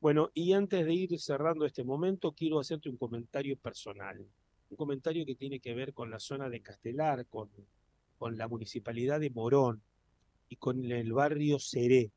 Bueno, 0.00 0.30
y 0.32 0.52
antes 0.52 0.86
de 0.86 0.94
ir 0.94 1.20
cerrando 1.20 1.66
este 1.66 1.84
momento, 1.84 2.32
quiero 2.32 2.60
hacerte 2.60 2.88
un 2.88 2.96
comentario 2.96 3.56
personal, 3.56 4.24
un 4.70 4.76
comentario 4.76 5.26
que 5.26 5.34
tiene 5.34 5.60
que 5.60 5.74
ver 5.74 5.92
con 5.92 6.10
la 6.10 6.20
zona 6.20 6.48
de 6.48 6.60
Castelar, 6.60 7.26
con, 7.26 7.50
con 8.16 8.38
la 8.38 8.48
municipalidad 8.48 9.20
de 9.20 9.30
Morón 9.30 9.82
y 10.48 10.56
con 10.56 10.84
el 10.90 11.12
barrio 11.12 11.58
Seré. 11.58 12.12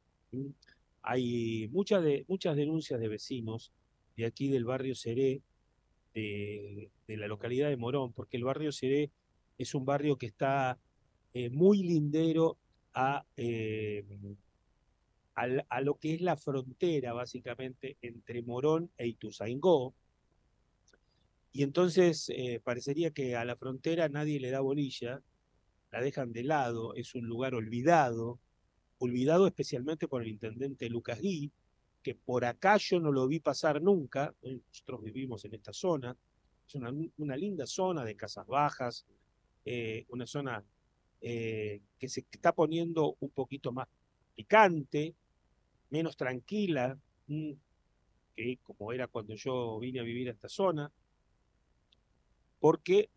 Hay 1.01 1.67
muchas, 1.69 2.03
de, 2.03 2.23
muchas 2.27 2.55
denuncias 2.55 2.99
de 2.99 3.07
vecinos 3.07 3.71
de 4.15 4.25
aquí 4.25 4.47
del 4.49 4.65
barrio 4.65 4.93
Seré, 4.95 5.41
de, 6.13 6.89
de 7.07 7.17
la 7.17 7.27
localidad 7.27 7.69
de 7.69 7.77
Morón, 7.77 8.13
porque 8.13 8.37
el 8.37 8.43
barrio 8.43 8.71
Seré 8.71 9.11
es 9.63 9.75
un 9.75 9.85
barrio 9.85 10.17
que 10.17 10.27
está 10.27 10.79
eh, 11.33 11.49
muy 11.49 11.83
lindero 11.83 12.57
eh, 13.37 14.05
a, 15.35 15.45
a, 15.69 15.81
lo 15.81 15.95
que 15.95 16.15
es 16.15 16.21
la 16.21 16.35
frontera, 16.35 17.13
básicamente, 17.13 17.97
entre 18.01 18.41
Morón 18.41 18.91
e 18.97 19.07
Ituzaingó. 19.07 19.93
Y 21.53 21.63
entonces 21.63 22.29
eh, 22.29 22.61
parecería 22.63 23.11
que 23.11 23.35
a 23.35 23.45
la 23.45 23.55
frontera 23.55 24.09
nadie 24.09 24.39
le 24.39 24.51
da 24.51 24.61
bolilla, 24.61 25.21
la 25.91 26.01
dejan 26.01 26.31
de 26.31 26.43
lado, 26.43 26.95
es 26.95 27.15
un 27.15 27.27
lugar 27.27 27.55
olvidado, 27.55 28.39
olvidado 28.99 29.47
especialmente 29.47 30.07
por 30.07 30.21
el 30.21 30.29
intendente 30.29 30.89
Lucas 30.89 31.19
Gui, 31.19 31.51
que 32.01 32.15
por 32.15 32.45
acá 32.45 32.77
yo 32.77 32.99
no 32.99 33.11
lo 33.11 33.27
vi 33.27 33.39
pasar 33.39 33.81
nunca, 33.81 34.33
nosotros 34.41 35.03
vivimos 35.03 35.43
en 35.45 35.55
esta 35.55 35.73
zona, 35.73 36.15
es 36.67 36.75
una, 36.75 36.93
una 37.17 37.35
linda 37.35 37.65
zona 37.65 38.05
de 38.05 38.15
casas 38.15 38.47
bajas, 38.47 39.05
eh, 39.65 40.05
una 40.09 40.25
zona 40.25 40.63
eh, 41.21 41.81
que 41.99 42.09
se 42.09 42.25
está 42.31 42.53
poniendo 42.53 43.15
un 43.19 43.29
poquito 43.29 43.71
más 43.71 43.87
picante, 44.35 45.15
menos 45.89 46.17
tranquila, 46.17 46.97
mm, 47.27 47.51
que 48.35 48.57
como 48.63 48.91
era 48.91 49.07
cuando 49.07 49.35
yo 49.35 49.79
vine 49.79 49.99
a 49.99 50.03
vivir 50.03 50.29
a 50.29 50.31
esta 50.31 50.49
zona, 50.49 50.91
porque 52.59 53.09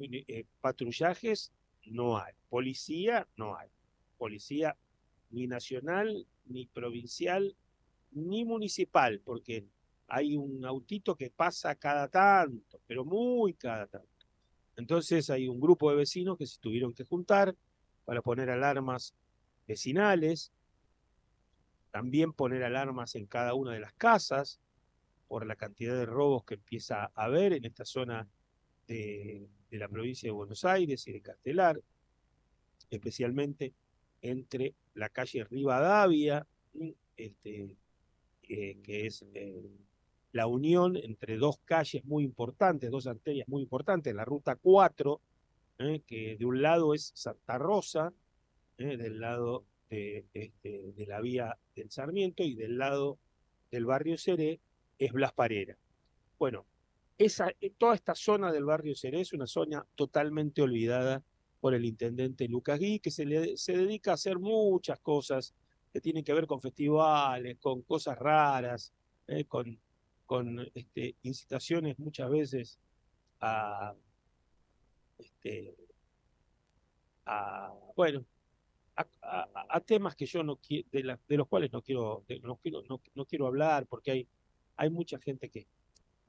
patrullajes 0.60 1.52
no 1.86 2.18
hay, 2.18 2.34
policía 2.48 3.28
no 3.36 3.56
hay, 3.56 3.68
policía 4.16 4.76
ni 5.30 5.46
nacional, 5.46 6.26
ni 6.46 6.66
provincial, 6.66 7.56
ni 8.12 8.44
municipal, 8.44 9.20
porque 9.20 9.66
hay 10.08 10.36
un 10.36 10.64
autito 10.64 11.16
que 11.16 11.30
pasa 11.30 11.74
cada 11.74 12.08
tanto, 12.08 12.80
pero 12.86 13.04
muy 13.04 13.54
cada 13.54 13.86
tanto. 13.86 14.13
Entonces 14.76 15.30
hay 15.30 15.48
un 15.48 15.60
grupo 15.60 15.90
de 15.90 15.96
vecinos 15.96 16.36
que 16.36 16.46
se 16.46 16.58
tuvieron 16.60 16.92
que 16.92 17.04
juntar 17.04 17.54
para 18.04 18.22
poner 18.22 18.50
alarmas 18.50 19.14
vecinales, 19.66 20.52
también 21.90 22.32
poner 22.32 22.64
alarmas 22.64 23.14
en 23.14 23.26
cada 23.26 23.54
una 23.54 23.72
de 23.72 23.80
las 23.80 23.94
casas 23.94 24.60
por 25.28 25.46
la 25.46 25.56
cantidad 25.56 25.94
de 25.94 26.06
robos 26.06 26.44
que 26.44 26.54
empieza 26.54 27.04
a 27.04 27.24
haber 27.24 27.52
en 27.52 27.64
esta 27.64 27.84
zona 27.84 28.28
de, 28.86 29.48
la 29.70 29.88
provincia 29.88 30.28
de 30.28 30.32
Buenos 30.32 30.64
Aires 30.64 31.06
y 31.06 31.12
de 31.12 31.20
Castelar, 31.20 31.80
especialmente 32.90 33.72
entre 34.22 34.74
la 34.94 35.08
calle 35.08 35.44
Rivadavia, 35.44 36.46
este, 37.16 37.76
eh, 38.42 38.78
que 38.82 39.06
es 39.06 39.24
eh, 39.34 39.70
la 40.34 40.48
unión 40.48 40.96
entre 40.96 41.36
dos 41.36 41.60
calles 41.64 42.04
muy 42.04 42.24
importantes, 42.24 42.90
dos 42.90 43.06
arterias 43.06 43.46
muy 43.46 43.62
importantes, 43.62 44.12
la 44.12 44.24
ruta 44.24 44.56
4, 44.56 45.20
eh, 45.78 46.02
que 46.04 46.36
de 46.36 46.44
un 46.44 46.60
lado 46.60 46.92
es 46.92 47.12
Santa 47.14 47.56
Rosa, 47.56 48.12
del 48.76 49.20
lado 49.20 49.64
de, 49.88 50.24
la 51.06 51.20
vía 51.20 51.56
del 51.76 51.88
Sarmiento 51.92 52.42
y 52.42 52.56
del 52.56 52.78
lado 52.78 53.16
del 53.70 53.86
barrio 53.86 54.18
Seré 54.18 54.58
es 54.98 55.12
Blas 55.12 55.32
Parera. 55.32 55.78
Bueno, 56.36 56.66
esa, 57.16 57.52
toda 57.78 57.94
esta 57.94 58.16
zona 58.16 58.50
del 58.50 58.64
barrio 58.64 58.96
Seré 58.96 59.20
es 59.20 59.32
una 59.32 59.46
zona 59.46 59.86
totalmente 59.94 60.62
olvidada 60.62 61.22
por 61.60 61.74
el 61.74 61.84
intendente 61.84 62.48
Lucas 62.48 62.80
Gui, 62.80 62.98
que 62.98 63.12
se, 63.12 63.24
le, 63.24 63.56
se 63.56 63.76
dedica 63.76 64.10
a 64.10 64.14
hacer 64.14 64.40
muchas 64.40 64.98
cosas 64.98 65.54
que 65.92 66.00
tienen 66.00 66.24
que 66.24 66.34
ver 66.34 66.48
con 66.48 66.60
festivales, 66.60 67.56
con 67.60 67.82
cosas 67.82 68.18
raras, 68.18 68.92
eh, 69.28 69.44
con, 69.44 69.78
con 70.26 70.70
este, 70.74 71.16
incitaciones 71.22 71.98
muchas 71.98 72.30
veces 72.30 72.78
a, 73.40 73.94
este, 75.18 75.76
bueno, 77.96 78.24
a, 78.96 79.80
temas 79.80 80.14
que 80.14 80.26
yo 80.26 80.42
no 80.42 80.58
de, 80.68 81.18
de, 81.28 81.36
los 81.36 81.48
cuales 81.48 81.72
no 81.72 81.82
quiero, 81.82 82.24
no 82.42 82.56
quiero, 82.56 82.82
no, 82.88 83.24
quiero 83.26 83.46
hablar, 83.46 83.86
porque 83.86 84.10
hay, 84.10 84.28
hay 84.76 84.90
mucha 84.90 85.18
gente 85.18 85.48
que, 85.48 85.66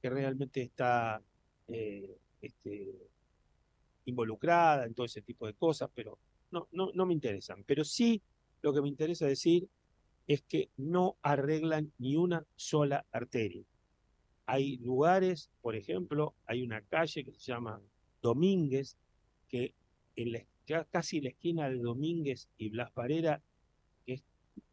que 0.01 0.09
realmente 0.09 0.61
está 0.61 1.21
eh, 1.67 2.17
este, 2.41 3.09
involucrada 4.05 4.85
en 4.85 4.93
todo 4.93 5.05
ese 5.05 5.21
tipo 5.21 5.45
de 5.45 5.53
cosas, 5.53 5.89
pero 5.93 6.17
no, 6.51 6.67
no 6.71 7.05
me 7.05 7.13
interesan. 7.13 7.63
Pero 7.65 7.83
sí 7.83 8.21
lo 8.61 8.73
que 8.73 8.81
me 8.81 8.89
interesa 8.89 9.27
decir 9.27 9.67
es 10.27 10.41
que 10.41 10.69
no 10.77 11.17
arreglan 11.21 11.91
ni 11.99 12.15
una 12.15 12.45
sola 12.55 13.05
arteria. 13.11 13.63
Hay 14.45 14.77
lugares, 14.77 15.49
por 15.61 15.75
ejemplo, 15.75 16.35
hay 16.45 16.61
una 16.61 16.81
calle 16.81 17.23
que 17.23 17.33
se 17.33 17.39
llama 17.39 17.81
Domínguez, 18.21 18.97
que 19.47 19.73
en 20.15 20.31
la, 20.31 20.85
casi 20.91 21.21
la 21.21 21.29
esquina 21.29 21.69
de 21.69 21.77
Domínguez 21.77 22.49
y 22.57 22.69
Blas 22.69 22.91
Parera, 22.91 23.41
es, 24.05 24.23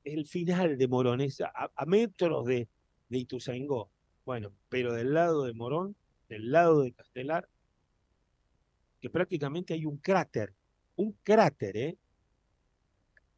el 0.05 0.27
final 0.27 0.77
de 0.77 0.89
Moronesa, 0.89 1.53
a, 1.55 1.87
metros 1.87 2.47
de, 2.47 2.68
Ituzaingó. 3.11 3.91
Bueno, 4.25 4.53
pero 4.68 4.93
del 4.95 5.12
lado 5.14 5.45
de 5.45 5.53
Morón, 5.53 5.97
del 6.29 6.51
lado 6.51 6.83
de 6.83 6.93
Castelar, 6.93 7.49
que 9.01 9.11
prácticamente 9.11 9.75
hay 9.75 9.85
un 9.85 9.97
cráter, 9.97 10.55
un 10.97 11.12
cráter, 11.23 11.77
¿eh? 11.77 11.99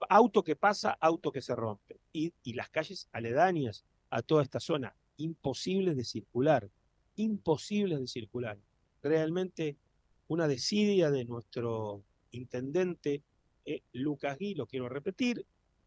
Auto 0.09 0.45
que 0.45 0.55
pasa, 0.55 0.97
auto 1.01 1.32
que 1.32 1.41
se 1.41 1.57
rompe. 1.57 1.99
Y 2.12 2.53
las 2.53 2.68
calles 2.68 3.09
aledañas 3.12 3.87
a 4.11 4.20
toda 4.20 4.43
esta 4.43 4.61
zona, 4.61 4.95
imposibles 5.17 5.97
de 5.97 6.05
circular, 6.05 6.69
imposibles 7.17 8.01
de 8.01 8.07
circular. 8.07 8.59
Realmente 9.03 9.77
una 10.29 10.49
desidia 10.49 11.11
de 11.11 11.25
nuestro 11.25 12.03
intendente 12.31 13.23
eh, 13.65 13.83
Lucas 13.93 14.39
Gui, 14.39 14.55
lo 14.55 14.67
quiero 14.67 14.89
repetir, 14.89 15.45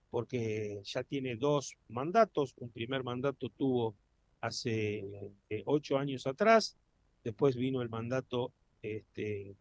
porque 0.09 0.81
ya 0.83 1.03
tiene 1.03 1.35
dos 1.35 1.77
mandatos. 1.89 2.53
Un 2.57 2.69
primer 2.69 3.03
mandato 3.03 3.49
tuvo 3.49 3.95
hace 4.41 5.33
eh, 5.49 5.63
ocho 5.65 5.97
años 5.97 6.27
atrás, 6.27 6.77
después 7.23 7.55
vino 7.55 7.81
el 7.81 7.89
mandato 7.89 8.51
este, 8.81 9.55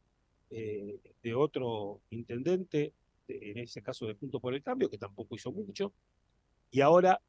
eh, 0.51 0.99
de 1.23 1.35
otro 1.35 2.01
intendente, 2.11 2.93
en 3.29 3.59
ese 3.59 3.83
caso 3.83 4.07
de 4.07 4.15
Punto 4.15 4.39
por 4.39 4.55
el 4.55 4.63
Cambio, 4.63 4.89
que 4.89 4.99
tampoco 4.99 5.35
hizo 5.35 5.51
mucho, 5.51 5.93
y 6.71 6.81
ahora 6.81 7.21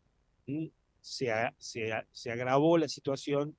se, 1.07 2.29
agravó 2.29 2.77
la 2.77 2.89
situación 2.89 3.55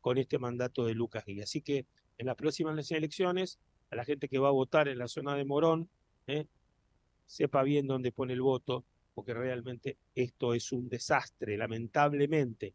con 0.00 0.18
este 0.18 0.38
mandato 0.38 0.86
de 0.86 0.94
Lucas 0.94 1.24
Guía. 1.26 1.44
Así 1.44 1.60
que 1.60 1.86
en 2.18 2.26
las 2.26 2.36
próximas 2.36 2.90
elecciones, 2.90 3.58
a 3.90 3.96
la 3.96 4.04
gente 4.04 4.28
que 4.28 4.38
va 4.38 4.48
a 4.48 4.52
votar 4.52 4.88
en 4.88 4.98
la 4.98 5.08
zona 5.08 5.34
de 5.34 5.44
Morón, 5.44 5.90
eh, 6.26 6.46
sepa 7.26 7.62
bien 7.62 7.86
dónde 7.86 8.12
pone 8.12 8.32
el 8.32 8.40
voto, 8.40 8.84
porque 9.14 9.34
realmente 9.34 9.98
esto 10.14 10.54
es 10.54 10.72
un 10.72 10.88
desastre, 10.88 11.56
lamentablemente. 11.56 12.74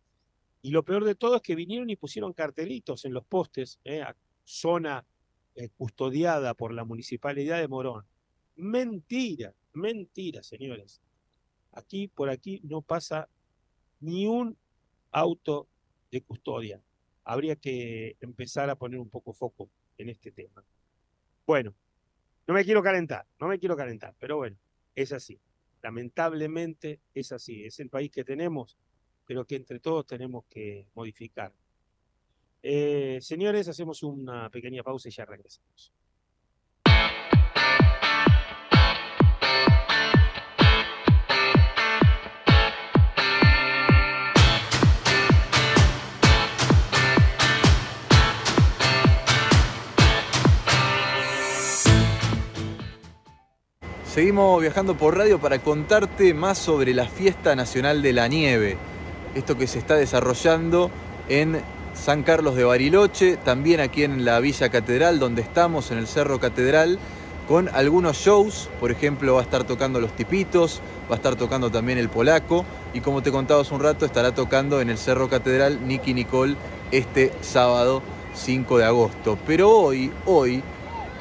Y 0.62 0.72
lo 0.72 0.84
peor 0.84 1.03
de 1.03 1.16
todo 1.16 1.38
es 1.38 1.41
que 1.41 1.56
vinieron 1.56 1.89
y 1.89 1.95
pusieron 1.95 2.34
cartelitos 2.34 3.06
en 3.06 3.14
los 3.14 3.26
postes, 3.26 3.80
eh, 3.84 4.03
zona 4.43 5.06
eh, 5.56 5.70
custodiada 5.70 6.53
por 6.53 6.74
la 6.74 6.84
municipalidad 6.84 7.60
de 7.60 7.68
Morón. 7.68 8.06
Mentira, 8.56 9.53
mentira, 9.74 10.43
señores. 10.43 11.01
Aquí, 11.72 12.08
por 12.08 12.30
aquí, 12.30 12.62
no 12.64 12.82
pasa 12.82 13.30
ni 14.00 14.28
un 14.28 14.58
auto 15.12 15.68
de 16.12 16.22
custodia. 16.22 16.82
Habría 17.24 17.56
que 17.56 18.18
empezar 18.22 18.70
a 18.70 18.76
poner 18.76 19.00
un 19.00 19.10
poco 19.10 19.34
foco 19.34 19.70
en 19.98 20.10
este 20.10 20.32
tema. 20.32 20.64
Bueno, 21.46 21.74
no 22.48 22.54
me 22.54 22.64
quiero 22.64 22.84
calentar, 22.84 23.26
no 23.39 23.48
me 23.48 23.60
quiero 23.60 23.76
calentar, 23.76 24.14
pero 24.20 24.38
bueno, 24.38 24.58
es 24.96 25.12
así. 25.12 25.39
Lamentablemente 25.82 27.00
es 27.14 27.32
así. 27.32 27.64
Es 27.64 27.80
el 27.80 27.89
país 27.89 28.12
que 28.12 28.24
tenemos, 28.24 28.78
pero 29.26 29.46
que 29.46 29.56
entre 29.56 29.80
todos 29.80 30.06
tenemos 30.08 30.46
que 30.46 30.88
modificar. 30.96 31.54
Eh, 32.64 33.20
señores, 33.22 33.68
hacemos 33.68 34.02
una 34.02 34.50
pequeña 34.50 34.82
pausa 34.82 35.10
y 35.10 35.12
ya 35.12 35.26
regresamos. 35.26 35.93
Seguimos 54.16 54.61
viajando 54.61 54.95
por 54.95 55.18
radio 55.18 55.41
para 55.41 55.59
contarte 55.59 56.34
más 56.34 56.57
sobre 56.57 56.93
la 56.93 57.05
Fiesta 57.05 57.53
Nacional 57.53 58.01
de 58.01 58.13
la 58.13 58.30
Nieve. 58.30 58.78
Esto 59.36 59.57
que 59.57 59.68
se 59.68 59.78
está 59.78 59.95
desarrollando 59.95 60.89
en 61.28 61.59
San 61.93 62.24
Carlos 62.24 62.55
de 62.55 62.63
Bariloche, 62.63 63.36
también 63.36 63.82
aquí 63.82 64.03
en 64.03 64.24
la 64.24 64.39
Villa 64.39 64.70
Catedral, 64.70 65.20
donde 65.20 65.41
estamos, 65.41 65.91
en 65.91 65.97
el 65.97 66.07
Cerro 66.07 66.39
Catedral, 66.39 66.97
con 67.49 67.68
algunos 67.74 68.16
shows, 68.16 68.70
por 68.80 68.89
ejemplo 68.89 69.34
va 69.34 69.41
a 69.41 69.43
estar 69.43 69.66
tocando 69.66 69.99
Los 69.99 70.16
Tipitos, 70.16 70.80
va 71.11 71.16
a 71.16 71.18
estar 71.18 71.36
tocando 71.36 71.70
también 71.70 71.97
El 71.97 72.07
Polaco, 72.07 72.63
y 72.93 73.01
como 73.01 73.22
te 73.22 73.34
contaba 73.34 73.63
hace 73.63 73.74
un 73.74 73.84
rato, 73.84 74.05
estará 74.05 74.34
tocando 74.34 74.80
en 74.80 74.89
el 74.89 74.97
Cerro 74.97 75.28
Catedral 75.28 75.86
Nicky 75.86 76.13
Nicole 76.13 76.55
este 76.89 77.34
sábado 77.41 78.01
5 78.34 78.78
de 78.78 78.86
agosto. 78.86 79.38
Pero 79.45 79.72
hoy, 79.72 80.09
hoy, 80.26 80.63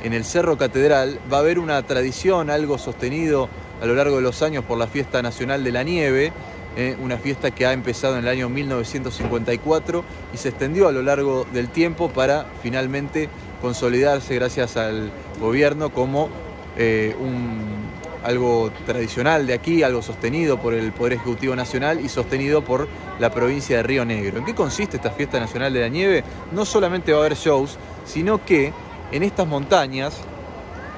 en 0.05 0.13
el 0.13 0.25
Cerro 0.25 0.59
Catedral 0.59 1.19
va 1.33 1.39
a 1.39 1.41
haber 1.41 1.59
una 1.59 1.83
tradición, 1.83 2.51
algo 2.51 2.77
sostenido 2.77 3.49
a 3.83 3.87
lo 3.87 3.95
largo 3.95 4.17
de 4.17 4.23
los 4.23 4.43
años 4.43 4.63
por 4.63 4.77
la 4.77 4.87
Fiesta 4.87 5.23
Nacional 5.23 5.65
de 5.65 5.73
la 5.73 5.83
Nieve, 5.83 6.31
¿eh? 6.77 6.95
una 7.01 7.17
fiesta 7.17 7.51
que 7.51 7.65
ha 7.65 7.73
empezado 7.73 8.19
en 8.19 8.25
el 8.25 8.29
año 8.29 8.51
1954 8.51 10.05
y 10.35 10.37
se 10.37 10.51
extendió 10.51 10.89
a 10.89 10.93
lo 10.93 11.01
largo 11.01 11.47
del 11.55 11.71
tiempo 11.71 12.11
para 12.11 12.47
finalmente 12.63 13.31
consolidarse 13.63 14.35
gracias 14.35 14.77
al 14.77 15.11
gobierno 15.41 15.89
como 15.89 16.29
eh, 16.77 17.17
un, 17.19 17.89
algo 18.25 18.71
tradicional 18.87 19.47
de 19.47 19.55
aquí, 19.55 19.83
algo 19.83 20.03
sostenido 20.03 20.61
por 20.61 20.75
el 20.75 20.93
Poder 20.93 21.15
Ejecutivo 21.15 21.57
Nacional 21.57 22.05
y 22.05 22.11
sostenido 22.11 22.63
por 22.63 22.89
la 23.19 23.31
provincia 23.31 23.79
de 23.79 23.83
Río 23.83 24.05
Negro. 24.05 24.39
¿En 24.39 24.45
qué 24.45 24.55
consiste 24.55 24.99
esta 24.99 25.13
fiesta 25.13 25.41
nacional 25.41 25.73
de 25.73 25.81
la 25.81 25.89
nieve? 25.89 26.25
No 26.53 26.67
solamente 26.67 27.13
va 27.13 27.19
a 27.19 27.21
haber 27.21 27.37
shows, 27.37 27.79
sino 28.05 28.45
que 28.45 28.73
en 29.15 29.23
estas 29.23 29.47
montañas, 29.47 30.17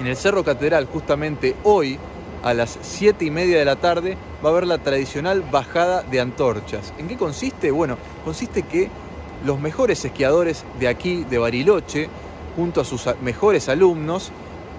en 0.00 0.06
el 0.06 0.16
Cerro 0.16 0.42
Catedral, 0.42 0.86
justamente 0.86 1.54
hoy, 1.64 1.98
a 2.42 2.54
las 2.54 2.78
7 2.80 3.26
y 3.26 3.30
media 3.30 3.58
de 3.58 3.66
la 3.66 3.76
tarde, 3.76 4.16
va 4.42 4.48
a 4.48 4.52
haber 4.52 4.66
la 4.66 4.78
tradicional 4.78 5.42
bajada 5.42 6.02
de 6.02 6.20
antorchas. 6.20 6.94
¿En 6.96 7.08
qué 7.08 7.18
consiste? 7.18 7.70
Bueno, 7.70 7.98
consiste 8.24 8.62
que 8.62 8.88
los 9.44 9.60
mejores 9.60 10.02
esquiadores 10.02 10.64
de 10.80 10.88
aquí, 10.88 11.24
de 11.24 11.36
Bariloche, 11.36 12.08
junto 12.56 12.80
a 12.80 12.86
sus 12.86 13.06
mejores 13.20 13.68
alumnos, 13.68 14.32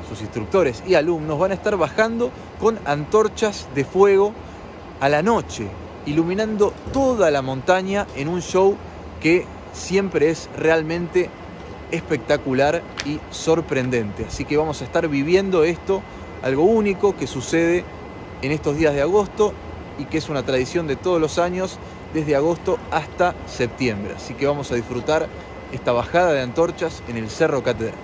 sus 0.09 0.21
instructores 0.21 0.81
y 0.87 0.95
alumnos, 0.95 1.37
van 1.37 1.51
a 1.51 1.53
estar 1.53 1.77
bajando 1.77 2.31
con 2.59 2.79
antorchas 2.85 3.67
de 3.75 3.85
fuego 3.85 4.33
a 4.99 5.09
la 5.09 5.21
noche, 5.21 5.67
iluminando 6.07 6.73
toda 6.91 7.29
la 7.29 7.43
montaña 7.43 8.07
en 8.15 8.29
un 8.29 8.41
show 8.41 8.75
que 9.21 9.45
siempre 9.73 10.31
es 10.31 10.49
realmente 10.57 11.29
espectacular 11.91 12.81
y 13.05 13.19
sorprendente. 13.31 14.25
Así 14.25 14.45
que 14.45 14.57
vamos 14.57 14.81
a 14.81 14.85
estar 14.85 15.07
viviendo 15.07 15.63
esto, 15.63 16.01
algo 16.43 16.63
único 16.63 17.15
que 17.15 17.27
sucede 17.27 17.83
en 18.41 18.51
estos 18.51 18.77
días 18.77 18.93
de 18.93 19.01
agosto 19.01 19.53
y 19.97 20.05
que 20.05 20.17
es 20.17 20.29
una 20.29 20.43
tradición 20.43 20.87
de 20.87 20.95
todos 20.95 21.19
los 21.19 21.39
años 21.39 21.79
desde 22.13 22.35
agosto 22.35 22.77
hasta 22.91 23.35
septiembre. 23.47 24.13
Así 24.15 24.33
que 24.33 24.47
vamos 24.47 24.71
a 24.71 24.75
disfrutar 24.75 25.27
esta 25.71 25.91
bajada 25.91 26.33
de 26.33 26.41
antorchas 26.41 27.03
en 27.07 27.17
el 27.17 27.29
Cerro 27.29 27.63
Catedral. 27.63 27.95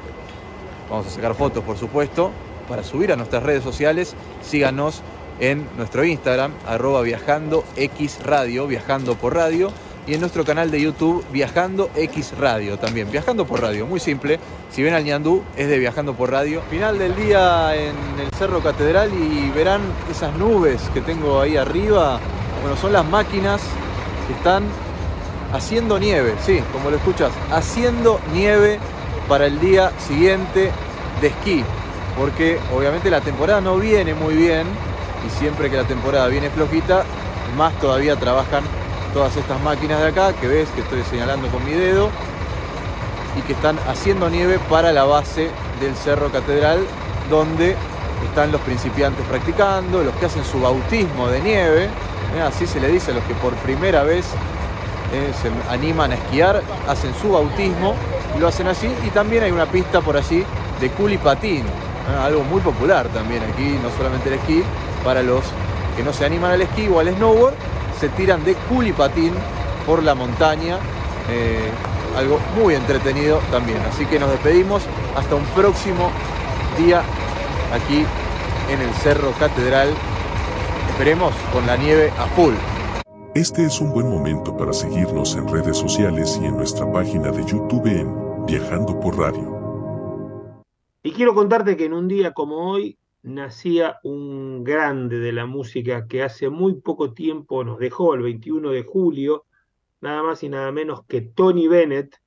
Vamos 0.89 1.07
a 1.07 1.09
sacar 1.09 1.35
fotos, 1.35 1.63
por 1.63 1.77
supuesto, 1.77 2.31
para 2.67 2.83
subir 2.83 3.11
a 3.11 3.15
nuestras 3.15 3.43
redes 3.43 3.63
sociales. 3.63 4.15
Síganos 4.41 5.01
en 5.39 5.67
nuestro 5.77 6.03
Instagram, 6.03 6.53
arroba 6.67 7.01
viajando 7.01 7.63
X 7.75 8.19
Radio, 8.23 8.67
viajando 8.67 9.15
por 9.15 9.35
radio 9.35 9.71
y 10.05 10.13
en 10.13 10.19
nuestro 10.19 10.43
canal 10.43 10.69
de 10.71 10.81
YouTube 10.81 11.23
Viajando 11.31 11.89
X 11.95 12.33
Radio 12.37 12.77
también. 12.77 13.09
Viajando 13.09 13.45
por 13.45 13.61
radio, 13.61 13.85
muy 13.85 13.99
simple. 13.99 14.39
Si 14.71 14.83
ven 14.83 14.93
al 14.93 15.03
ñandú, 15.03 15.43
es 15.55 15.67
de 15.67 15.77
Viajando 15.79 16.13
por 16.13 16.31
Radio. 16.31 16.61
Final 16.69 16.97
del 16.99 17.15
día 17.15 17.75
en 17.75 17.95
el 18.19 18.29
Cerro 18.37 18.61
Catedral 18.61 19.11
y 19.13 19.49
verán 19.51 19.81
esas 20.11 20.35
nubes 20.35 20.81
que 20.93 21.01
tengo 21.01 21.39
ahí 21.39 21.57
arriba. 21.57 22.19
Bueno, 22.61 22.77
son 22.77 22.93
las 22.93 23.05
máquinas 23.05 23.61
que 24.27 24.33
están 24.33 24.63
haciendo 25.53 25.99
nieve, 25.99 26.33
sí, 26.45 26.61
como 26.71 26.89
lo 26.89 26.97
escuchas, 26.97 27.31
haciendo 27.51 28.19
nieve 28.33 28.79
para 29.29 29.45
el 29.45 29.59
día 29.59 29.91
siguiente 29.99 30.71
de 31.21 31.27
esquí. 31.27 31.63
Porque 32.17 32.59
obviamente 32.75 33.09
la 33.09 33.21
temporada 33.21 33.61
no 33.61 33.77
viene 33.77 34.13
muy 34.13 34.35
bien 34.35 34.67
y 35.25 35.39
siempre 35.39 35.69
que 35.69 35.77
la 35.77 35.85
temporada 35.85 36.27
viene 36.27 36.49
flojita, 36.49 37.05
más 37.57 37.73
todavía 37.79 38.15
trabajan 38.15 38.63
todas 39.13 39.37
estas 39.37 39.61
máquinas 39.61 40.01
de 40.01 40.07
acá 40.07 40.33
que 40.33 40.47
ves 40.47 40.67
que 40.69 40.81
estoy 40.81 41.03
señalando 41.03 41.47
con 41.49 41.63
mi 41.63 41.71
dedo 41.71 42.09
y 43.37 43.41
que 43.41 43.53
están 43.53 43.77
haciendo 43.87 44.29
nieve 44.29 44.59
para 44.69 44.91
la 44.91 45.03
base 45.03 45.49
del 45.79 45.95
Cerro 45.95 46.31
Catedral 46.31 46.79
donde 47.29 47.75
están 48.27 48.51
los 48.51 48.61
principiantes 48.61 49.25
practicando, 49.27 50.03
los 50.03 50.15
que 50.15 50.25
hacen 50.25 50.43
su 50.43 50.59
bautismo 50.59 51.27
de 51.27 51.41
nieve, 51.41 51.89
¿eh? 52.35 52.41
así 52.41 52.65
se 52.65 52.79
le 52.79 52.87
dice 52.87 53.11
a 53.11 53.15
los 53.15 53.23
que 53.25 53.33
por 53.35 53.53
primera 53.55 54.03
vez 54.03 54.25
¿eh? 55.13 55.31
se 55.41 55.51
animan 55.71 56.11
a 56.11 56.15
esquiar, 56.15 56.61
hacen 56.87 57.13
su 57.21 57.31
bautismo 57.31 57.95
y 58.35 58.39
lo 58.39 58.47
hacen 58.47 58.67
así 58.67 58.91
y 59.05 59.09
también 59.09 59.43
hay 59.43 59.51
una 59.51 59.65
pista 59.67 60.01
por 60.01 60.17
allí 60.17 60.43
de 60.79 60.89
culipatín, 60.89 61.59
¿eh? 61.59 62.23
algo 62.23 62.43
muy 62.43 62.61
popular 62.61 63.07
también 63.09 63.43
aquí, 63.43 63.77
no 63.81 63.89
solamente 63.95 64.29
el 64.29 64.35
esquí, 64.35 64.63
para 65.03 65.21
los 65.21 65.43
que 65.95 66.03
no 66.03 66.13
se 66.13 66.25
animan 66.25 66.51
al 66.51 66.61
esquí 66.61 66.87
o 66.87 66.99
al 66.99 67.13
snowboard, 67.13 67.53
se 68.03 68.09
tiran 68.09 68.43
de 68.43 68.55
culipatín 68.67 69.31
por 69.87 70.03
la 70.03 70.13
montaña. 70.13 70.77
Eh, 71.29 71.71
algo 72.17 72.37
muy 72.59 72.75
entretenido 72.75 73.39
también. 73.49 73.77
Así 73.89 74.05
que 74.05 74.19
nos 74.19 74.29
despedimos 74.29 74.83
hasta 75.15 75.35
un 75.35 75.45
próximo 75.55 76.11
día 76.77 77.01
aquí 77.71 78.05
en 78.69 78.81
el 78.81 78.93
Cerro 78.95 79.31
Catedral. 79.39 79.87
Esperemos 80.89 81.33
con 81.53 81.65
la 81.65 81.77
nieve 81.77 82.11
a 82.19 82.25
full. 82.35 82.53
Este 83.35 83.63
es 83.63 83.79
un 83.79 83.93
buen 83.93 84.09
momento 84.09 84.57
para 84.57 84.73
seguirnos 84.73 85.37
en 85.37 85.47
redes 85.47 85.77
sociales 85.77 86.37
y 86.41 86.45
en 86.45 86.57
nuestra 86.57 86.91
página 86.91 87.31
de 87.31 87.45
YouTube 87.45 87.87
en 87.87 88.45
Viajando 88.45 88.99
por 88.99 89.17
Radio. 89.17 90.61
Y 91.03 91.13
quiero 91.13 91.33
contarte 91.33 91.77
que 91.77 91.85
en 91.85 91.93
un 91.93 92.09
día 92.09 92.33
como 92.33 92.69
hoy 92.69 92.97
nacía 93.23 93.99
un 94.03 94.63
grande 94.63 95.17
de 95.17 95.31
la 95.31 95.45
música 95.45 96.07
que 96.07 96.23
hace 96.23 96.49
muy 96.49 96.75
poco 96.75 97.13
tiempo 97.13 97.63
nos 97.63 97.79
dejó, 97.79 98.13
el 98.13 98.21
21 98.21 98.71
de 98.71 98.83
julio, 98.83 99.45
nada 100.01 100.21
más 100.21 100.43
y 100.43 100.49
nada 100.49 100.71
menos 100.71 101.05
que 101.05 101.21
Tony 101.21 101.67
Bennett. 101.67 102.21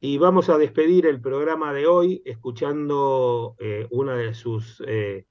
Y 0.00 0.18
vamos 0.18 0.48
a 0.48 0.58
despedir 0.58 1.06
el 1.06 1.20
programa 1.20 1.72
de 1.72 1.88
hoy 1.88 2.22
escuchando 2.24 3.56
eh, 3.58 3.88
una 3.90 4.14
de 4.14 4.32
sus 4.32 4.80
eh, 4.86 5.26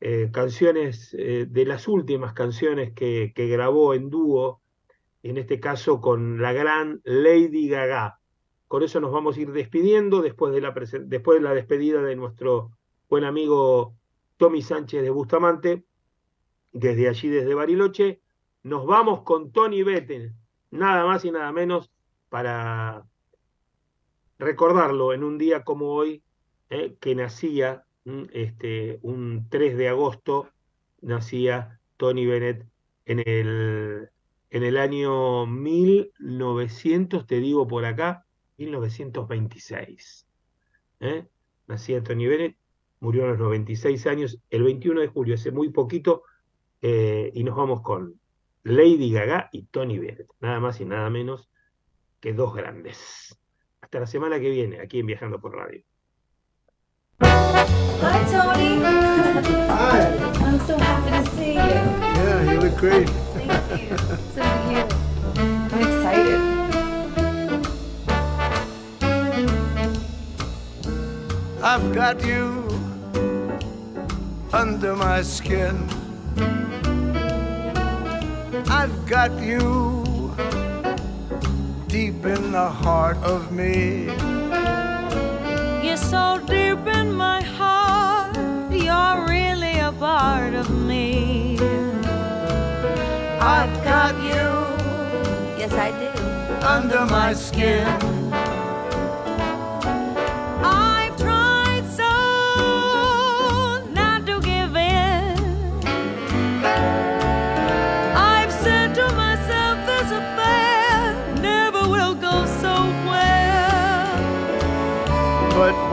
eh, 0.00 0.28
canciones, 0.30 1.10
de 1.12 1.64
las 1.66 1.88
últimas 1.88 2.34
canciones 2.34 2.92
que, 2.92 3.32
que 3.34 3.48
grabó 3.48 3.94
en 3.94 4.10
dúo, 4.10 4.60
en 5.22 5.38
este 5.38 5.58
caso 5.58 6.02
con 6.02 6.40
la 6.42 6.52
gran 6.52 7.00
Lady 7.04 7.68
Gaga. 7.68 8.20
Con 8.68 8.82
eso 8.82 9.00
nos 9.00 9.10
vamos 9.10 9.38
a 9.38 9.40
ir 9.40 9.52
despidiendo 9.52 10.20
después 10.20 10.52
de 10.52 10.60
la, 10.60 10.74
después 11.06 11.38
de 11.38 11.44
la 11.44 11.54
despedida 11.54 12.02
de 12.02 12.14
nuestro 12.14 12.72
buen 13.08 13.24
amigo 13.24 13.97
Tommy 14.38 14.62
Sánchez 14.62 15.02
de 15.02 15.10
Bustamante, 15.10 15.84
desde 16.72 17.08
allí, 17.08 17.28
desde 17.28 17.54
Bariloche. 17.54 18.22
Nos 18.62 18.86
vamos 18.86 19.22
con 19.22 19.52
Tony 19.52 19.82
Bennett, 19.82 20.32
nada 20.70 21.04
más 21.04 21.24
y 21.24 21.30
nada 21.30 21.52
menos 21.52 21.90
para 22.28 23.04
recordarlo 24.38 25.12
en 25.12 25.24
un 25.24 25.38
día 25.38 25.64
como 25.64 25.92
hoy, 25.92 26.22
eh, 26.70 26.96
que 27.00 27.14
nacía 27.14 27.84
mm, 28.04 28.22
este, 28.32 28.98
un 29.02 29.48
3 29.50 29.76
de 29.76 29.88
agosto, 29.88 30.48
nacía 31.00 31.80
Tony 31.96 32.26
Bennett 32.26 32.66
en 33.06 33.20
el, 33.26 34.10
en 34.50 34.62
el 34.62 34.76
año 34.76 35.46
1900, 35.46 37.26
te 37.26 37.40
digo 37.40 37.66
por 37.66 37.84
acá, 37.84 38.24
1926. 38.58 40.26
¿eh? 41.00 41.26
Nacía 41.66 42.02
Tony 42.02 42.26
Bennett 42.26 42.56
murió 43.00 43.24
a 43.24 43.28
los 43.28 43.38
96 43.38 44.06
años, 44.06 44.38
el 44.50 44.62
21 44.62 45.00
de 45.00 45.08
julio, 45.08 45.34
hace 45.34 45.50
muy 45.50 45.70
poquito, 45.70 46.22
eh, 46.82 47.30
y 47.34 47.44
nos 47.44 47.56
vamos 47.56 47.82
con 47.82 48.20
Lady 48.64 49.12
Gaga 49.12 49.48
y 49.52 49.64
Tony 49.64 49.98
Bennett, 49.98 50.28
nada 50.40 50.60
más 50.60 50.80
y 50.80 50.84
nada 50.84 51.08
menos 51.10 51.48
que 52.20 52.32
dos 52.32 52.54
grandes. 52.54 53.38
Hasta 53.80 54.00
la 54.00 54.06
semana 54.06 54.40
que 54.40 54.50
viene, 54.50 54.80
aquí 54.80 54.98
en 54.98 55.06
Viajando 55.06 55.40
por 55.40 55.56
Radio. 55.56 55.82
Hi, 57.20 58.24
Tony. 58.30 58.80
Hi. 59.68 60.18
I'm 60.44 60.60
so 60.66 60.76
happy 60.78 61.10
to 61.10 61.30
see 61.36 61.54
you. 61.54 61.60
Yeah, 61.60 62.52
you 62.52 62.60
look 62.60 62.76
great. 62.76 63.08
Thank 63.08 63.90
you. 63.90 63.96
So 64.34 64.42
cute. 64.68 64.94
I'm 65.72 65.80
excited. 65.80 66.58
I've 71.60 71.92
got 71.92 72.24
you 72.24 72.87
under 74.52 74.94
my 74.96 75.22
skin. 75.22 75.76
I've 78.70 79.06
got 79.06 79.32
you 79.40 80.34
deep 81.88 82.24
in 82.24 82.52
the 82.52 82.68
heart 82.68 83.16
of 83.18 83.52
me. 83.52 84.06
You're 85.86 85.96
so 85.96 86.40
deep 86.46 86.86
in 86.86 87.12
my 87.12 87.42
heart. 87.42 88.36
You're 88.70 89.26
really 89.28 89.78
a 89.78 89.92
part 89.92 90.54
of 90.54 90.70
me. 90.70 91.58
I've 93.40 93.84
got 93.84 94.14
you 94.22 94.48
Yes, 95.58 95.72
I 95.72 95.90
do. 95.90 96.66
under 96.66 97.04
my 97.06 97.32
skin. 97.34 97.86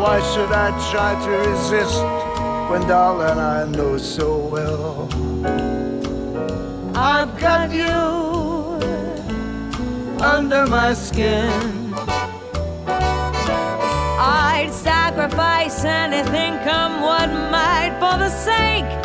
Why 0.06 0.22
should 0.32 0.52
I 0.52 0.70
try 0.92 1.12
to 1.26 1.32
resist 1.50 2.00
when, 2.70 2.82
darling, 2.88 3.40
I 3.40 3.66
know 3.66 3.98
so 3.98 4.38
well 4.38 5.10
I've 6.96 7.34
got 7.40 7.72
you 7.72 7.98
under 10.24 10.66
my 10.68 10.94
skin. 10.94 11.94
I'd 14.48 14.72
sacrifice 14.72 15.84
anything, 15.84 16.54
come 16.70 17.02
what 17.02 17.30
might, 17.56 17.94
for 18.00 18.16
the 18.24 18.30
sake 18.30 19.05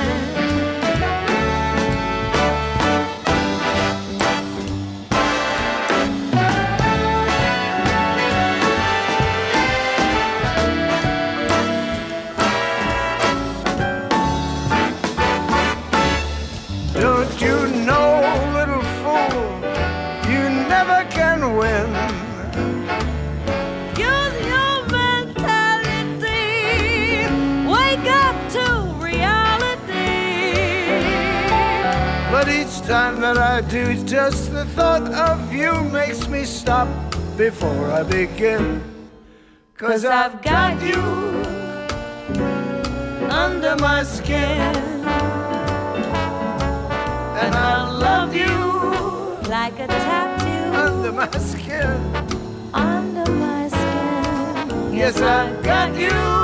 Before 37.49 37.89
I 37.89 38.03
begin. 38.03 38.83
Cause 39.75 40.05
I've 40.05 40.43
got 40.43 40.79
you 40.79 41.01
under 43.43 43.75
my 43.77 44.03
skin. 44.03 44.75
And 47.41 47.53
I 47.55 47.89
love 48.07 48.35
you 48.35 48.55
like 49.49 49.73
a 49.79 49.87
tattoo 49.87 50.77
under 50.85 51.11
my 51.11 51.31
skin. 51.51 51.97
Under 52.75 53.31
my 53.31 53.69
skin. 53.69 54.93
Yes, 54.93 55.19
I've 55.19 55.63
got 55.63 55.95
you 55.99 56.40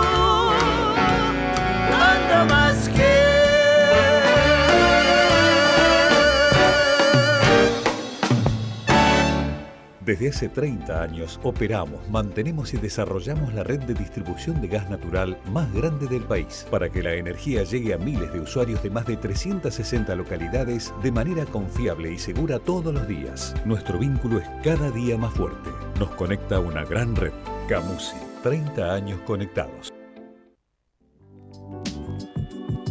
Desde 10.07 10.29
hace 10.29 10.47
30 10.47 11.01
años 11.03 11.37
operamos, 11.43 11.99
mantenemos 12.09 12.73
y 12.73 12.77
desarrollamos 12.77 13.53
la 13.53 13.65
red 13.65 13.81
de 13.81 13.93
distribución 13.93 14.61
de 14.61 14.69
gas 14.69 14.89
natural 14.89 15.37
más 15.51 15.69
grande 15.73 16.07
del 16.07 16.23
país 16.23 16.65
para 16.71 16.89
que 16.89 17.03
la 17.03 17.13
energía 17.15 17.65
llegue 17.65 17.93
a 17.93 17.97
miles 17.97 18.31
de 18.31 18.39
usuarios 18.39 18.81
de 18.81 18.89
más 18.89 19.05
de 19.05 19.17
360 19.17 20.15
localidades 20.15 20.93
de 21.03 21.11
manera 21.11 21.45
confiable 21.45 22.13
y 22.13 22.17
segura 22.17 22.57
todos 22.57 22.93
los 22.93 23.05
días. 23.05 23.53
Nuestro 23.65 23.99
vínculo 23.99 24.39
es 24.39 24.47
cada 24.63 24.89
día 24.91 25.17
más 25.17 25.33
fuerte. 25.33 25.69
Nos 25.99 26.11
conecta 26.11 26.61
una 26.61 26.85
gran 26.85 27.13
red. 27.13 27.33
Camusi, 27.67 28.15
30 28.43 28.93
años 28.93 29.19
conectados. 29.25 29.91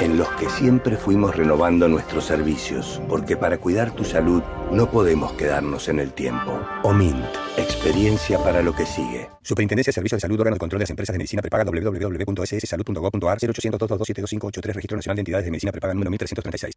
en 0.00 0.18
los 0.18 0.28
que 0.32 0.48
siempre 0.48 0.96
fuimos 0.96 1.34
renovando 1.34 1.88
nuestros 1.88 2.24
servicios, 2.24 3.00
porque 3.08 3.36
para 3.36 3.58
cuidar 3.58 3.94
tu 3.94 4.04
salud 4.04 4.42
no 4.70 4.90
podemos 4.90 5.32
quedarnos 5.32 5.88
en 5.88 6.00
el 6.00 6.12
tiempo. 6.12 6.60
OMINT, 6.82 7.24
experiencia 7.56 8.38
para 8.38 8.62
lo 8.62 8.74
que 8.74 8.84
sigue. 8.84 9.28
Superintendencia 9.42 9.90
de 9.90 9.94
Servicios 9.94 10.18
de 10.18 10.22
Salud, 10.22 10.40
órgano 10.40 10.56
de 10.56 10.60
control 10.60 10.80
de 10.80 10.82
las 10.84 10.90
empresas 10.90 11.12
de 11.12 11.18
medicina 11.18 11.42
prepaga 11.42 11.64
www.sssalud.gov.ar 11.64 13.38
0800 13.40 13.88
222 13.88 14.74
Registro 14.74 14.96
Nacional 14.96 15.16
de 15.16 15.20
Entidades 15.20 15.44
de 15.44 15.50
Medicina 15.50 15.72
Prepaga 15.72 15.94
número 15.94 16.10
1336. 16.10 16.74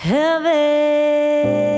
Heaven, 0.00 1.77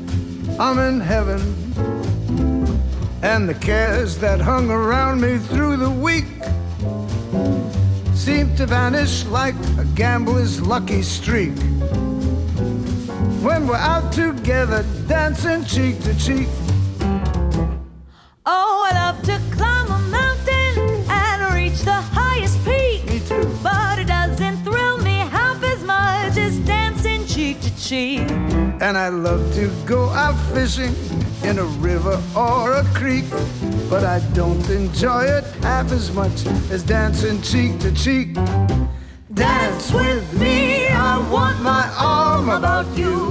I'm 0.59 0.79
in 0.79 0.99
heaven. 0.99 1.39
And 3.23 3.47
the 3.47 3.53
cares 3.53 4.17
that 4.17 4.41
hung 4.41 4.69
around 4.69 5.21
me 5.21 5.37
through 5.37 5.77
the 5.77 5.89
week 5.89 6.25
seem 8.15 8.55
to 8.55 8.65
vanish 8.65 9.25
like 9.25 9.55
a 9.79 9.85
gambler's 9.95 10.61
lucky 10.61 11.01
streak. 11.01 11.57
When 13.41 13.67
we're 13.67 13.75
out 13.75 14.11
together 14.13 14.85
dancing 15.07 15.65
cheek 15.65 16.01
to 16.03 16.13
cheek. 16.19 16.47
Oh, 18.45 18.87
I 18.87 18.91
love 18.93 19.21
to 19.23 19.39
climb 19.55 19.87
a 19.87 19.99
mountain 20.09 21.05
and 21.09 21.53
reach 21.55 21.81
the 21.81 21.93
highest 21.93 22.63
peak. 22.65 23.05
Me 23.07 23.19
too. 23.19 23.49
But 23.63 23.99
it 23.99 24.07
doesn't 24.07 24.57
thrill 24.63 24.97
me 24.99 25.17
half 25.17 25.63
as 25.63 25.83
much 25.83 26.37
as 26.37 26.57
dancing 26.59 27.25
cheek 27.25 27.61
to 27.61 27.75
cheek. 27.79 28.50
And 28.81 28.97
I 28.97 29.09
love 29.09 29.53
to 29.53 29.69
go 29.85 30.09
out 30.09 30.35
fishing 30.55 30.95
in 31.43 31.59
a 31.59 31.63
river 31.63 32.19
or 32.35 32.73
a 32.73 32.83
creek. 32.95 33.25
But 33.87 34.03
I 34.03 34.19
don't 34.33 34.67
enjoy 34.71 35.25
it 35.25 35.43
half 35.61 35.91
as 35.91 36.11
much 36.11 36.47
as 36.71 36.81
dancing 36.81 37.43
cheek 37.43 37.79
to 37.81 37.93
cheek. 37.93 38.33
Dance 39.35 39.93
with 39.93 40.33
me, 40.39 40.87
I 40.87 41.19
want 41.29 41.61
my 41.61 41.93
arm 41.95 42.49
about 42.49 42.87
you. 42.97 43.29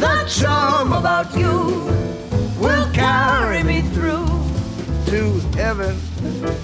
The 0.00 0.24
charm 0.26 0.94
about 0.94 1.36
you 1.36 1.84
will 2.58 2.90
carry 2.94 3.62
me 3.62 3.82
through 3.92 4.26
to 5.12 5.40
heaven. 5.58 5.94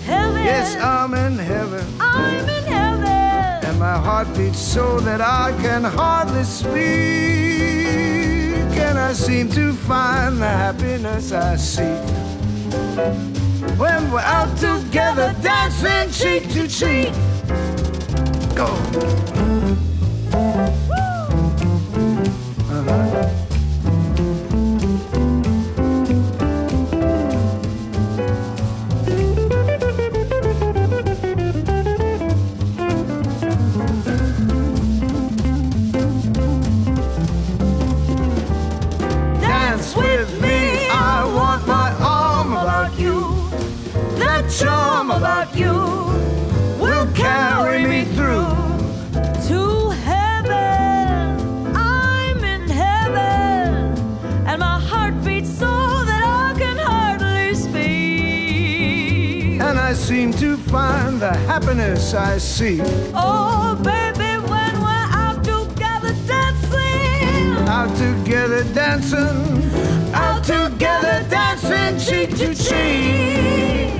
Heaven, 0.06 0.42
Yes, 0.42 0.74
I'm 0.76 1.12
in 1.12 1.36
heaven. 1.36 1.84
I'm 2.00 2.48
in 2.48 2.64
heaven. 2.64 3.68
And 3.68 3.78
my 3.78 3.98
heart 3.98 4.34
beats 4.34 4.58
so 4.58 5.00
that 5.00 5.20
I 5.20 5.52
can 5.60 5.84
hardly 5.84 6.44
speak. 6.44 7.89
I 9.10 9.12
seem 9.12 9.48
to 9.50 9.72
find 9.72 10.40
the 10.40 10.46
happiness 10.46 11.32
I 11.32 11.56
seek. 11.56 11.84
When 13.76 14.08
we're 14.12 14.20
out 14.20 14.56
together 14.56 15.34
dancing 15.42 16.12
cheek 16.12 16.48
to 16.52 16.68
cheek. 16.68 17.12
Go. 18.54 19.49
About 45.40 45.56
you 45.56 45.72
will 46.78 47.06
carry 47.14 47.86
me 47.86 48.04
through. 48.16 48.44
to 49.48 49.90
heaven. 50.04 51.72
I'm 51.74 52.44
in 52.44 52.68
heaven, 52.68 53.96
and 54.46 54.60
my 54.60 54.78
heart 54.78 55.14
beats 55.24 55.50
so 55.58 56.04
that 56.04 56.22
I 56.24 56.58
can 56.58 56.76
hardly 56.76 57.54
speak. 57.54 57.80
And 59.62 59.78
I 59.78 59.94
seem 59.94 60.32
to 60.34 60.56
find 60.56 61.20
the 61.20 61.32
happiness 61.32 62.12
I 62.12 62.38
seek. 62.38 62.82
Oh, 63.14 63.80
baby, 63.82 64.36
when 64.46 64.72
we're 64.84 65.08
out 65.24 65.42
together 65.42 66.14
dancing, 66.26 67.56
Out 67.66 67.96
together 67.96 68.64
dancing, 68.74 69.72
out 70.12 70.44
together 70.44 71.24
dancing 71.30 71.98
cheek 71.98 72.36
to 72.36 72.54
cheek. 72.54 73.99